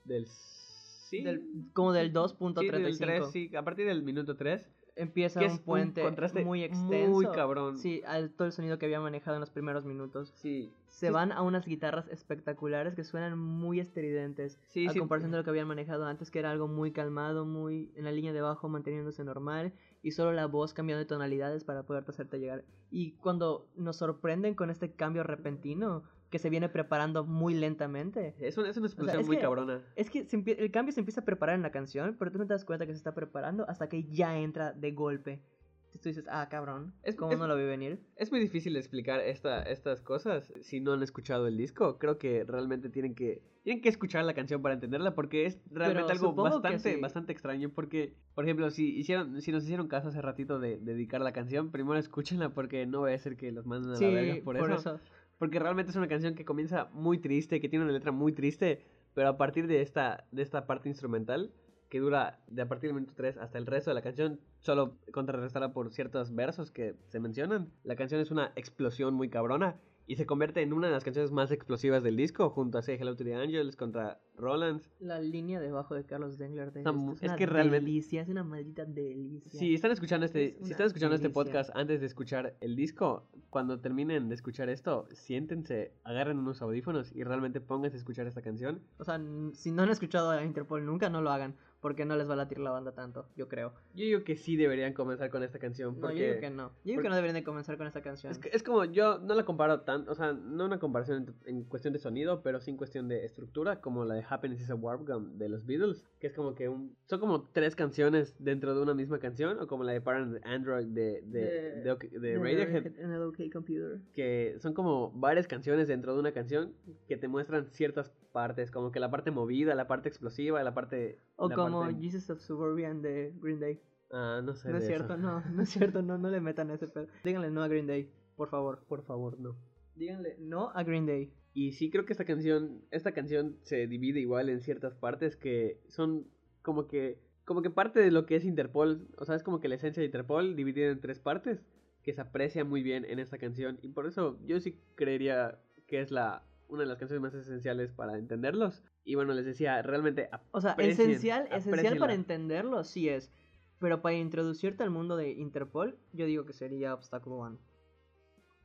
del 0.05 0.27
sí, 0.27 1.23
Del- 1.23 1.43
como 1.73 1.93
del 1.93 2.09
sí, 2.09 2.13
2.35. 2.13 2.71
del 2.83 2.97
3, 2.99 3.31
sí, 3.31 3.55
a 3.55 3.63
partir 3.63 3.87
del 3.87 4.03
minuto 4.03 4.35
3. 4.35 4.69
Empieza 4.97 5.39
un 5.39 5.59
puente 5.59 6.03
muy 6.43 6.63
extenso. 6.63 7.11
muy 7.11 7.27
cabrón. 7.27 7.77
Sí, 7.77 8.01
al 8.05 8.31
todo 8.31 8.47
el 8.47 8.51
sonido 8.51 8.77
que 8.77 8.85
había 8.85 8.99
manejado 8.99 9.35
en 9.37 9.41
los 9.41 9.49
primeros 9.49 9.85
minutos. 9.85 10.33
Sí. 10.35 10.71
Se 10.87 11.07
Sí, 11.07 11.13
van 11.13 11.31
a 11.31 11.43
unas 11.43 11.65
guitarras 11.65 12.07
espectaculares 12.07 12.95
que 12.95 13.03
suenan 13.03 13.37
muy 13.37 13.79
estridentes. 13.79 14.59
Sí, 14.67 14.87
a 14.87 14.91
sí. 14.91 14.99
comparación 14.99 15.31
de 15.31 15.37
lo 15.37 15.43
que 15.43 15.51
habían 15.51 15.67
manejado 15.67 16.05
antes, 16.07 16.31
que 16.31 16.39
era 16.39 16.49
algo 16.49 16.67
muy 16.67 16.91
calmado, 16.91 17.45
muy 17.45 17.91
en 17.95 18.05
la 18.05 18.11
línea 18.11 18.33
de 18.33 18.41
bajo 18.41 18.67
manteniéndose 18.67 19.23
normal 19.23 19.73
y 20.01 20.11
solo 20.11 20.33
la 20.33 20.47
voz 20.47 20.73
cambiando 20.73 20.99
de 20.99 21.05
tonalidades 21.05 21.63
para 21.63 21.83
poder 21.83 22.03
hacerte 22.07 22.39
llegar. 22.39 22.63
Y 22.89 23.11
cuando 23.13 23.67
nos 23.75 23.97
sorprenden 23.97 24.55
con 24.55 24.69
este 24.71 24.91
cambio 24.93 25.23
repentino, 25.23 26.03
que 26.29 26.39
se 26.39 26.49
viene 26.49 26.69
preparando 26.69 27.23
muy 27.25 27.53
lentamente. 27.53 28.35
Es 28.39 28.57
una, 28.57 28.69
es 28.69 28.77
una 28.77 28.87
explosión 28.87 29.21
es 29.21 29.27
muy 29.27 29.37
que- 29.37 29.41
cabrona. 29.43 29.81
Es 29.95 30.09
que 30.09 30.25
se 30.25 30.35
el 30.37 30.71
cambio 30.71 30.91
se 30.93 30.99
empieza 30.99 31.21
a 31.21 31.25
preparar 31.25 31.55
en 31.55 31.61
la 31.61 31.71
canción, 31.71 32.15
pero 32.19 32.31
tú 32.31 32.37
no 32.37 32.47
te 32.47 32.53
das 32.53 32.65
cuenta 32.65 32.85
que 32.85 32.91
se 32.93 32.97
está 32.97 33.13
preparando 33.13 33.67
hasta 33.69 33.87
que 33.89 34.03
ya 34.03 34.37
entra 34.37 34.73
de 34.73 34.91
golpe. 34.91 35.41
Entonces 35.85 36.01
tú 36.01 36.09
dices, 36.09 36.25
ah, 36.29 36.49
cabrón, 36.49 36.93
Es- 37.01 37.15
¿cómo 37.15 37.31
es- 37.31 37.39
no 37.39 37.47
lo 37.47 37.55
vi 37.55 37.63
venir? 37.63 37.99
Es 38.17 38.29
muy 38.29 38.41
difícil 38.41 38.75
explicar 38.75 39.21
esta, 39.21 39.63
estas 39.63 40.01
cosas 40.01 40.51
si 40.61 40.81
no 40.81 40.91
han 40.93 41.01
escuchado 41.01 41.47
el 41.47 41.55
disco. 41.57 41.97
Creo 41.97 42.17
que 42.17 42.43
realmente 42.43 42.89
tienen 42.89 43.15
que, 43.15 43.41
tienen 43.63 43.81
que 43.81 43.87
escuchar 43.87 44.25
la 44.25 44.33
canción 44.33 44.61
para 44.61 44.73
entenderla 44.75 45.15
porque 45.15 45.45
es 45.45 45.59
realmente 45.71 46.11
algo 46.11 46.33
bastante, 46.33 46.93
sí. 46.95 46.99
bastante 46.99 47.31
extraño. 47.31 47.69
Porque, 47.69 48.13
por 48.35 48.43
ejemplo, 48.43 48.69
si, 48.69 48.97
hicieron, 48.97 49.41
si 49.41 49.53
nos 49.53 49.63
hicieron 49.63 49.87
caso 49.87 50.09
hace 50.09 50.21
ratito 50.21 50.59
de, 50.59 50.77
de 50.77 50.93
dedicar 50.93 51.21
la 51.21 51.31
canción, 51.31 51.71
primero 51.71 51.97
escúchenla 51.97 52.49
porque 52.53 52.85
no 52.85 53.03
va 53.03 53.13
a 53.13 53.17
ser 53.17 53.37
que 53.37 53.53
los 53.53 53.65
manden 53.65 53.91
a 53.95 53.99
la 54.01 54.07
verga 54.09 54.43
por, 54.43 54.57
eso. 54.57 54.99
Porque 55.37 55.59
realmente 55.59 55.91
es 55.91 55.95
una 55.95 56.07
canción 56.07 56.35
que 56.35 56.45
comienza 56.45 56.89
muy 56.93 57.19
triste, 57.19 57.61
que 57.61 57.69
tiene 57.69 57.85
una 57.85 57.93
letra 57.93 58.11
muy 58.11 58.33
triste, 58.33 58.85
pero 59.13 59.29
a 59.29 59.37
partir 59.37 59.67
de 59.67 59.81
esta, 59.81 60.25
de 60.31 60.41
esta 60.41 60.65
parte 60.65 60.89
instrumental, 60.89 61.51
que 61.89 61.99
dura 61.99 62.39
de 62.47 62.61
a 62.61 62.67
partir 62.67 62.89
del 62.89 62.95
minuto 62.95 63.13
3 63.15 63.37
hasta 63.37 63.57
el 63.57 63.65
resto 63.65 63.91
de 63.91 63.95
la 63.95 64.01
canción, 64.01 64.39
solo 64.59 64.97
contrarrestada 65.11 65.73
por 65.73 65.91
ciertos 65.91 66.33
versos 66.33 66.71
que 66.71 66.95
se 67.07 67.19
mencionan, 67.19 67.71
la 67.83 67.95
canción 67.95 68.19
es 68.19 68.31
una 68.31 68.51
explosión 68.55 69.13
muy 69.13 69.29
cabrona 69.29 69.77
y 70.07 70.15
se 70.15 70.25
convierte 70.25 70.61
en 70.61 70.71
una 70.71 70.87
de 70.87 70.93
las 70.93 71.03
canciones 71.03 71.31
más 71.31 71.51
explosivas 71.51 72.01
del 72.01 72.15
disco, 72.15 72.49
junto 72.49 72.77
a 72.77 72.81
Say 72.81 72.95
Hello 72.95 73.15
to 73.17 73.25
the 73.25 73.35
Angels, 73.35 73.75
contra 73.75 74.21
Rollins. 74.37 74.89
La 74.99 75.19
línea 75.19 75.59
debajo 75.59 75.95
de 75.95 76.05
Carlos 76.05 76.37
Dengler 76.37 76.71
de 76.71 76.83
es, 77.21 77.33
que 77.33 77.45
realmente- 77.45 77.85
delicia, 77.85 78.21
es 78.21 78.29
una 78.29 78.45
maldita 78.45 78.85
delicia. 78.85 79.59
Si 79.59 79.73
están 79.73 79.91
escuchando 79.91 80.25
este, 80.25 80.57
Es 80.59 80.65
si 80.65 80.71
están 80.71 80.87
escuchando 80.87 81.15
este 81.15 81.29
podcast 81.29 81.69
antes 81.75 81.99
de 81.99 82.07
escuchar 82.07 82.55
el 82.61 82.77
disco, 82.77 83.27
cuando 83.49 83.81
terminen 83.81 84.29
de 84.29 84.35
escuchar 84.35 84.69
esto, 84.69 85.07
siéntense, 85.11 85.91
agarren 86.05 86.39
unos 86.39 86.61
audífonos 86.61 87.13
y 87.13 87.23
realmente 87.23 87.59
pónganse 87.59 87.97
a 87.97 87.99
escuchar 87.99 88.27
esta 88.27 88.41
canción. 88.41 88.79
O 88.99 89.03
sea, 89.03 89.21
si 89.53 89.71
no 89.71 89.83
han 89.83 89.89
escuchado 89.89 90.29
a 90.29 90.43
Interpol 90.45 90.85
nunca, 90.85 91.09
no 91.09 91.21
lo 91.21 91.31
hagan, 91.31 91.55
porque 91.87 92.03
no 92.03 92.17
les 92.17 92.27
va 92.29 92.33
a 92.33 92.35
latir 92.35 92.59
la 92.59 92.71
banda 92.71 92.91
tanto, 92.91 93.29
yo 93.37 93.47
creo. 93.47 93.71
Yo 93.95 94.03
digo 94.03 94.23
que 94.25 94.35
sí 94.35 94.57
deberían 94.57 94.91
comenzar 94.91 95.29
con 95.29 95.41
esta 95.41 95.57
canción. 95.57 95.97
No, 96.01 96.11
yo 96.11 96.17
digo 96.25 96.39
que 96.41 96.49
no. 96.49 96.63
Yo 96.63 96.73
digo 96.83 96.95
porque- 96.97 97.03
que 97.03 97.09
no 97.09 97.15
deberían 97.15 97.35
de 97.35 97.43
comenzar 97.45 97.77
con 97.77 97.87
esta 97.87 98.01
canción. 98.01 98.29
es, 98.31 98.39
que- 98.39 98.49
es 98.51 98.61
como 98.61 98.83
yo 98.83 99.19
no 99.19 99.35
la 99.35 99.45
comparo 99.45 99.81
tanto, 99.81 100.11
o 100.11 100.15
sea, 100.15 100.33
no 100.33 100.65
una 100.65 100.79
comparación 100.79 101.33
en, 101.45 101.55
en 101.57 101.63
cuestión 101.63 101.93
de 101.93 101.99
sonido, 101.99 102.41
pero 102.43 102.59
sí 102.59 102.71
en 102.71 102.77
cuestión 102.77 103.07
de 103.07 103.23
estructura, 103.23 103.79
como 103.79 104.03
la 104.03 104.15
de 104.15 104.25
Happiness 104.29 104.59
is 104.59 104.69
a 104.69 104.75
Warp 104.75 105.07
Gun 105.07 105.37
de 105.37 105.47
los 105.47 105.65
Beatles, 105.65 106.03
que 106.19 106.27
es 106.27 106.33
como 106.33 106.55
que 106.55 106.67
un, 106.67 106.93
son 107.05 107.21
como 107.21 107.43
tres 107.53 107.73
canciones 107.77 108.35
dentro 108.39 108.75
de 108.75 108.81
una 108.81 108.93
misma 108.93 109.19
canción, 109.19 109.57
o 109.61 109.67
como 109.67 109.85
la 109.85 109.93
de 109.93 110.01
Parent 110.01 110.45
Android 110.45 110.87
de, 110.87 111.21
de, 111.21 111.39
De- 111.39 111.81
de, 111.83 111.91
OK- 111.93 112.09
de 112.11 112.37
Radiohead, 112.37 112.87
En 112.99 113.11
el 113.13 113.21
OK 113.21 113.37
Computer. 113.53 113.99
que 114.13 114.57
son 114.59 114.73
como 114.73 115.11
varias 115.11 115.47
canciones 115.47 115.87
dentro 115.87 116.13
de 116.13 116.19
una 116.19 116.33
canción 116.33 116.73
que 117.07 117.15
te 117.15 117.29
muestran 117.29 117.67
ciertas 117.71 118.11
partes, 118.33 118.69
como 118.71 118.91
que 118.91 118.99
la 118.99 119.09
parte 119.09 119.31
movida, 119.31 119.73
la 119.73 119.87
parte 119.87 120.09
explosiva, 120.09 120.61
la 120.61 120.73
parte... 120.73 121.17
O 121.37 121.49
la 121.49 121.55
como 121.55 121.76
parte- 121.81 122.01
Jesus 122.01 122.29
of 122.29 122.39
Suburban 122.41 123.01
de 123.01 123.33
Green 123.41 123.59
Day. 123.59 123.81
Ah, 124.11 124.41
no 124.43 124.55
sé. 124.55 124.69
No 124.69 124.77
es 124.77 124.83
de 124.83 124.87
cierto, 124.87 125.13
eso. 125.13 125.21
no, 125.21 125.41
no 125.51 125.61
es 125.63 125.69
cierto, 125.69 126.01
no, 126.01 126.17
no 126.17 126.29
le 126.29 126.39
metan 126.39 126.71
ese 126.71 126.87
pedo. 126.87 127.07
Díganle 127.23 127.51
no 127.51 127.61
a 127.63 127.67
Green 127.67 127.87
Day, 127.87 128.09
por 128.35 128.49
favor. 128.49 128.83
Por 128.87 129.03
favor, 129.03 129.39
no. 129.39 129.55
Díganle 129.95 130.37
no 130.39 130.69
a 130.69 130.83
Green 130.83 131.05
Day. 131.05 131.33
Y 131.53 131.71
sí 131.71 131.89
creo 131.89 132.05
que 132.05 132.13
esta 132.13 132.25
canción, 132.25 132.83
esta 132.91 133.13
canción 133.13 133.57
se 133.63 133.87
divide 133.87 134.19
igual 134.19 134.49
en 134.49 134.61
ciertas 134.61 134.93
partes 134.95 135.35
que 135.35 135.81
son 135.87 136.27
como 136.61 136.87
que, 136.87 137.19
como 137.45 137.61
que 137.63 137.69
parte 137.71 137.99
de 137.99 138.11
lo 138.11 138.25
que 138.27 138.35
es 138.35 138.45
Interpol, 138.45 139.07
o 139.17 139.25
sea, 139.25 139.35
es 139.35 139.41
como 139.43 139.59
que 139.59 139.67
la 139.67 139.75
esencia 139.75 140.01
de 140.01 140.05
Interpol 140.05 140.55
dividida 140.55 140.91
en 140.91 141.01
tres 141.01 141.19
partes 141.19 141.63
que 142.03 142.13
se 142.13 142.21
aprecia 142.21 142.63
muy 142.63 142.83
bien 142.83 143.05
en 143.05 143.17
esta 143.19 143.37
canción 143.39 143.79
y 143.81 143.89
por 143.89 144.05
eso 144.05 144.37
yo 144.45 144.59
sí 144.59 144.79
creería 144.95 145.59
que 145.87 145.99
es 145.99 146.11
la 146.11 146.43
una 146.69 146.81
de 146.83 146.87
las 146.89 146.97
canciones 146.99 147.21
más 147.21 147.33
esenciales 147.33 147.91
para 147.91 148.17
entenderlos. 148.17 148.83
Y 149.09 149.15
bueno, 149.15 149.33
les 149.33 149.45
decía, 149.45 149.81
realmente 149.81 150.29
O 150.51 150.59
sea, 150.59 150.73
esencial, 150.73 151.47
esencial 151.51 151.97
para 151.97 152.13
entenderlo, 152.13 152.83
sí 152.83 153.07
es. 153.07 153.31
Pero 153.79 154.01
para 154.01 154.15
introducirte 154.15 154.83
al 154.83 154.89
mundo 154.89 155.15
de 155.15 155.31
Interpol, 155.31 155.97
yo 156.11 156.25
digo 156.25 156.45
que 156.45 156.51
sería 156.51 156.93
Obstacle 156.93 157.31
One. 157.31 157.57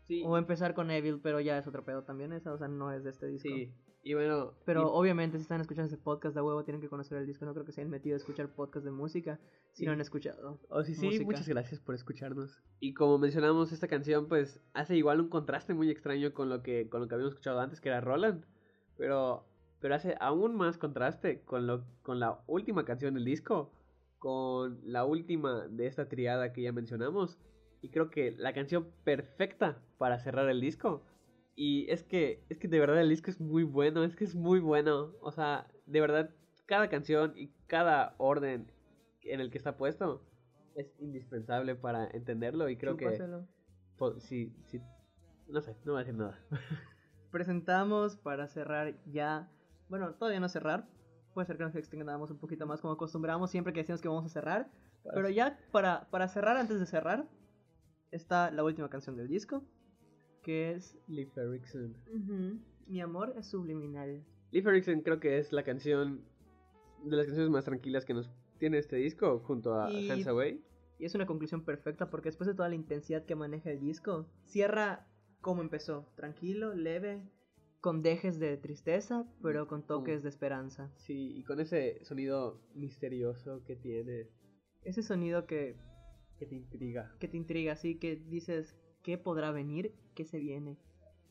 Sí, 0.02 0.22
O 0.26 0.36
empezar 0.36 0.74
con 0.74 0.90
Evil, 0.90 1.20
pero 1.22 1.38
ya 1.38 1.58
es 1.58 1.66
otro 1.68 1.84
pedo 1.84 2.02
también 2.02 2.32
esa, 2.32 2.52
o 2.52 2.58
sea, 2.58 2.66
no 2.66 2.90
es 2.90 3.04
de 3.04 3.10
este 3.10 3.26
disco. 3.28 3.48
sí. 3.48 3.72
Y 4.04 4.14
bueno, 4.14 4.54
Pero 4.64 4.80
y- 4.80 4.84
obviamente 4.88 5.38
si 5.38 5.42
están 5.42 5.60
escuchando 5.60 5.84
este 5.92 6.02
podcast 6.02 6.34
de 6.34 6.40
huevo 6.42 6.64
tienen 6.64 6.80
que 6.80 6.88
conocer 6.88 7.18
el 7.18 7.24
disco, 7.26 7.44
no 7.44 7.52
creo 7.54 7.64
que 7.64 7.70
se 7.70 7.82
hayan 7.82 7.90
metido 7.92 8.14
a 8.14 8.18
escuchar 8.18 8.48
podcast 8.52 8.84
de 8.84 8.90
música 8.90 9.38
si 9.70 9.82
Sí. 9.82 9.86
no 9.86 9.92
han 9.92 10.00
escuchado. 10.00 10.58
Oh, 10.70 10.82
sí, 10.82 10.96
sí, 10.96 11.06
música. 11.06 11.24
muchas 11.24 11.48
gracias 11.48 11.78
por 11.80 11.94
escucharnos. 11.94 12.60
Y 12.80 12.94
como 12.94 13.18
mencionamos, 13.18 13.70
esta 13.70 13.86
canción 13.86 14.26
pues 14.26 14.60
hace 14.74 14.96
igual 14.96 15.20
un 15.20 15.28
contraste 15.28 15.72
muy 15.72 15.88
extraño 15.88 16.34
con 16.34 16.48
lo 16.48 16.64
que, 16.64 16.88
con 16.88 17.00
lo 17.00 17.06
que 17.06 17.14
habíamos 17.14 17.34
escuchado 17.34 17.60
antes, 17.60 17.80
que 17.80 17.90
era 17.90 18.00
Roland. 18.00 18.44
Pero, 18.98 19.46
pero 19.82 19.96
hace 19.96 20.16
aún 20.20 20.54
más 20.54 20.78
contraste 20.78 21.42
con, 21.42 21.66
lo, 21.66 21.84
con 22.02 22.20
la 22.20 22.40
última 22.46 22.84
canción 22.84 23.14
del 23.14 23.24
disco, 23.24 23.72
con 24.20 24.80
la 24.84 25.04
última 25.04 25.66
de 25.66 25.88
esta 25.88 26.08
triada 26.08 26.52
que 26.52 26.62
ya 26.62 26.72
mencionamos. 26.72 27.36
Y 27.80 27.88
creo 27.88 28.08
que 28.08 28.30
la 28.30 28.54
canción 28.54 28.86
perfecta 29.02 29.82
para 29.98 30.20
cerrar 30.20 30.48
el 30.48 30.60
disco. 30.60 31.02
Y 31.56 31.90
es 31.90 32.04
que, 32.04 32.44
es 32.48 32.60
que 32.60 32.68
de 32.68 32.78
verdad 32.78 33.00
el 33.00 33.08
disco 33.08 33.28
es 33.28 33.40
muy 33.40 33.64
bueno, 33.64 34.04
es 34.04 34.14
que 34.14 34.22
es 34.22 34.36
muy 34.36 34.60
bueno. 34.60 35.14
O 35.20 35.32
sea, 35.32 35.66
de 35.86 36.00
verdad, 36.00 36.30
cada 36.66 36.88
canción 36.88 37.32
y 37.36 37.48
cada 37.66 38.14
orden 38.18 38.70
en 39.22 39.40
el 39.40 39.50
que 39.50 39.58
está 39.58 39.76
puesto 39.76 40.22
es 40.76 40.94
indispensable 41.00 41.74
para 41.74 42.06
entenderlo 42.06 42.68
y 42.68 42.76
creo 42.76 42.96
que 42.96 43.06
Chúpaselo. 43.06 43.48
sí, 44.20 44.54
no 45.48 45.60
sé, 45.60 45.76
no 45.84 45.92
voy 45.92 46.02
a 46.02 46.04
decir 46.04 46.14
nada. 46.14 46.38
Presentamos 47.32 48.16
para 48.16 48.46
cerrar 48.46 48.94
ya. 49.06 49.50
Bueno, 49.92 50.14
todavía 50.14 50.40
no 50.40 50.48
cerrar. 50.48 50.88
Puede 51.34 51.44
ser 51.46 51.58
que 51.58 51.64
nos 51.64 51.74
extendamos 51.76 52.30
un 52.30 52.38
poquito 52.38 52.66
más 52.66 52.80
como 52.80 52.94
acostumbramos 52.94 53.50
siempre 53.50 53.74
que 53.74 53.80
decimos 53.80 54.00
que 54.00 54.08
vamos 54.08 54.24
a 54.24 54.30
cerrar. 54.30 54.70
Pero 55.14 55.28
ya 55.28 55.58
para, 55.70 56.08
para 56.08 56.28
cerrar, 56.28 56.56
antes 56.56 56.80
de 56.80 56.86
cerrar, 56.86 57.28
está 58.10 58.50
la 58.50 58.64
última 58.64 58.88
canción 58.88 59.16
del 59.16 59.28
disco. 59.28 59.62
Que 60.42 60.72
es 60.72 60.96
Leif 61.08 61.36
Erikson. 61.36 61.94
Mi 62.86 63.02
amor 63.02 63.34
es 63.36 63.48
subliminal. 63.48 64.24
Leif 64.50 64.66
Erikson 64.66 65.02
creo 65.02 65.20
que 65.20 65.36
es 65.36 65.52
la 65.52 65.62
canción 65.62 66.22
de 67.04 67.14
las 67.14 67.26
canciones 67.26 67.50
más 67.50 67.66
tranquilas 67.66 68.06
que 68.06 68.14
nos 68.14 68.30
tiene 68.58 68.78
este 68.78 68.96
disco 68.96 69.40
junto 69.40 69.78
a 69.78 69.90
Y- 69.92 70.10
Hands 70.10 70.26
Away. 70.26 70.64
Y 71.00 71.04
es 71.04 71.14
una 71.14 71.26
conclusión 71.26 71.66
perfecta 71.66 72.08
porque 72.08 72.30
después 72.30 72.48
de 72.48 72.54
toda 72.54 72.70
la 72.70 72.76
intensidad 72.76 73.26
que 73.26 73.34
maneja 73.34 73.68
el 73.70 73.80
disco, 73.80 74.26
cierra 74.46 75.06
como 75.42 75.60
empezó, 75.60 76.06
tranquilo, 76.14 76.72
leve, 76.72 77.28
con 77.82 78.00
dejes 78.00 78.38
de 78.38 78.56
tristeza, 78.56 79.26
pero 79.42 79.66
con 79.66 79.82
toques 79.86 80.22
de 80.22 80.28
esperanza. 80.30 80.90
Sí, 80.96 81.36
y 81.36 81.42
con 81.42 81.60
ese 81.60 82.02
sonido 82.04 82.62
misterioso 82.74 83.62
que 83.64 83.76
tiene, 83.76 84.28
Ese 84.84 85.02
sonido 85.02 85.46
que, 85.46 85.76
que 86.38 86.46
te 86.46 86.54
intriga. 86.54 87.12
que 87.18 87.28
te 87.28 87.36
intriga, 87.36 87.72
así 87.74 87.96
que 87.98 88.16
dices, 88.16 88.74
¿qué 89.02 89.18
podrá 89.18 89.50
venir? 89.50 89.92
¿Qué 90.14 90.24
se 90.24 90.38
viene? 90.38 90.78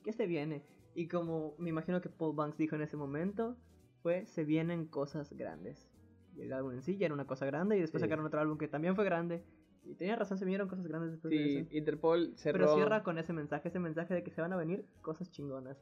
¿Qué 0.04 0.12
se 0.14 0.28
viene? 0.28 0.64
Y 0.94 1.08
como 1.08 1.56
me 1.58 1.70
imagino 1.70 2.02
que 2.02 2.10
Paul 2.10 2.36
Banks 2.36 2.58
dijo 2.58 2.76
en 2.76 2.82
ese 2.82 2.98
momento, 2.98 3.56
fue, 4.04 4.26
se 4.28 4.44
vienen 4.44 4.86
cosas 4.88 5.32
grandes. 5.34 5.90
Y 6.36 6.42
el 6.42 6.52
álbum 6.54 6.74
en 6.74 6.82
sí 6.82 6.98
ya 6.98 7.06
era 7.06 7.14
una 7.16 7.28
cosa 7.28 7.46
grande 7.46 7.78
y 7.78 7.82
después 7.82 8.02
Sí. 8.02 8.08
sacaron 8.08 8.26
otro 8.26 8.42
álbum 8.42 8.58
que 8.58 8.68
también 8.68 8.96
fue 8.96 9.06
grande. 9.06 9.44
Y 9.86 9.96
tenía 9.96 10.16
razón, 10.18 10.38
se 10.38 10.44
vinieron 10.46 10.68
cosas 10.68 10.86
grandes 10.86 11.12
después 11.12 11.32
de 11.32 11.38
Sí, 11.38 11.58
eso. 11.60 11.68
Interpol 11.78 12.34
cerró. 12.36 12.60
Pero 12.60 12.76
cierra 12.76 13.04
con 13.04 13.18
ese 13.18 13.32
mensaje, 13.34 13.70
ese 13.70 13.80
mensaje 13.80 14.14
de 14.14 14.24
que 14.24 14.32
se 14.32 14.42
van 14.42 14.52
a 14.54 14.58
venir 14.58 14.86
cosas 15.02 15.32
chingonas. 15.32 15.78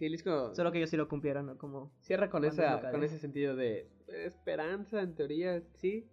Sí, 0.00 0.06
el 0.06 0.12
disco 0.12 0.54
Solo 0.54 0.72
que 0.72 0.78
ellos 0.78 0.88
sí 0.88 0.96
lo 0.96 1.08
cumplieron, 1.08 1.44
¿no? 1.44 1.58
Como... 1.58 1.92
cierra 2.00 2.30
con, 2.30 2.46
esa, 2.46 2.90
con 2.90 3.04
ese 3.04 3.18
sentido 3.18 3.54
de 3.54 3.86
esperanza, 4.08 5.02
en 5.02 5.14
teoría, 5.14 5.62
sí. 5.74 6.06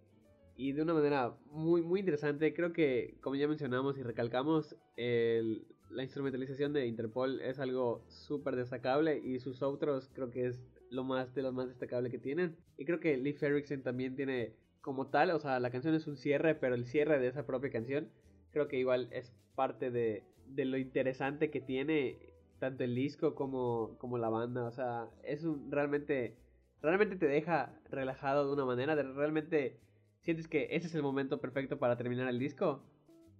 Y 0.56 0.72
de 0.72 0.82
una 0.82 0.92
manera 0.92 1.34
muy, 1.46 1.80
muy 1.80 2.00
interesante. 2.00 2.52
Creo 2.52 2.74
que, 2.74 3.16
como 3.22 3.36
ya 3.36 3.48
mencionamos 3.48 3.96
y 3.96 4.02
recalcamos, 4.02 4.76
el- 4.96 5.66
la 5.88 6.02
instrumentalización 6.02 6.74
de 6.74 6.86
Interpol 6.86 7.40
es 7.40 7.58
algo 7.60 8.04
súper 8.08 8.56
destacable. 8.56 9.22
Y 9.24 9.40
sus 9.40 9.62
outros 9.62 10.10
creo 10.12 10.30
que 10.30 10.48
es 10.48 10.60
lo 10.90 11.02
más 11.02 11.34
de 11.34 11.40
lo 11.40 11.52
más 11.52 11.68
destacable 11.68 12.10
que 12.10 12.18
tienen. 12.18 12.56
Y 12.76 12.84
creo 12.84 13.00
que 13.00 13.16
Leif 13.16 13.42
Erikson 13.42 13.82
también 13.82 14.16
tiene 14.16 14.52
como 14.82 15.06
tal, 15.06 15.30
o 15.30 15.40
sea, 15.40 15.60
la 15.60 15.70
canción 15.70 15.94
es 15.94 16.06
un 16.06 16.18
cierre, 16.18 16.54
pero 16.54 16.74
el 16.74 16.84
cierre 16.84 17.18
de 17.18 17.28
esa 17.28 17.46
propia 17.46 17.70
canción 17.70 18.10
creo 18.52 18.68
que 18.68 18.76
igual 18.78 19.08
es 19.12 19.32
parte 19.54 19.90
de, 19.90 20.24
de 20.46 20.64
lo 20.66 20.76
interesante 20.76 21.50
que 21.50 21.62
tiene 21.62 22.27
tanto 22.58 22.84
el 22.84 22.94
disco 22.94 23.34
como, 23.34 23.96
como 23.98 24.18
la 24.18 24.28
banda. 24.28 24.64
O 24.64 24.70
sea, 24.72 25.08
es 25.22 25.44
un 25.44 25.70
realmente, 25.70 26.36
realmente 26.82 27.16
te 27.16 27.26
deja 27.26 27.72
relajado 27.90 28.46
de 28.46 28.52
una 28.52 28.64
manera, 28.64 28.96
de 28.96 29.02
realmente 29.02 29.78
sientes 30.22 30.48
que 30.48 30.68
ese 30.70 30.86
es 30.88 30.94
el 30.94 31.02
momento 31.02 31.40
perfecto 31.40 31.78
para 31.78 31.96
terminar 31.96 32.28
el 32.28 32.38
disco. 32.38 32.82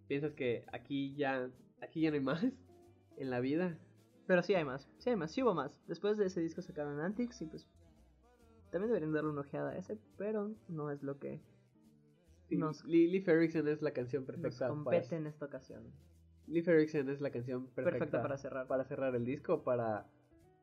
Piensas 0.06 0.32
que 0.32 0.64
aquí 0.72 1.14
ya, 1.16 1.50
aquí 1.82 2.00
ya 2.02 2.10
no 2.10 2.14
hay 2.14 2.22
más 2.22 2.42
en 3.16 3.30
la 3.30 3.40
vida. 3.40 3.76
Pero 4.26 4.42
sí 4.42 4.54
hay 4.54 4.64
más, 4.64 4.88
sí 4.98 5.10
hay 5.10 5.16
más, 5.16 5.32
sí 5.32 5.42
hubo 5.42 5.54
más. 5.54 5.72
Después 5.86 6.16
de 6.18 6.26
ese 6.26 6.40
disco 6.40 6.62
sacaron 6.62 7.00
Antics 7.00 7.40
y 7.42 7.46
pues... 7.46 7.66
También 8.70 8.88
deberían 8.88 9.12
darle 9.14 9.30
una 9.30 9.40
ojeada 9.40 9.70
a 9.70 9.78
ese, 9.78 9.98
pero 10.18 10.50
no 10.68 10.90
es 10.90 11.02
lo 11.02 11.18
que 11.18 11.40
Nos- 12.50 12.84
Lee 12.84 13.20
Ferrickson 13.22 13.66
es 13.68 13.80
la 13.80 13.92
canción 13.92 14.24
nos 14.24 14.36
perfecta. 14.36 14.68
compete 14.68 15.06
para, 15.06 15.16
en 15.16 15.26
esta 15.26 15.46
ocasión. 15.46 15.82
Lee 16.48 16.62
Ferrickson 16.62 17.08
es 17.10 17.20
la 17.20 17.30
canción 17.30 17.66
perfecta, 17.66 17.98
Perfecta 17.98 18.22
para 18.22 18.38
cerrar. 18.38 18.66
para 18.66 18.84
cerrar 18.84 19.14
el 19.14 19.24
disco, 19.24 19.62
para 19.62 20.06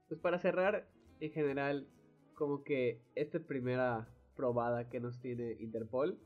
pues 0.08 0.20
para 0.20 0.40
cerrar, 0.40 0.88
en 1.20 1.32
general, 1.32 1.88
como 2.36 2.64
que 2.64 3.02
esta 3.16 3.40
primera 3.40 4.08
probada 4.36 4.90
que 4.90 5.00
nos 5.00 5.20
tiene 5.20 5.54
Interpol. 5.60 6.20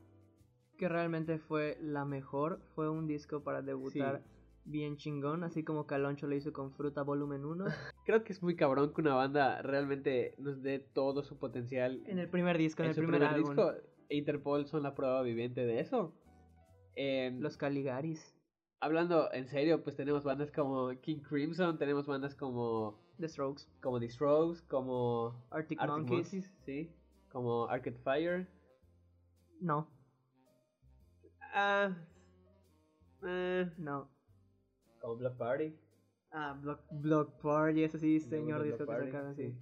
Que 0.76 0.88
realmente 0.88 1.38
fue 1.38 1.78
la 1.80 2.04
mejor. 2.04 2.60
Fue 2.74 2.90
un 2.90 3.06
disco 3.06 3.42
para 3.42 3.62
debutar 3.62 4.22
bien 4.64 4.96
chingón, 4.96 5.44
así 5.44 5.64
como 5.64 5.86
Caloncho 5.86 6.26
lo 6.26 6.34
hizo 6.34 6.52
con 6.52 6.72
Fruta 6.72 7.02
Volumen 7.02 7.44
1. 7.44 7.64
Creo 8.04 8.24
que 8.24 8.32
es 8.32 8.42
muy 8.42 8.56
cabrón 8.56 8.92
que 8.92 9.00
una 9.00 9.14
banda 9.14 9.62
realmente 9.62 10.34
nos 10.38 10.62
dé 10.62 10.78
todo 10.78 11.22
su 11.22 11.38
potencial. 11.38 12.02
En 12.06 12.18
el 12.18 12.28
primer 12.28 12.58
disco, 12.58 12.82
en, 12.82 12.90
el 12.90 12.94
su 12.94 13.00
primer, 13.02 13.24
álbum. 13.24 13.50
disco. 13.50 13.72
Interpol 14.08 14.66
son 14.66 14.82
la 14.82 14.94
prueba 14.94 15.22
viviente 15.22 15.64
de 15.64 15.80
eso. 15.80 16.14
Em, 16.96 17.40
Los 17.40 17.56
Caligaris. 17.56 18.36
Hablando 18.80 19.32
en 19.32 19.46
serio, 19.46 19.82
pues 19.82 19.96
tenemos 19.96 20.24
bandas 20.24 20.50
como 20.50 20.90
King 21.00 21.20
Crimson, 21.20 21.78
tenemos 21.78 22.06
bandas 22.06 22.34
como 22.34 22.98
The 23.18 23.28
Strokes. 23.28 23.64
como 23.80 24.00
The 24.00 24.08
Strokes, 24.08 24.62
como 24.68 25.34
Arctic, 25.50 25.78
Arctic 25.80 25.96
Monkeys. 26.08 26.32
Monkeys, 26.32 26.52
sí, 26.64 26.90
como 27.30 27.66
Arcade 27.68 27.98
Fire. 27.98 28.46
No, 29.60 29.86
Ah, 31.52 31.90
eh, 33.26 33.68
no. 33.78 34.08
como 35.00 35.16
Block 35.16 35.36
Party. 35.36 35.74
Ah, 36.32 36.56
Block, 36.60 36.80
Block 36.92 37.32
Party, 37.42 37.82
ese 37.82 37.98
sí, 37.98 38.20
señor 38.20 38.62
disco 38.62 38.86
que 38.86 38.96
sacaron, 39.04 39.34
sí. 39.34 39.48
sí. 39.50 39.56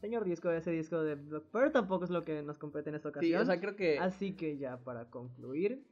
Señor 0.00 0.24
disco, 0.24 0.50
ese 0.50 0.70
disco 0.70 1.02
de 1.02 1.14
Block 1.14 1.44
Party 1.50 1.72
tampoco 1.74 2.04
es 2.04 2.10
lo 2.10 2.24
que 2.24 2.42
nos 2.42 2.56
compete 2.58 2.88
en 2.88 2.96
esta 2.96 3.10
Sí, 3.10 3.12
ocasión. 3.34 3.42
o 3.42 3.44
sea, 3.44 3.60
creo 3.60 3.76
que 3.76 3.98
Así 3.98 4.34
que 4.34 4.56
ya 4.56 4.78
para 4.78 5.10
concluir, 5.10 5.84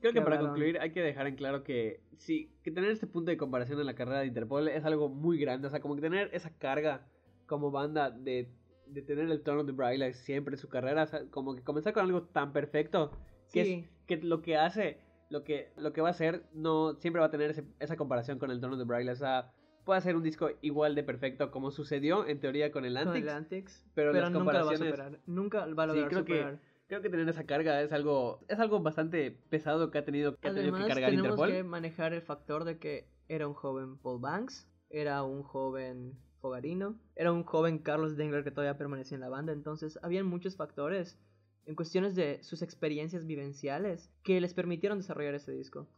Creo 0.00 0.12
que 0.12 0.18
que 0.18 0.24
para 0.24 0.38
concluir 0.38 0.78
hay 0.80 0.90
que 0.92 1.02
dejar 1.02 1.26
en 1.26 1.36
claro 1.36 1.62
que 1.64 2.00
sí, 2.18 2.50
que 2.62 2.70
tener 2.70 2.90
este 2.90 3.06
punto 3.06 3.30
de 3.30 3.36
comparación 3.36 3.78
en 3.80 3.86
la 3.86 3.94
carrera 3.94 4.20
de 4.20 4.26
Interpol 4.26 4.68
es 4.68 4.84
algo 4.84 5.08
muy 5.08 5.38
grande, 5.38 5.66
o 5.66 5.70
sea, 5.70 5.80
como 5.80 5.94
que 5.94 6.00
tener 6.02 6.30
esa 6.32 6.50
carga 6.58 7.06
como 7.46 7.70
banda 7.70 8.10
de, 8.10 8.48
de 8.86 9.02
tener 9.02 9.30
el 9.30 9.42
tono 9.42 9.64
de 9.64 9.72
Braille 9.72 10.12
siempre 10.14 10.54
en 10.54 10.58
su 10.58 10.68
carrera, 10.68 11.02
o 11.02 11.06
sea, 11.06 11.20
como 11.30 11.54
que 11.54 11.62
comenzar 11.62 11.92
con 11.92 12.04
algo 12.04 12.22
tan 12.22 12.52
perfecto, 12.52 13.10
que 13.52 13.64
sí, 13.64 13.72
es 13.84 13.90
que 14.06 14.16
lo 14.18 14.42
que 14.42 14.56
hace, 14.56 14.98
lo 15.30 15.44
que, 15.44 15.72
lo 15.76 15.92
que 15.92 16.00
va 16.00 16.08
a 16.08 16.12
hacer, 16.12 16.44
no 16.54 16.94
siempre 16.94 17.20
va 17.20 17.26
a 17.26 17.30
tener 17.30 17.50
ese- 17.50 17.64
esa 17.80 17.96
comparación 17.96 18.38
con 18.38 18.50
el 18.50 18.60
tono 18.60 18.76
de 18.76 18.84
Braille, 18.84 19.10
o 19.10 19.16
sea, 19.16 19.52
puede 19.84 19.98
hacer 19.98 20.16
un 20.16 20.22
disco 20.22 20.48
igual 20.62 20.94
de 20.94 21.02
perfecto 21.02 21.50
como 21.50 21.70
sucedió 21.70 22.26
en 22.26 22.40
teoría 22.40 22.72
con 22.72 22.84
el 22.86 22.94
con 22.94 23.08
Antics, 23.08 23.22
el 23.26 23.28
Antics, 23.28 23.84
pero 23.94 24.12
pero, 24.12 24.22
las 24.24 24.32
nunca 24.32 24.44
lo 24.44 24.44
va 24.44 24.60
a 24.60 24.64
comparaciones- 24.64 24.94
superar. 24.96 25.20
Nunca 25.26 25.58
va 25.58 25.64
a 25.64 25.86
Sí, 25.88 25.92
lograr 25.92 26.08
creo 26.08 26.24
que 26.24 26.32
superar. 26.36 26.60
Creo 26.94 27.02
que 27.02 27.10
tener 27.10 27.28
esa 27.28 27.44
carga 27.44 27.82
es 27.82 27.92
algo 27.92 28.44
es 28.48 28.58
algo 28.58 28.80
bastante 28.80 29.32
pesado 29.50 29.90
que 29.90 29.98
ha 29.98 30.04
tenido 30.04 30.36
que, 30.36 30.48
ha 30.48 30.54
tenido 30.54 30.72
que 30.72 30.78
Además, 30.78 30.88
cargar 30.94 31.10
tenemos 31.10 31.32
Interpol. 31.32 31.50
que 31.50 31.64
manejar 31.64 32.12
el 32.12 32.22
factor 32.22 32.64
de 32.64 32.78
que 32.78 33.08
era 33.26 33.48
un 33.48 33.54
joven 33.54 33.98
Paul 33.98 34.20
Banks, 34.20 34.68
era 34.90 35.24
un 35.24 35.42
joven 35.42 36.16
Fogarino, 36.40 37.00
era 37.16 37.32
un 37.32 37.42
joven 37.42 37.78
Carlos 37.78 38.16
Dengler 38.16 38.44
que 38.44 38.50
todavía 38.50 38.78
permanecía 38.78 39.16
en 39.16 39.22
la 39.22 39.28
banda, 39.28 39.52
entonces 39.52 39.98
habían 40.02 40.26
muchos 40.26 40.56
factores 40.56 41.18
en 41.66 41.74
cuestiones 41.74 42.14
de 42.14 42.42
sus 42.42 42.62
experiencias 42.62 43.26
vivenciales 43.26 44.12
que 44.22 44.40
les 44.40 44.54
permitieron 44.54 44.98
desarrollar 44.98 45.34
ese 45.34 45.52
disco. 45.52 45.88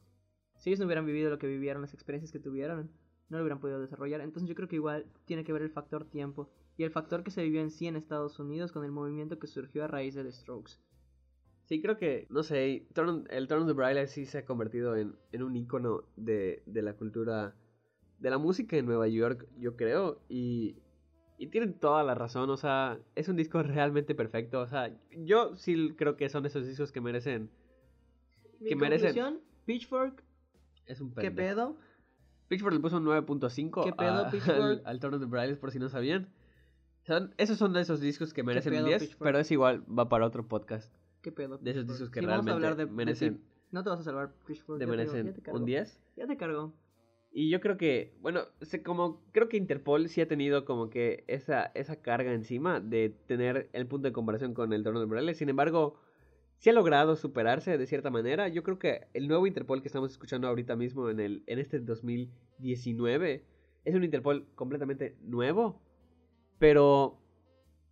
Si 0.56 0.70
ellos 0.70 0.80
no 0.80 0.86
hubieran 0.86 1.04
vivido 1.04 1.28
lo 1.28 1.38
que 1.38 1.48
vivieron, 1.48 1.82
las 1.82 1.92
experiencias 1.92 2.32
que 2.32 2.38
tuvieron, 2.38 2.90
no 3.28 3.38
lo 3.38 3.42
hubieran 3.42 3.60
podido 3.60 3.80
desarrollar. 3.80 4.20
Entonces 4.20 4.48
yo 4.48 4.54
creo 4.54 4.68
que 4.68 4.76
igual 4.76 5.06
tiene 5.24 5.44
que 5.44 5.52
ver 5.52 5.62
el 5.62 5.70
factor 5.70 6.08
tiempo 6.08 6.48
y 6.76 6.84
el 6.84 6.90
factor 6.90 7.24
que 7.24 7.30
se 7.30 7.42
vivió 7.42 7.60
en 7.60 7.70
sí 7.70 7.86
en 7.86 7.96
Estados 7.96 8.38
Unidos 8.38 8.72
con 8.72 8.84
el 8.84 8.92
movimiento 8.92 9.38
que 9.38 9.46
surgió 9.46 9.84
a 9.84 9.88
raíz 9.88 10.14
de 10.14 10.24
The 10.24 10.32
Strokes. 10.32 10.74
Sí, 11.66 11.82
creo 11.82 11.96
que, 11.98 12.26
no 12.30 12.42
sé, 12.42 12.86
el 13.30 13.48
Turn 13.48 13.62
of 13.62 13.66
the 13.66 13.72
Braille 13.72 14.06
sí 14.06 14.24
se 14.24 14.38
ha 14.38 14.44
convertido 14.44 14.96
en, 14.96 15.14
en 15.32 15.42
un 15.42 15.54
icono 15.56 16.04
de, 16.16 16.62
de 16.66 16.82
la 16.82 16.94
cultura, 16.94 17.54
de 18.18 18.30
la 18.30 18.38
música 18.38 18.76
en 18.76 18.86
Nueva 18.86 19.08
York, 19.08 19.46
yo 19.58 19.76
creo, 19.76 20.22
y, 20.28 20.76
y 21.38 21.48
tienen 21.48 21.74
toda 21.74 22.04
la 22.04 22.14
razón, 22.14 22.48
o 22.50 22.56
sea, 22.56 22.98
es 23.16 23.28
un 23.28 23.36
disco 23.36 23.62
realmente 23.64 24.14
perfecto, 24.14 24.60
o 24.60 24.66
sea, 24.68 24.96
yo 25.10 25.56
sí 25.56 25.92
creo 25.98 26.16
que 26.16 26.28
son 26.28 26.46
esos 26.46 26.64
discos 26.66 26.92
que 26.92 27.00
merecen, 27.00 27.50
Mi 28.60 28.68
Que 28.70 28.76
merecen- 28.76 29.40
Pitchfork, 29.66 30.22
es 30.86 31.00
un 31.00 31.08
¿qué 31.16 31.22
pendejo. 31.32 31.36
pedo? 31.36 31.76
Pitchfork 32.48 32.74
le 32.74 32.80
puso 32.80 32.98
un 32.98 33.04
9.5 33.06 33.84
¿Qué 33.84 33.92
pedo, 33.92 34.26
a- 34.26 34.30
Pitchfork? 34.30 34.56
al, 34.62 34.82
al 34.84 35.00
Turn 35.00 35.14
of 35.14 35.20
the 35.20 35.26
Braille, 35.26 35.56
por 35.56 35.72
si 35.72 35.80
no 35.80 35.88
sabían. 35.88 36.28
Son, 37.02 37.34
esos 37.38 37.58
son 37.58 37.72
de 37.72 37.80
esos 37.80 38.00
discos 38.00 38.32
que 38.32 38.44
merecen 38.44 38.72
un 38.74 38.78
pedo, 38.78 38.86
10, 38.86 39.02
Pitchfork? 39.02 39.22
pero 39.24 39.38
es 39.40 39.50
igual, 39.50 39.82
va 39.92 40.08
para 40.08 40.24
otro 40.26 40.46
podcast. 40.46 40.94
¿Qué 41.26 41.32
pedo? 41.32 41.58
De 41.58 41.72
esos 41.72 41.88
discos 41.88 42.08
que 42.08 42.20
Sí, 42.20 42.26
vamos 42.26 42.46
a 42.46 42.50
realmente 42.50 42.66
hablar 42.68 42.76
de- 42.76 42.86
de 42.86 42.92
merecen, 42.92 43.38
ti. 43.38 43.44
No 43.72 43.82
te 43.82 43.90
vas 43.90 43.98
a 43.98 44.04
salvar, 44.04 44.32
Pitchfork. 44.46 44.78
te- 44.78 44.86
merecen 44.86 45.34
te 45.34 45.50
un 45.50 45.64
10. 45.64 46.00
Ya 46.16 46.24
te 46.28 46.36
cargó. 46.36 46.72
Y 47.32 47.50
yo 47.50 47.60
creo 47.60 47.76
que, 47.76 48.14
bueno, 48.20 48.42
se, 48.62 48.84
como 48.84 49.24
creo 49.32 49.48
que 49.48 49.56
Interpol 49.56 50.08
sí 50.08 50.20
ha 50.20 50.28
tenido 50.28 50.64
como 50.64 50.88
que 50.88 51.24
esa, 51.26 51.72
esa 51.74 51.96
carga 52.00 52.32
encima 52.32 52.78
de 52.78 53.08
tener 53.26 53.68
el 53.72 53.88
punto 53.88 54.06
de 54.06 54.12
comparación 54.12 54.54
con 54.54 54.72
el 54.72 54.84
Torno 54.84 55.00
de 55.00 55.06
Braille. 55.06 55.34
Sin 55.34 55.48
embargo, 55.48 55.98
sí 56.58 56.70
ha 56.70 56.72
logrado 56.72 57.16
superarse 57.16 57.76
de 57.76 57.86
cierta 57.88 58.08
manera. 58.08 58.46
Yo 58.46 58.62
creo 58.62 58.78
que 58.78 59.08
el 59.12 59.26
nuevo 59.26 59.48
Interpol 59.48 59.82
que 59.82 59.88
estamos 59.88 60.12
escuchando 60.12 60.46
ahorita 60.46 60.76
mismo 60.76 61.10
en, 61.10 61.18
el, 61.18 61.42
en 61.48 61.58
este 61.58 61.80
2019 61.80 63.44
es 63.84 63.94
un 63.96 64.04
Interpol 64.04 64.46
completamente 64.54 65.16
nuevo, 65.22 65.82
pero 66.60 67.18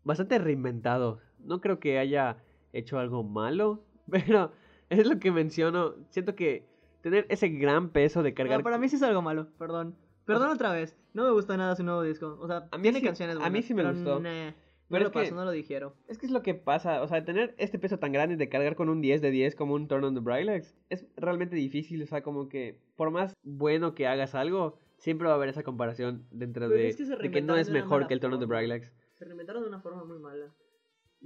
bastante 0.05 0.39
reinventado. 0.39 1.19
No 1.41 1.61
creo 1.61 1.81
que 1.81 1.99
haya 1.99 2.39
hecho 2.79 2.99
algo 2.99 3.23
malo, 3.23 3.85
pero 4.11 4.53
es 4.91 5.07
lo 5.07 5.19
que 5.19 5.31
menciono. 5.31 5.95
Siento 6.11 6.35
que 6.35 6.67
tener 7.01 7.27
ese 7.29 7.49
gran 7.49 7.91
peso 7.91 8.23
de 8.23 8.35
cargar 8.35 8.59
No, 8.59 8.65
para 8.65 8.79
mí 8.79 8.89
sí 8.89 8.97
es 8.97 9.03
algo 9.03 9.23
malo, 9.23 9.49
perdón. 9.59 9.97
Perdón 10.25 10.51
otra 10.51 10.73
vez. 10.73 10.97
No 11.13 11.25
me 11.25 11.31
gustó 11.33 11.57
nada 11.57 11.77
su 11.77 11.85
nuevo 11.85 12.03
disco. 12.03 12.39
O 12.41 12.47
sea, 12.47 12.67
A 12.71 12.77
mí 12.79 12.83
tiene 12.83 13.01
sí- 13.01 13.05
canciones 13.07 13.37
a 13.37 13.39
buenas. 13.41 13.53
mí 13.53 13.63
sí 13.63 13.75
me 13.75 13.83
pero 13.83 13.95
gustó. 13.95 14.21
nah, 14.21 14.47
no 14.49 14.55
Pero 14.89 15.11
lo 15.11 15.21
es 15.21 15.29
que- 15.31 15.35
no 15.35 15.45
lo 15.45 15.51
dijeron. 15.51 15.93
Es 16.09 16.17
que 16.19 16.27
es 16.27 16.33
lo 16.33 16.43
que 16.43 16.55
pasa, 16.55 17.03
o 17.03 17.09
sea, 17.09 17.25
tener 17.25 17.55
este 17.59 17.79
peso 17.79 17.99
tan 17.99 18.13
grande 18.13 18.37
de 18.37 18.49
cargar 18.49 18.75
con 18.75 18.89
un 18.89 19.01
10 19.03 19.21
de 19.21 19.31
10 19.31 19.55
como 19.55 19.75
un 19.75 19.87
Turn 19.87 20.05
on 20.05 20.15
the 20.15 20.21
Brylex 20.21 20.75
es 20.89 21.07
realmente 21.17 21.57
difícil, 21.57 22.03
o 22.03 22.07
sea, 22.07 22.23
como 22.23 22.49
que 22.49 22.81
por 22.97 23.11
más 23.11 23.35
bueno 23.43 23.95
que 23.95 24.07
hagas 24.07 24.35
algo, 24.35 24.79
siempre 24.97 25.27
va 25.27 25.35
a 25.35 25.37
haber 25.37 25.51
esa 25.51 25.63
comparación 25.63 26.27
dentro 26.31 26.69
de, 26.71 26.89
es 26.89 26.97
que 26.97 27.05
de 27.05 27.31
que 27.31 27.43
no 27.43 27.57
es 27.57 27.69
mejor 27.71 28.07
que 28.07 28.15
el 28.15 28.21
Turn 28.21 28.33
on 28.35 28.41
the. 28.41 28.47
Brylex. 28.47 28.91
Se 29.19 29.25
reinventaron 29.27 29.63
de 29.63 29.69
una 29.69 29.81
forma 29.81 30.05
muy 30.05 30.19
mala. 30.19 30.47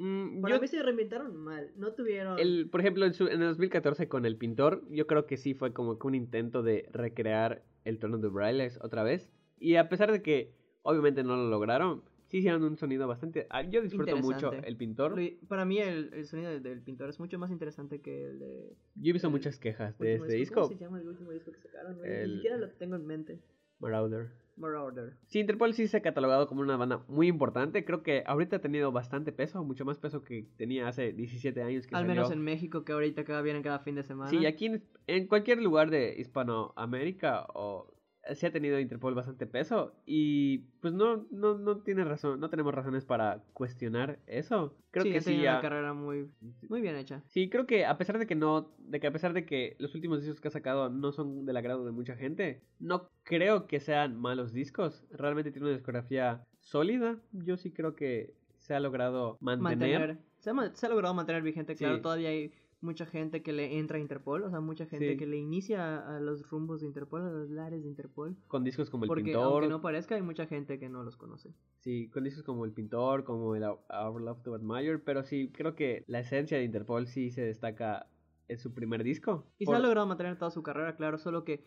Mm, 0.00 0.40
Para 0.40 0.54
yo- 0.56 0.60
mí 0.60 0.68
se 0.68 0.82
reinventaron 0.82 1.36
mal. 1.36 1.72
No 1.76 1.92
tuvieron. 1.92 2.38
el, 2.38 2.68
por 2.70 2.80
ejemplo, 2.80 3.04
en, 3.04 3.14
su- 3.14 3.26
en 3.26 3.42
el 3.42 3.48
2014 3.48 4.08
con 4.08 4.24
El 4.26 4.36
Pintor, 4.36 4.84
yo 4.90 5.06
creo 5.06 5.26
que 5.26 5.36
sí 5.36 5.54
fue 5.54 5.72
como 5.72 5.98
que 5.98 6.06
un 6.06 6.14
intento 6.14 6.62
de 6.62 6.88
recrear 6.92 7.64
el 7.84 7.98
on 8.04 8.20
the 8.20 8.28
Brylex 8.28 8.78
otra 8.82 9.02
vez. 9.02 9.28
Y 9.58 9.74
a 9.74 9.88
pesar 9.88 10.12
de 10.12 10.22
que 10.22 10.54
obviamente 10.82 11.24
no 11.24 11.36
lo 11.36 11.48
lograron, 11.48 12.04
sí 12.28 12.38
hicieron 12.38 12.62
un 12.62 12.76
sonido 12.76 13.08
bastante... 13.08 13.46
ah, 13.50 13.62
Yo 13.62 13.82
disfruto 13.82 14.16
mucho. 14.18 14.52
El 14.52 14.76
Pintor. 14.76 15.18
Para 15.48 15.64
mí 15.64 15.78
el, 15.78 16.12
el 16.14 16.26
sonido 16.26 16.50
del, 16.50 16.62
del 16.62 16.80
pintor 16.82 17.08
es 17.08 17.18
mucho 17.18 17.38
más 17.38 17.50
interesante 17.50 18.00
que 18.00 18.26
el 18.26 18.38
de... 18.38 18.76
Yo 18.94 19.10
he 19.10 19.12
visto 19.12 19.28
el 19.28 19.32
muchas 19.32 19.58
quejas 19.58 19.98
de 19.98 20.14
este 20.14 20.34
disco. 20.34 20.60
¿Cómo 20.62 20.68
se 20.68 20.78
llama 20.78 21.00
el 21.00 21.08
último 21.08 21.32
disco 21.32 21.50
que 21.50 21.58
sacaron? 21.58 21.96
No, 21.98 22.04
Ni 22.04 22.34
siquiera 22.36 22.56
lo 22.56 22.68
tengo 22.70 22.94
en 22.96 23.06
mente. 23.06 23.40
Marauder. 23.80 24.28
Marauder. 24.58 25.14
Sí, 25.26 25.40
Interpol 25.40 25.72
sí 25.74 25.86
se 25.88 25.96
ha 25.98 26.02
catalogado 26.02 26.46
como 26.48 26.60
una 26.60 26.76
banda 26.76 27.02
muy 27.08 27.28
importante. 27.28 27.84
Creo 27.84 28.02
que 28.02 28.22
ahorita 28.26 28.56
ha 28.56 28.60
tenido 28.60 28.92
bastante 28.92 29.32
peso, 29.32 29.62
mucho 29.64 29.84
más 29.84 29.98
peso 29.98 30.24
que 30.24 30.46
tenía 30.56 30.88
hace 30.88 31.12
17 31.12 31.62
años 31.62 31.86
que 31.86 31.94
Al 31.94 32.02
salió. 32.02 32.14
menos 32.14 32.30
en 32.32 32.42
México, 32.42 32.84
que 32.84 32.92
ahorita 32.92 33.24
cada 33.24 33.42
vienen 33.42 33.62
cada 33.62 33.78
fin 33.78 33.94
de 33.94 34.02
semana. 34.02 34.30
Sí, 34.30 34.44
aquí 34.46 34.66
en, 34.66 34.84
en 35.06 35.26
cualquier 35.26 35.62
lugar 35.62 35.90
de 35.90 36.14
Hispanoamérica 36.18 37.46
o 37.54 37.86
sí 38.34 38.46
ha 38.46 38.52
tenido 38.52 38.78
Interpol 38.78 39.14
bastante 39.14 39.46
peso 39.46 39.92
y 40.06 40.58
pues 40.80 40.92
no 40.94 41.26
no 41.30 41.58
no 41.58 41.78
tiene 41.78 42.04
razón, 42.04 42.40
no 42.40 42.50
tenemos 42.50 42.74
razones 42.74 43.04
para 43.04 43.42
cuestionar 43.52 44.18
eso. 44.26 44.74
Creo 44.90 45.04
sí, 45.04 45.12
que 45.12 45.20
sí 45.20 45.46
ha- 45.46 45.52
una 45.52 45.62
carrera 45.62 45.92
muy, 45.94 46.30
muy 46.68 46.80
bien 46.80 46.96
hecha. 46.96 47.22
Sí, 47.26 47.48
creo 47.50 47.66
que 47.66 47.84
a 47.86 47.98
pesar 47.98 48.18
de 48.18 48.26
que 48.26 48.34
no, 48.34 48.74
de 48.78 49.00
que 49.00 49.06
a 49.06 49.12
pesar 49.12 49.32
de 49.32 49.44
que 49.44 49.76
los 49.78 49.94
últimos 49.94 50.20
discos 50.20 50.40
que 50.40 50.48
ha 50.48 50.50
sacado 50.50 50.88
no 50.90 51.12
son 51.12 51.46
del 51.46 51.56
agrado 51.56 51.84
de 51.84 51.92
mucha 51.92 52.16
gente, 52.16 52.60
no 52.78 53.08
creo 53.22 53.66
que 53.66 53.80
sean 53.80 54.16
malos 54.16 54.52
discos. 54.52 55.04
Realmente 55.10 55.50
tiene 55.52 55.66
una 55.68 55.76
discografía 55.76 56.44
sólida. 56.60 57.18
Yo 57.32 57.56
sí 57.56 57.70
creo 57.72 57.94
que 57.94 58.34
se 58.56 58.74
ha 58.74 58.80
logrado 58.80 59.36
mantener. 59.40 60.00
Mantener. 60.00 60.18
Se 60.38 60.50
ha, 60.50 60.74
se 60.74 60.86
ha 60.86 60.88
logrado 60.88 61.14
mantener 61.14 61.42
vigente, 61.42 61.74
claro. 61.76 61.96
Sí. 61.96 62.02
Todavía 62.02 62.28
hay 62.30 62.52
mucha 62.80 63.06
gente 63.06 63.42
que 63.42 63.52
le 63.52 63.78
entra 63.78 63.96
a 63.98 64.00
Interpol, 64.00 64.44
o 64.44 64.50
sea, 64.50 64.60
mucha 64.60 64.86
gente 64.86 65.12
Sí. 65.12 65.16
que 65.16 65.26
le 65.26 65.36
inicia 65.36 65.98
a, 65.98 66.16
a 66.16 66.20
los 66.20 66.48
rumbos 66.48 66.80
de 66.80 66.86
Interpol, 66.86 67.22
a 67.22 67.30
los 67.30 67.50
lares 67.50 67.82
de 67.82 67.88
Interpol. 67.88 68.36
con 68.46 68.62
discos 68.64 68.88
como 68.90 69.04
El 69.04 69.08
porque 69.08 69.24
Pintor. 69.24 69.42
aunque 69.52 69.68
no 69.68 69.80
parezca, 69.80 70.14
hay 70.14 70.22
mucha 70.22 70.46
gente 70.46 70.78
que 70.78 70.88
no 70.88 71.02
los 71.02 71.16
conoce. 71.16 71.52
Sí, 71.80 72.08
con 72.10 72.22
discos 72.24 72.44
como 72.44 72.64
El 72.64 72.72
Pintor, 72.72 73.24
como 73.24 73.54
el 73.56 73.64
Our 73.64 74.20
Love 74.20 74.42
to 74.42 74.54
Admire, 74.54 74.98
pero 74.98 75.24
sí 75.24 75.50
creo 75.52 75.74
que 75.74 76.04
la 76.06 76.20
esencia 76.20 76.56
de 76.58 76.64
Interpol 76.64 77.06
sí 77.08 77.30
se 77.30 77.42
destaca 77.42 78.06
en 78.46 78.58
su 78.58 78.72
primer 78.72 79.02
disco. 79.02 79.44
Y 79.58 79.64
Por- 79.66 79.74
se 79.74 79.78
ha 79.80 79.82
logrado 79.82 80.06
mantener 80.06 80.38
toda 80.38 80.50
su 80.50 80.62
carrera, 80.62 80.94
claro, 80.96 81.18
solo 81.18 81.44
que 81.44 81.64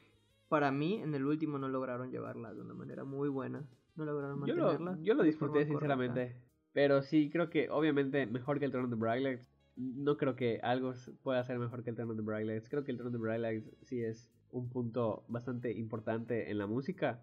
para 0.48 0.72
mí 0.72 0.96
en 1.02 1.14
el 1.14 1.26
último 1.26 1.58
no 1.58 1.68
lograron 1.70 2.12
llevarla 2.12 2.54
de 2.54 2.62
una 2.62 2.74
manera 2.74 3.04
muy 3.04 3.30
buena. 3.30 3.66
No 3.96 4.06
lograron 4.06 4.46
yo 4.46 4.56
mantenerla. 4.56 4.92
lo, 4.96 5.02
yo 5.04 5.14
lo 5.14 5.24
disfruté 5.24 5.54
correcta. 5.68 5.74
sinceramente. 5.74 6.38
Pero 6.74 7.02
sí, 7.02 7.30
creo 7.30 7.50
que 7.50 7.70
obviamente 7.70 8.26
mejor 8.28 8.58
que 8.60 8.66
el 8.66 8.72
Trono 8.72 8.88
de 8.88 8.96
Brylex. 8.96 9.46
No 9.82 10.18
creo 10.18 10.36
que 10.36 10.60
algo 10.62 10.94
pueda 11.24 11.44
ser 11.44 11.58
mejor 11.58 11.84
que 11.84 11.90
el 11.90 11.96
Trono 11.96 12.14
de 12.14 12.22
Brylex. 12.22 12.70
Creo 12.70 12.84
que 12.84 12.92
el 12.92 12.98
Trono 12.98 13.12
de 13.12 13.18
Brylex 13.18 13.64
sí 13.82 14.02
es 14.04 14.30
un 14.52 14.70
punto 14.70 15.24
bastante 15.28 15.72
importante 15.74 16.52
en 16.52 16.58
la 16.58 16.68
música. 16.68 17.22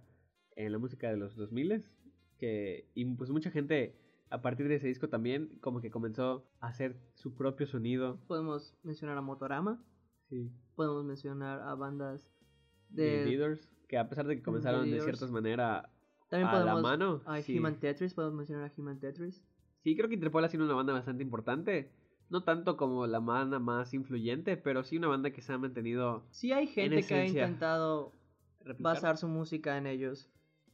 En 0.57 0.73
la 0.73 0.79
música 0.79 1.09
de 1.11 1.17
los 1.17 1.37
2000 1.37 1.85
Que, 2.39 2.91
y 2.95 3.05
pues 3.05 3.31
mucha 3.31 3.51
gente 3.51 3.95
a 4.31 4.43
partir 4.43 4.69
de 4.69 4.75
ese 4.77 4.89
disco 4.89 5.09
también 5.09 5.59
como 5.61 5.81
que 5.81 5.91
comenzó 5.91 6.45
a 6.61 6.69
hacer 6.69 6.97
su 7.15 7.35
propio 7.35 7.67
sonido. 7.67 8.19
Podemos 8.27 8.75
mencionar 8.83 9.17
a 9.19 9.23
Motorama, 9.23 9.83
Sí. 10.29 10.51
podemos 10.75 11.05
mencionar 11.05 11.61
a 11.63 11.75
bandas 11.75 12.31
De 12.91 13.03
de... 13.21 13.25
Leaders, 13.27 13.69
que 13.89 13.97
a 13.99 14.09
pesar 14.09 14.27
de 14.27 14.37
que 14.37 14.43
comenzaron 14.43 14.91
de 14.91 15.01
ciertas 15.01 15.31
maneras 15.31 15.85
También 16.29 16.49
a 16.49 16.53
podemos 16.53 16.75
la 16.75 16.83
mano. 16.83 17.23
a 17.25 17.41
sí. 17.41 17.59
Human 17.59 17.81
Tetris, 17.81 18.13
podemos 18.15 18.37
mencionar 18.37 18.65
a 18.71 18.73
Human 18.77 18.99
Tetris. 19.01 19.43
Sí, 19.83 19.97
creo 19.97 20.09
que 20.09 20.15
Interpol 20.17 20.45
ha 20.45 20.49
sido 20.49 20.65
una 20.65 20.75
banda 20.75 20.93
bastante 20.93 21.23
importante. 21.23 21.91
No 22.31 22.43
tanto 22.43 22.77
como 22.77 23.07
la 23.07 23.21
banda 23.21 23.59
más 23.59 23.95
influyente, 23.95 24.57
pero 24.57 24.85
sí 24.85 24.97
una 24.99 25.09
banda 25.09 25.31
que 25.31 25.41
se 25.41 25.53
ha 25.53 25.59
mantenido 25.59 26.25
Sí 26.31 26.53
hay 26.53 26.67
gente 26.67 27.03
que 27.05 27.15
ha 27.15 27.27
intentado 27.27 28.13
replicar. 28.61 28.95
basar 28.95 29.17
su 29.17 29.29
música 29.29 29.79
en 29.79 29.87
ellos, 29.87 30.29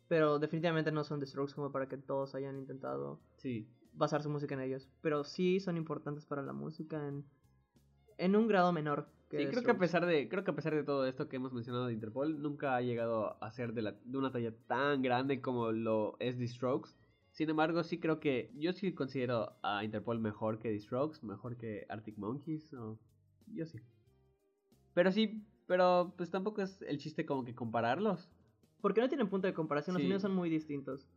pero 0.08 0.38
definitivamente 0.38 0.90
no 0.92 1.04
son 1.04 1.20
The 1.20 1.26
Strokes 1.26 1.54
como 1.54 1.70
para 1.72 1.88
que 1.88 1.96
todos 1.96 2.34
hayan 2.34 2.58
intentado 2.58 3.20
Sí, 3.36 3.68
basar 3.92 4.22
su 4.22 4.30
música 4.30 4.54
en 4.54 4.60
ellos, 4.62 4.88
pero 5.00 5.24
sí 5.24 5.60
son 5.60 5.76
importantes 5.76 6.26
para 6.26 6.42
la 6.42 6.52
música 6.52 7.06
en, 7.06 7.24
en 8.18 8.36
un 8.36 8.48
grado 8.48 8.72
menor. 8.72 9.08
Que 9.30 9.38
sí 9.38 9.46
creo 9.46 9.62
que 9.62 9.70
a 9.70 9.78
pesar 9.78 10.06
de 10.06 10.28
creo 10.28 10.44
que 10.44 10.50
a 10.50 10.54
pesar 10.54 10.74
de 10.74 10.84
todo 10.84 11.06
esto 11.06 11.28
que 11.28 11.36
hemos 11.36 11.52
mencionado 11.52 11.86
de 11.86 11.92
Interpol, 11.94 12.42
nunca 12.42 12.76
ha 12.76 12.82
llegado 12.82 13.42
a 13.42 13.50
ser 13.52 13.72
de, 13.72 13.82
la, 13.82 13.92
de 14.04 14.18
una 14.18 14.30
talla 14.32 14.52
tan 14.66 15.02
grande 15.02 15.40
como 15.40 15.72
lo 15.72 16.16
es 16.18 16.36
The 16.38 16.46
Strokes. 16.48 16.90
Sin 17.34 17.50
embargo, 17.50 17.82
sí 17.82 17.98
creo 17.98 18.20
que 18.20 18.52
yo 18.54 18.72
sí 18.72 18.92
considero 18.94 19.56
a 19.64 19.82
Interpol 19.84 20.20
mejor 20.20 20.60
que 20.60 20.70
The 20.70 20.78
Strokes, 20.78 21.18
mejor 21.26 21.56
que 21.56 21.84
Arctic 21.88 22.16
Monkeys, 22.16 22.72
o 22.74 22.96
yo 23.48 23.66
sí. 23.66 23.80
Pero 24.94 25.10
sí, 25.10 25.44
pero 25.66 26.14
pues 26.16 26.30
tampoco 26.30 26.62
es 26.62 26.80
el 26.82 26.98
chiste 26.98 27.26
como 27.26 27.44
que 27.44 27.52
compararlos. 27.52 28.30
Porque 28.80 29.00
no 29.00 29.08
tienen 29.08 29.28
punto 29.28 29.48
de 29.48 29.52
comparación, 29.52 29.94
los 29.94 30.00
Sí. 30.02 30.04
sonidos 30.06 30.22
son 30.22 30.32
muy 30.36 30.48
distintos. 30.48 31.08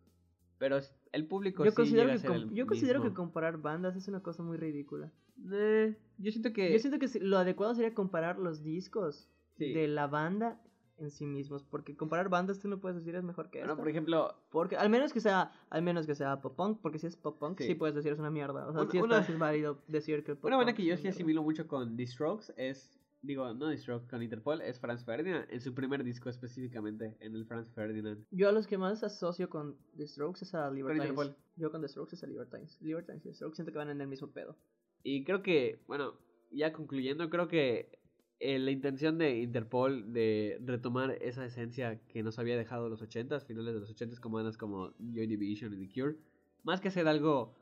Pero 0.57 0.79
el 1.11 1.27
público 1.27 1.63
Yo 1.63 1.69
sí 1.69 1.75
considero, 1.75 2.07
llega 2.07 2.19
que, 2.19 2.27
a 2.27 2.31
ser 2.31 2.41
el 2.41 2.49
yo 2.55 2.65
considero 2.65 3.03
que 3.03 3.13
comparar 3.13 3.61
bandas 3.61 3.95
es 3.95 4.07
una 4.07 4.23
cosa 4.23 4.41
muy 4.41 4.57
ridícula. 4.57 5.11
Eh, 5.51 5.95
yo 6.17 6.31
siento 6.31 6.51
que 6.51 6.73
Yo 6.73 6.79
siento 6.79 6.97
que 6.97 7.19
lo 7.19 7.37
adecuado 7.37 7.75
sería 7.75 7.93
comparar 7.93 8.39
los 8.39 8.63
discos 8.63 9.29
Sí. 9.55 9.71
de 9.71 9.87
la 9.87 10.07
banda 10.07 10.59
en 10.97 11.11
sí 11.11 11.25
mismos, 11.25 11.63
porque 11.63 11.95
comparar 11.95 12.29
bandas 12.29 12.59
tú 12.59 12.67
no 12.67 12.79
puedes 12.79 12.97
decir 12.97 13.15
es 13.15 13.23
mejor 13.23 13.49
que 13.49 13.59
bueno, 13.59 13.73
esta. 13.73 13.81
por 13.83 13.89
ejemplo, 13.89 14.35
Porque 14.49 14.77
al 14.77 14.89
menos 14.89 15.13
que 15.13 15.21
sea, 15.21 15.51
al 15.69 15.81
menos 15.83 16.07
que 16.07 16.15
sea 16.15 16.41
pop 16.41 16.55
punk, 16.55 16.79
porque 16.81 16.99
si 16.99 17.07
es 17.07 17.15
pop 17.15 17.37
punk 17.39 17.59
sí, 17.59 17.67
Sí. 17.67 17.75
puedes 17.75 17.95
decir 17.95 18.11
es 18.13 18.19
una 18.19 18.31
mierda. 18.31 18.67
O 18.67 18.71
sea, 18.73 18.81
Una- 18.81 18.91
sí, 18.91 18.97
una- 18.99 19.19
es 19.19 19.37
válido 19.39 19.83
decir 19.87 20.23
que 20.23 20.31
el 20.31 20.37
pop 20.37 20.45
una 20.47 20.57
punk 20.63 20.75
que 20.75 20.85
yo 20.85 20.97
sí 20.97 21.07
asimilo 21.07 21.43
mucho 21.43 21.67
con 21.67 21.95
The 21.95 22.07
Strokes 22.07 22.53
es 22.57 22.99
digo, 23.21 23.51
no 23.53 23.69
The 23.69 23.77
Strokes 23.77 24.07
con 24.07 24.21
Interpol 24.23 24.61
es 24.61 24.79
Franz 24.79 25.03
Ferdinand 25.03 25.47
en 25.49 25.59
su 25.59 25.73
primer 25.73 26.03
disco 26.03 26.29
específicamente 26.29 27.17
en 27.19 27.35
el 27.35 27.45
Franz 27.45 27.69
Ferdinand. 27.73 28.23
Yo 28.31 28.47
a 28.47 28.51
los 28.51 28.67
que 28.67 28.77
más 28.77 29.03
asocio 29.03 29.49
con 29.49 29.75
The 29.97 30.07
Strokes 30.07 30.45
es 30.45 30.53
a 30.55 30.69
Libertines. 30.71 31.35
Yo 31.57 31.71
con 31.71 31.81
The 31.81 31.87
Strokes 31.89 32.15
es 32.15 32.23
a 32.23 32.27
Libertines. 32.27 32.79
Libertines 32.81 33.25
y 33.25 33.29
The 33.29 33.33
Strokes 33.35 33.55
siento 33.55 33.71
que 33.71 33.77
van 33.79 33.89
en 33.89 33.99
el 34.01 34.07
mismo 34.07 34.29
pedo. 34.31 34.55
Y 35.03 35.23
creo 35.25 35.41
que, 35.41 35.83
bueno, 35.87 36.13
ya 36.51 36.71
concluyendo, 36.71 37.29
creo 37.29 37.47
que 37.47 37.99
eh, 38.39 38.59
la 38.59 38.71
intención 38.71 39.17
de 39.17 39.39
Interpol 39.39 40.13
de 40.13 40.59
retomar 40.63 41.11
esa 41.21 41.45
esencia 41.45 41.99
que 42.07 42.21
nos 42.23 42.37
había 42.37 42.57
dejado 42.57 42.89
los 42.89 43.01
80s, 43.01 43.45
finales 43.45 43.73
de 43.73 43.79
los 43.79 43.95
80s, 43.95 44.19
como 44.19 44.37
bandas 44.37 44.57
como 44.57 44.93
Joy 44.99 45.27
Division 45.27 45.73
y 45.73 45.87
The 45.87 45.93
Cure, 45.93 46.15
más 46.63 46.79
que 46.79 46.89
hacer 46.89 47.07
algo 47.07 47.55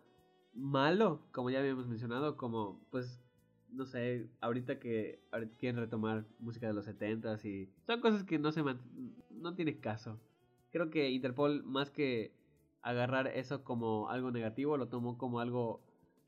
malo, 0.53 1.21
como 1.31 1.49
ya 1.49 1.59
habíamos 1.59 1.87
mencionado, 1.87 2.37
como 2.37 2.81
pues 2.91 3.21
no 3.71 3.85
sé, 3.85 4.29
ahorita 4.41 4.79
que 4.79 5.19
ahorita 5.31 5.57
quieren 5.57 5.79
retomar 5.79 6.25
música 6.39 6.67
de 6.67 6.73
los 6.73 6.87
70s 6.87 7.43
y 7.45 7.69
son 7.85 7.99
cosas 7.99 8.23
que 8.23 8.39
no 8.39 8.51
se 8.51 8.63
no 9.31 9.55
tiene 9.55 9.79
caso. 9.79 10.19
Creo 10.71 10.89
que 10.89 11.09
Interpol 11.09 11.63
más 11.63 11.89
que 11.89 12.33
agarrar 12.81 13.27
eso 13.27 13.63
como 13.63 14.09
algo 14.09 14.31
negativo, 14.31 14.77
lo 14.77 14.87
tomó 14.87 15.17
como 15.17 15.39
algo 15.39 15.81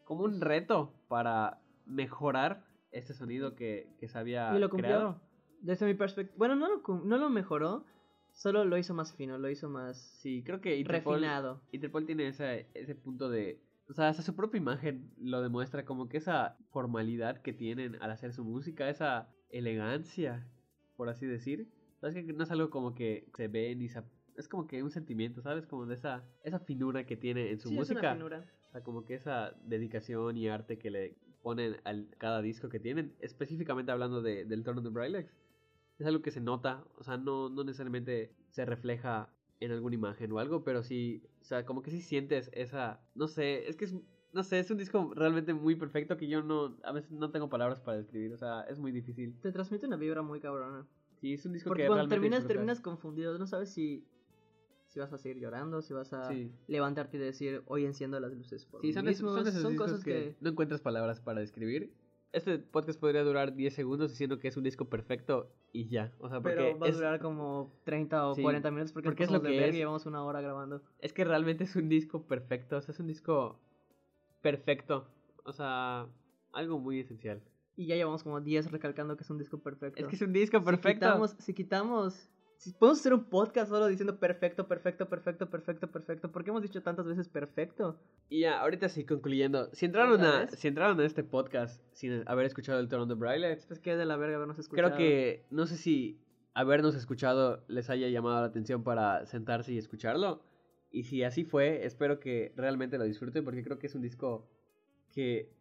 como 0.04 0.24
un 0.24 0.42
reto 0.42 0.94
para 1.08 1.62
mejorar 1.86 2.67
este 2.92 3.14
sonido 3.14 3.56
que, 3.56 3.96
que 4.00 4.08
se 4.08 4.18
había 4.18 4.56
Y 4.56 4.60
lo 4.60 4.70
cumplió. 4.70 4.90
creado. 4.96 5.22
Desde 5.62 5.86
mi 5.86 5.94
perspectiva, 5.96 6.36
bueno, 6.38 6.56
no 6.56 6.68
lo, 6.70 7.04
no 7.04 7.18
lo 7.18 7.30
mejoró, 7.30 7.86
solo 8.32 8.64
lo 8.66 8.78
hizo 8.78 8.94
más 8.94 9.14
fino, 9.16 9.38
lo 9.38 9.50
hizo 9.50 9.70
más 9.70 9.98
Sí, 10.22 10.44
creo 10.44 10.62
que 10.62 10.78
Interpol, 10.78 11.16
refinado. 11.16 11.62
Interpol 11.72 12.06
tiene 12.06 12.28
ese, 12.28 12.70
ese 12.74 12.96
punto 12.96 13.30
de... 13.30 13.62
O 13.90 13.94
sea, 13.94 14.10
hasta 14.10 14.22
su 14.22 14.36
propia 14.36 14.60
imagen 14.60 15.12
lo 15.18 15.42
demuestra 15.42 15.86
como 15.86 16.10
que 16.10 16.18
esa 16.18 16.58
formalidad 16.72 17.42
que 17.42 17.54
tienen 17.54 17.96
al 18.02 18.12
hacer 18.12 18.34
su 18.34 18.44
música, 18.44 18.90
esa 18.90 19.30
elegancia, 19.50 20.48
por 20.96 21.10
así 21.10 21.26
decir. 21.26 21.70
¿Sabes 22.02 22.16
que 22.16 22.34
no 22.34 22.44
es 22.44 22.52
algo 22.52 22.70
como 22.70 22.94
que 22.94 23.30
se 23.36 23.48
ve 23.48 23.76
ni 23.76 23.88
se... 23.90 24.04
Es 24.36 24.48
como 24.48 24.68
que 24.68 24.84
un 24.84 24.92
sentimiento, 24.92 25.42
¿sabes? 25.42 25.66
Como 25.66 25.86
de 25.88 25.96
esa, 25.96 26.24
esa 26.44 26.60
finura 26.60 27.06
que 27.08 27.18
tiene 27.18 27.50
en 27.50 27.60
su 27.60 27.70
Sí, 27.70 27.80
es 27.80 27.90
una 27.90 28.00
música. 28.02 28.14
finura. 28.14 28.46
O 28.68 28.72
sea, 28.72 28.84
como 28.84 29.06
que 29.06 29.16
esa 29.16 29.54
dedicación 29.64 30.38
y 30.38 30.48
arte 30.50 30.78
que 30.78 30.92
le 30.92 31.18
ponen 31.48 31.78
a 31.86 31.94
cada 32.18 32.42
disco 32.42 32.68
que 32.68 32.78
tienen, 32.78 33.16
específicamente 33.22 33.90
hablando 33.90 34.22
de, 34.22 34.44
del 34.44 34.68
of 34.68 34.84
the 34.84 34.90
Brylex, 34.90 35.34
es 35.98 36.06
algo 36.06 36.22
que 36.22 36.30
se 36.30 36.42
nota, 36.42 36.84
o 36.98 37.04
sea, 37.06 37.16
no, 37.16 37.48
no 37.48 37.64
necesariamente 37.64 38.36
se 38.50 38.66
refleja 38.66 39.30
en 39.62 39.72
alguna 39.72 39.96
imagen 39.96 40.30
o 40.34 40.40
algo, 40.40 40.66
pero 40.66 40.84
sí, 40.84 41.24
o 41.40 41.46
sea, 41.46 41.66
como 41.66 41.84
que 41.84 41.90
sí 41.90 42.02
sientes 42.02 42.50
esa, 42.52 43.00
no 43.16 43.30
sé, 43.30 43.66
es 43.70 43.78
que 43.78 43.86
es, 43.86 43.96
no 44.34 44.44
sé, 44.44 44.60
es 44.60 44.70
un 44.72 44.78
disco 44.78 45.14
realmente 45.16 45.54
muy 45.54 45.76
perfecto 45.78 46.18
que 46.18 46.28
yo 46.28 46.44
no, 46.44 46.78
a 46.84 46.92
veces 46.92 47.12
no 47.14 47.32
tengo 47.32 47.48
palabras 47.48 47.80
para 47.80 47.96
describir, 47.96 48.34
o 48.34 48.38
sea, 48.38 48.64
es 48.64 48.78
muy 48.78 48.92
difícil. 48.92 49.40
Te 49.42 49.54
transmite 49.54 49.88
una 49.88 49.96
vibra 49.96 50.22
muy 50.24 50.42
cabrona. 50.42 50.86
Sí, 51.22 51.32
es 51.36 51.46
un 51.46 51.54
disco 51.54 51.70
Porque 51.70 51.84
que 51.84 51.88
cuando 51.88 52.02
realmente 52.02 52.16
terminas, 52.16 52.40
disfrutas. 52.40 52.56
terminas 52.56 52.82
confundido, 52.82 53.38
no 53.40 53.48
sabes 53.48 53.70
si, 53.72 54.06
si 54.88 55.00
vas 55.00 55.12
a 55.14 55.18
seguir 55.18 55.38
llorando, 55.42 55.82
si 55.82 55.94
vas 55.94 56.14
a 56.14 56.30
Sí. 56.30 56.52
levantarte 56.68 57.18
y 57.18 57.20
decir, 57.20 57.62
hoy 57.68 57.86
enciendo 57.86 58.20
las 58.20 58.34
luces 58.34 58.66
por 58.66 58.82
Sí, 58.82 58.94
son, 58.94 59.06
mismo". 59.06 59.32
son 59.34 59.44
discos 59.46 59.74
cosas 59.78 60.04
que... 60.04 60.36
no 60.42 60.50
encuentras 60.50 60.82
palabras 60.82 61.20
para 61.20 61.42
describir. 61.42 61.94
Este 62.34 62.60
podcast 62.60 63.00
podría 63.00 63.24
durar 63.24 63.56
10 63.56 63.74
segundos 63.74 64.12
diciendo 64.12 64.38
que 64.40 64.50
es 64.50 64.58
un 64.58 64.64
disco 64.64 64.86
perfecto 64.86 65.50
y 65.72 65.88
ya. 65.88 66.12
O 66.20 66.30
sea, 66.30 66.42
porque 66.42 66.56
Pero 66.58 66.78
va 66.80 66.86
a 66.86 66.90
es, 66.90 66.96
durar 66.98 67.20
como 67.22 67.72
30 67.86 68.28
o 68.28 68.36
Sí, 68.36 68.42
40 68.44 68.70
minutos 68.72 68.92
porque, 68.92 69.08
porque 69.10 69.24
es 69.24 69.32
lo 69.32 69.42
que 69.42 69.68
es. 69.70 69.74
y 69.74 69.78
llevamos 69.78 70.06
una 70.06 70.24
hora 70.24 70.42
grabando. 70.42 70.82
es 71.00 71.14
que 71.14 71.24
realmente 71.24 71.64
es 71.64 71.76
un 71.76 71.88
disco 71.90 72.24
perfecto. 72.28 72.78
O 72.78 72.82
sea, 72.82 72.92
es 72.94 73.00
un 73.00 73.08
disco 73.08 73.60
perfecto. 74.42 75.08
O 75.46 75.54
sea, 75.54 76.08
algo 76.52 76.80
muy 76.80 77.00
esencial. 77.00 77.42
Y 77.76 77.86
ya 77.88 77.96
llevamos 77.96 78.24
como 78.24 78.42
10 78.42 78.72
recalcando 78.72 79.16
que 79.16 79.24
es 79.24 79.30
un 79.30 79.38
disco 79.38 79.60
perfecto. 79.60 80.00
Es 80.02 80.08
que 80.08 80.16
es 80.16 80.22
un 80.22 80.34
disco 80.34 80.60
Si 80.60 80.66
perfecto. 80.66 81.06
quitamos, 81.06 81.36
si 81.40 81.54
quitamos... 81.54 82.30
Si 82.58 82.72
podemos 82.74 83.00
hacer 83.00 83.14
un 83.14 83.26
podcast 83.26 83.70
solo 83.70 83.86
diciendo 83.88 84.20
perfecto, 84.20 84.68
perfecto, 84.68 85.08
perfecto, 85.08 85.50
perfecto, 85.50 85.92
perfecto. 85.92 86.32
¿Por 86.32 86.44
qué 86.44 86.50
hemos 86.50 86.64
dicho 86.64 86.82
tantas 86.82 87.06
veces 87.06 87.30
perfecto? 87.30 88.00
Y 88.30 88.42
ya, 88.42 88.60
ahorita 88.62 88.90
sí, 88.90 89.06
concluyendo. 89.06 89.70
Si 89.74 89.86
entraron, 89.86 90.14
¿Otra 90.16 90.38
a, 90.38 90.40
vez? 90.46 90.52
si 90.60 90.68
entraron 90.68 91.00
a 91.00 91.06
este 91.06 91.24
podcast 91.24 91.82
sin 91.94 92.24
haber 92.28 92.46
escuchado 92.48 92.80
el 92.80 92.88
Toronto 92.90 93.16
Braillex, 93.16 93.70
Es 93.72 93.80
que 93.80 93.92
es 93.92 93.98
de 93.98 94.06
la 94.06 94.18
verga 94.18 94.38
habernos 94.38 94.58
escuchado. 94.58 94.88
creo 94.90 94.98
que 94.98 95.46
no 95.52 95.68
sé 95.68 95.78
si 95.78 96.20
habernos 96.56 96.96
escuchado 96.96 97.64
les 97.68 97.90
haya 97.92 98.08
llamado 98.10 98.42
la 98.42 98.48
atención 98.48 98.84
para 98.84 99.26
sentarse 99.28 99.74
y 99.74 99.78
escucharlo. 99.78 100.42
Y 100.90 101.04
si 101.04 101.24
así 101.24 101.44
fue, 101.44 101.86
espero 101.86 102.20
que 102.20 102.54
realmente 102.56 102.98
lo 102.98 103.04
disfruten 103.04 103.44
porque 103.44 103.64
creo 103.64 103.78
que 103.78 103.86
es 103.88 103.94
un 103.96 104.02
disco 104.02 104.50
que 105.14 105.52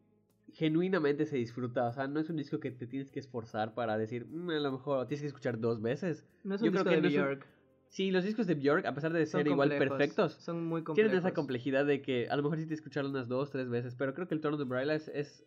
genuinamente 0.53 1.27
se 1.27 1.37
disfruta. 1.37 1.87
O 1.89 1.93
sea, 1.93 2.07
no 2.07 2.21
es 2.21 2.31
un 2.31 2.37
disco 2.37 2.61
que 2.61 2.71
te 2.71 2.87
tienes 2.87 3.11
que 3.11 3.21
esforzar 3.21 3.75
para 3.75 3.99
decir, 3.99 4.27
"Mm, 4.27 4.51
a 4.51 4.59
lo 4.61 4.73
mejor 4.73 4.99
lo 4.99 5.07
tienes 5.07 5.23
que 5.23 5.27
escuchar 5.29 5.59
dos 5.61 5.81
veces. 5.83 6.27
No 6.45 6.55
es 6.55 6.61
yo 6.61 6.67
un 6.67 6.73
creo 6.73 6.85
disco 6.85 6.91
que 6.91 6.97
de 6.97 7.03
no 7.03 7.09
un- 7.09 7.15
Björk. 7.31 7.47
Sí, 7.89 8.11
los 8.11 8.25
discos 8.25 8.47
de 8.47 8.55
Björk, 8.55 8.85
a 8.85 8.95
pesar 8.95 9.13
de 9.13 9.25
Son 9.27 9.41
ser 9.41 9.47
igual 9.47 9.69
perfectos, 9.71 10.33
Son 10.35 10.65
muy 10.65 10.83
complejos. 10.83 10.95
tienen 11.11 11.17
esa 11.19 11.33
complejidad 11.35 11.87
de 11.87 12.03
que 12.03 12.29
a 12.29 12.37
lo 12.37 12.43
mejor 12.43 12.59
sí 12.59 12.67
te 12.67 12.75
escucharon 12.75 13.11
unas 13.13 13.29
dos, 13.29 13.51
tres 13.51 13.69
veces, 13.69 13.95
pero 13.95 14.13
creo 14.13 14.27
que 14.27 14.35
el 14.35 14.41
tono 14.41 14.57
de 14.57 14.65
Braille 14.65 14.95
es, 14.95 15.09
es 15.09 15.45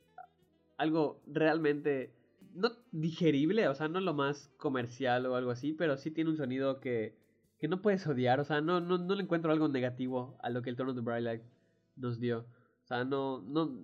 algo 0.77 1.21
realmente 1.27 2.13
no 2.55 2.71
digerible, 2.91 3.67
o 3.67 3.75
sea, 3.75 3.89
no 3.89 3.99
lo 3.99 4.13
más 4.13 4.49
comercial 4.57 5.25
o 5.25 5.35
algo 5.35 5.51
así, 5.51 5.73
pero 5.73 5.97
sí 5.97 6.11
tiene 6.11 6.29
un 6.29 6.37
sonido 6.37 6.79
que, 6.79 7.15
que 7.57 7.67
no 7.67 7.81
puedes 7.81 8.07
odiar, 8.07 8.39
o 8.39 8.45
sea, 8.45 8.61
no, 8.61 8.79
no, 8.79 8.97
no 8.97 9.15
le 9.15 9.23
encuentro 9.23 9.51
algo 9.51 9.67
negativo 9.67 10.37
a 10.41 10.49
lo 10.49 10.61
que 10.61 10.69
el 10.69 10.75
tono 10.77 10.93
de 10.93 11.01
Braille 11.01 11.41
nos 11.97 12.19
dio. 12.19 12.39
O 12.83 12.85
sea, 12.87 13.03
no, 13.03 13.41
no, 13.41 13.77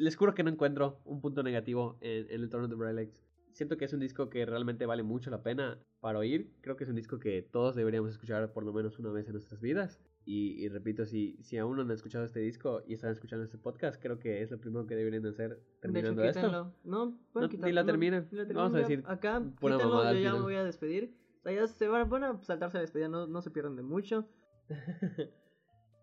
les 0.00 0.16
juro 0.16 0.34
que 0.34 0.42
no 0.42 0.50
encuentro 0.50 1.00
un 1.04 1.20
punto 1.20 1.42
negativo 1.42 1.98
en, 2.00 2.30
en 2.30 2.40
el 2.40 2.48
tono 2.48 2.68
de 2.68 2.74
Braille. 2.74 3.12
Siento 3.52 3.76
que 3.76 3.84
es 3.84 3.92
un 3.92 4.00
disco 4.00 4.30
que 4.30 4.46
realmente 4.46 4.86
vale 4.86 5.02
mucho 5.02 5.30
la 5.30 5.42
pena 5.42 5.78
para 6.00 6.18
oír. 6.18 6.52
Creo 6.62 6.76
que 6.76 6.84
es 6.84 6.90
un 6.90 6.96
disco 6.96 7.18
que 7.18 7.42
todos 7.42 7.74
deberíamos 7.74 8.10
escuchar 8.10 8.52
por 8.52 8.64
lo 8.64 8.72
menos 8.72 8.98
una 8.98 9.10
vez 9.10 9.26
en 9.26 9.32
nuestras 9.32 9.60
vidas. 9.60 10.00
Y, 10.24 10.64
y 10.64 10.68
repito, 10.68 11.04
si, 11.04 11.36
si 11.42 11.58
aún 11.58 11.76
no 11.76 11.82
han 11.82 11.90
escuchado 11.90 12.24
este 12.24 12.40
disco 12.40 12.82
y 12.86 12.94
están 12.94 13.10
escuchando 13.10 13.44
este 13.44 13.58
podcast, 13.58 14.00
creo 14.00 14.18
que 14.18 14.42
es 14.42 14.50
lo 14.50 14.58
primero 14.58 14.86
que 14.86 14.94
deberían 14.94 15.26
hacer 15.26 15.50
De 15.50 15.56
hecho, 15.56 15.80
terminando 15.80 16.24
esto. 16.24 16.74
No, 16.84 17.18
pueden 17.32 17.50
No, 17.60 17.66
ni 17.66 17.72
la 17.72 17.82
no, 17.82 17.86
terminen. 17.86 18.28
la 18.30 18.44
Vamos 18.44 18.74
a 18.74 18.78
decir 18.78 19.02
Acá, 19.06 19.42
pura 19.60 19.74
quítenlo, 19.76 19.94
mamada 19.94 20.14
yo 20.14 20.20
ya 20.20 20.32
me 20.34 20.40
voy 20.40 20.54
a 20.54 20.64
despedir. 20.64 21.14
O 21.40 21.42
sea, 21.42 21.52
ya 21.52 21.66
se 21.66 21.88
van, 21.88 22.08
van 22.08 22.24
a 22.24 22.42
saltarse 22.42 22.78
la 22.78 22.82
despedida, 22.82 23.08
no, 23.08 23.26
no 23.26 23.42
se 23.42 23.50
pierdan 23.50 23.76
de 23.76 23.82
mucho. 23.82 24.28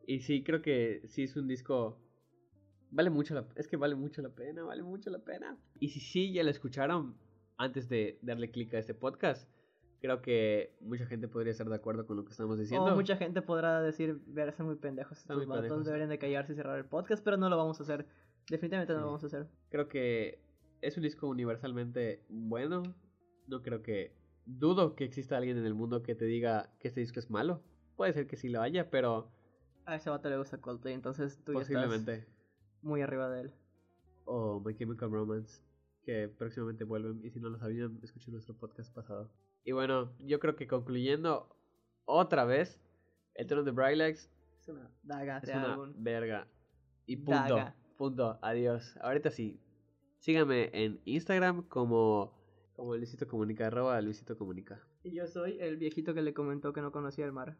y 0.07 0.19
sí, 0.19 0.43
creo 0.43 0.61
que 0.61 1.01
sí 1.05 1.23
es 1.23 1.35
un 1.35 1.47
disco. 1.47 1.99
Vale 2.97 3.11
mucho 3.11 3.35
la 3.35 3.45
Es 3.55 3.67
que 3.67 3.77
vale 3.77 3.93
mucho 3.95 4.21
la 4.23 4.29
pena, 4.29 4.63
vale 4.63 4.81
mucho 4.81 5.09
la 5.11 5.19
pena. 5.19 5.55
Y 5.79 5.89
si 5.89 5.99
sí 5.99 6.33
ya 6.33 6.43
lo 6.43 6.49
escucharon 6.49 7.15
antes 7.57 7.87
de 7.89 8.17
darle 8.23 8.49
clic 8.51 8.73
a 8.73 8.79
este 8.79 8.93
podcast, 8.95 9.47
Creo 9.99 10.21
que 10.21 10.75
mucha 10.79 11.07
gente 11.07 11.27
podría 11.27 11.51
estar 11.51 11.67
de 11.67 11.75
acuerdo 11.75 12.05
con 12.05 12.17
lo 12.17 12.23
que 12.23 12.31
estamos 12.31 12.59
diciendo. 12.59 12.85
O 12.85 12.95
mucha 12.95 13.17
gente 13.17 13.41
podrá 13.41 13.81
decir, 13.81 14.19
verse 14.27 14.61
muy 14.61 14.75
pendejos 14.75 15.17
muy 15.17 15.21
estos 15.21 15.47
vatos, 15.47 15.61
pendejos. 15.63 15.85
deberían 15.85 16.09
de 16.09 16.19
callarse 16.19 16.53
y 16.53 16.55
cerrar 16.55 16.77
el 16.77 16.85
podcast, 16.85 17.23
pero 17.23 17.35
no 17.37 17.49
lo 17.49 17.57
vamos 17.57 17.79
a 17.79 17.83
hacer. 17.83 18.05
Definitivamente 18.47 18.93
no 18.93 18.99
Sí. 18.99 19.01
lo 19.01 19.05
vamos 19.07 19.23
a 19.23 19.25
hacer. 19.27 19.47
Creo 19.69 19.87
que 19.87 20.39
es 20.81 20.97
un 20.97 21.03
disco 21.03 21.27
universalmente 21.27 22.23
bueno. 22.29 22.83
No 23.47 23.63
creo 23.63 23.81
que... 23.81 24.13
Dudo 24.45 24.93
que 24.95 25.03
exista 25.03 25.35
alguien 25.37 25.57
en 25.57 25.65
el 25.65 25.73
mundo 25.73 26.03
que 26.03 26.13
te 26.13 26.25
diga 26.25 26.69
que 26.79 26.87
este 26.89 26.99
disco 27.01 27.19
es 27.19 27.31
malo. 27.31 27.63
Puede 27.95 28.13
ser 28.13 28.27
que 28.27 28.37
sí 28.37 28.49
lo 28.49 28.61
haya, 28.61 28.91
pero 28.91 29.31
A 29.85 29.95
ese 29.95 30.11
vato 30.11 30.29
le 30.29 30.37
gusta 30.37 30.61
Coldplay, 30.61 30.93
entonces 30.93 31.43
tú 31.43 31.53
ya 31.53 31.59
posiblemente. 31.59 32.13
estás 32.13 32.36
muy 32.81 33.01
arriba 33.01 33.29
de 33.29 33.41
él. 33.41 33.51
O 34.25 34.59
My 34.59 34.75
Chemical 34.75 35.11
Romance, 35.11 35.61
que 36.03 36.27
próximamente 36.27 36.83
vuelven. 36.83 37.23
Y 37.23 37.29
si 37.31 37.39
no 37.39 37.49
lo 37.49 37.57
sabían, 37.57 37.99
escuchen 38.03 38.33
nuestro 38.33 38.55
podcast 38.55 38.93
pasado. 38.93 39.31
Y 39.63 39.71
bueno, 39.71 40.13
yo 40.19 40.39
creo 40.39 40.55
que 40.55 40.67
concluyendo 40.67 41.49
otra 42.05 42.45
vez, 42.45 42.79
el 43.35 43.47
tono 43.47 43.63
de 43.63 43.71
Brylex 43.71 44.29
Es 44.59 44.67
una 44.69 44.89
daga 45.03 45.39
es 45.39 45.49
una 45.49 45.73
álbum. 45.73 45.93
verga. 45.97 46.47
Y 47.05 47.17
punto. 47.17 47.55
Daga. 47.55 47.75
Punto. 47.97 48.39
Adiós. 48.41 48.97
Ahorita 49.01 49.31
sí. 49.31 49.59
Síganme 50.19 50.69
en 50.73 50.99
Instagram 51.05 51.63
como, 51.67 52.33
como 52.75 52.95
Luisito 52.95 53.27
Comunica, 53.27 53.67
arroba 53.67 53.99
Luisito 54.01 54.37
Comunica. 54.37 54.81
Y 55.03 55.11
yo 55.11 55.27
soy 55.27 55.57
el 55.59 55.77
viejito 55.77 56.13
que 56.13 56.21
le 56.21 56.33
comentó 56.33 56.73
que 56.73 56.81
no 56.81 56.91
conocía 56.91 57.25
el 57.25 57.31
mar. 57.31 57.57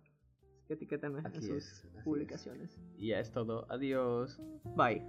Etiquétenme 0.70 1.20
en 1.20 1.34
sus 1.34 1.50
es, 1.50 1.74
así 1.84 1.88
es. 1.98 2.04
publicaciones. 2.04 2.78
Y 2.98 3.10
ya 3.10 3.20
es 3.20 3.32
todo. 3.32 3.66
Adiós. 3.70 4.40
Bye. 4.76 5.04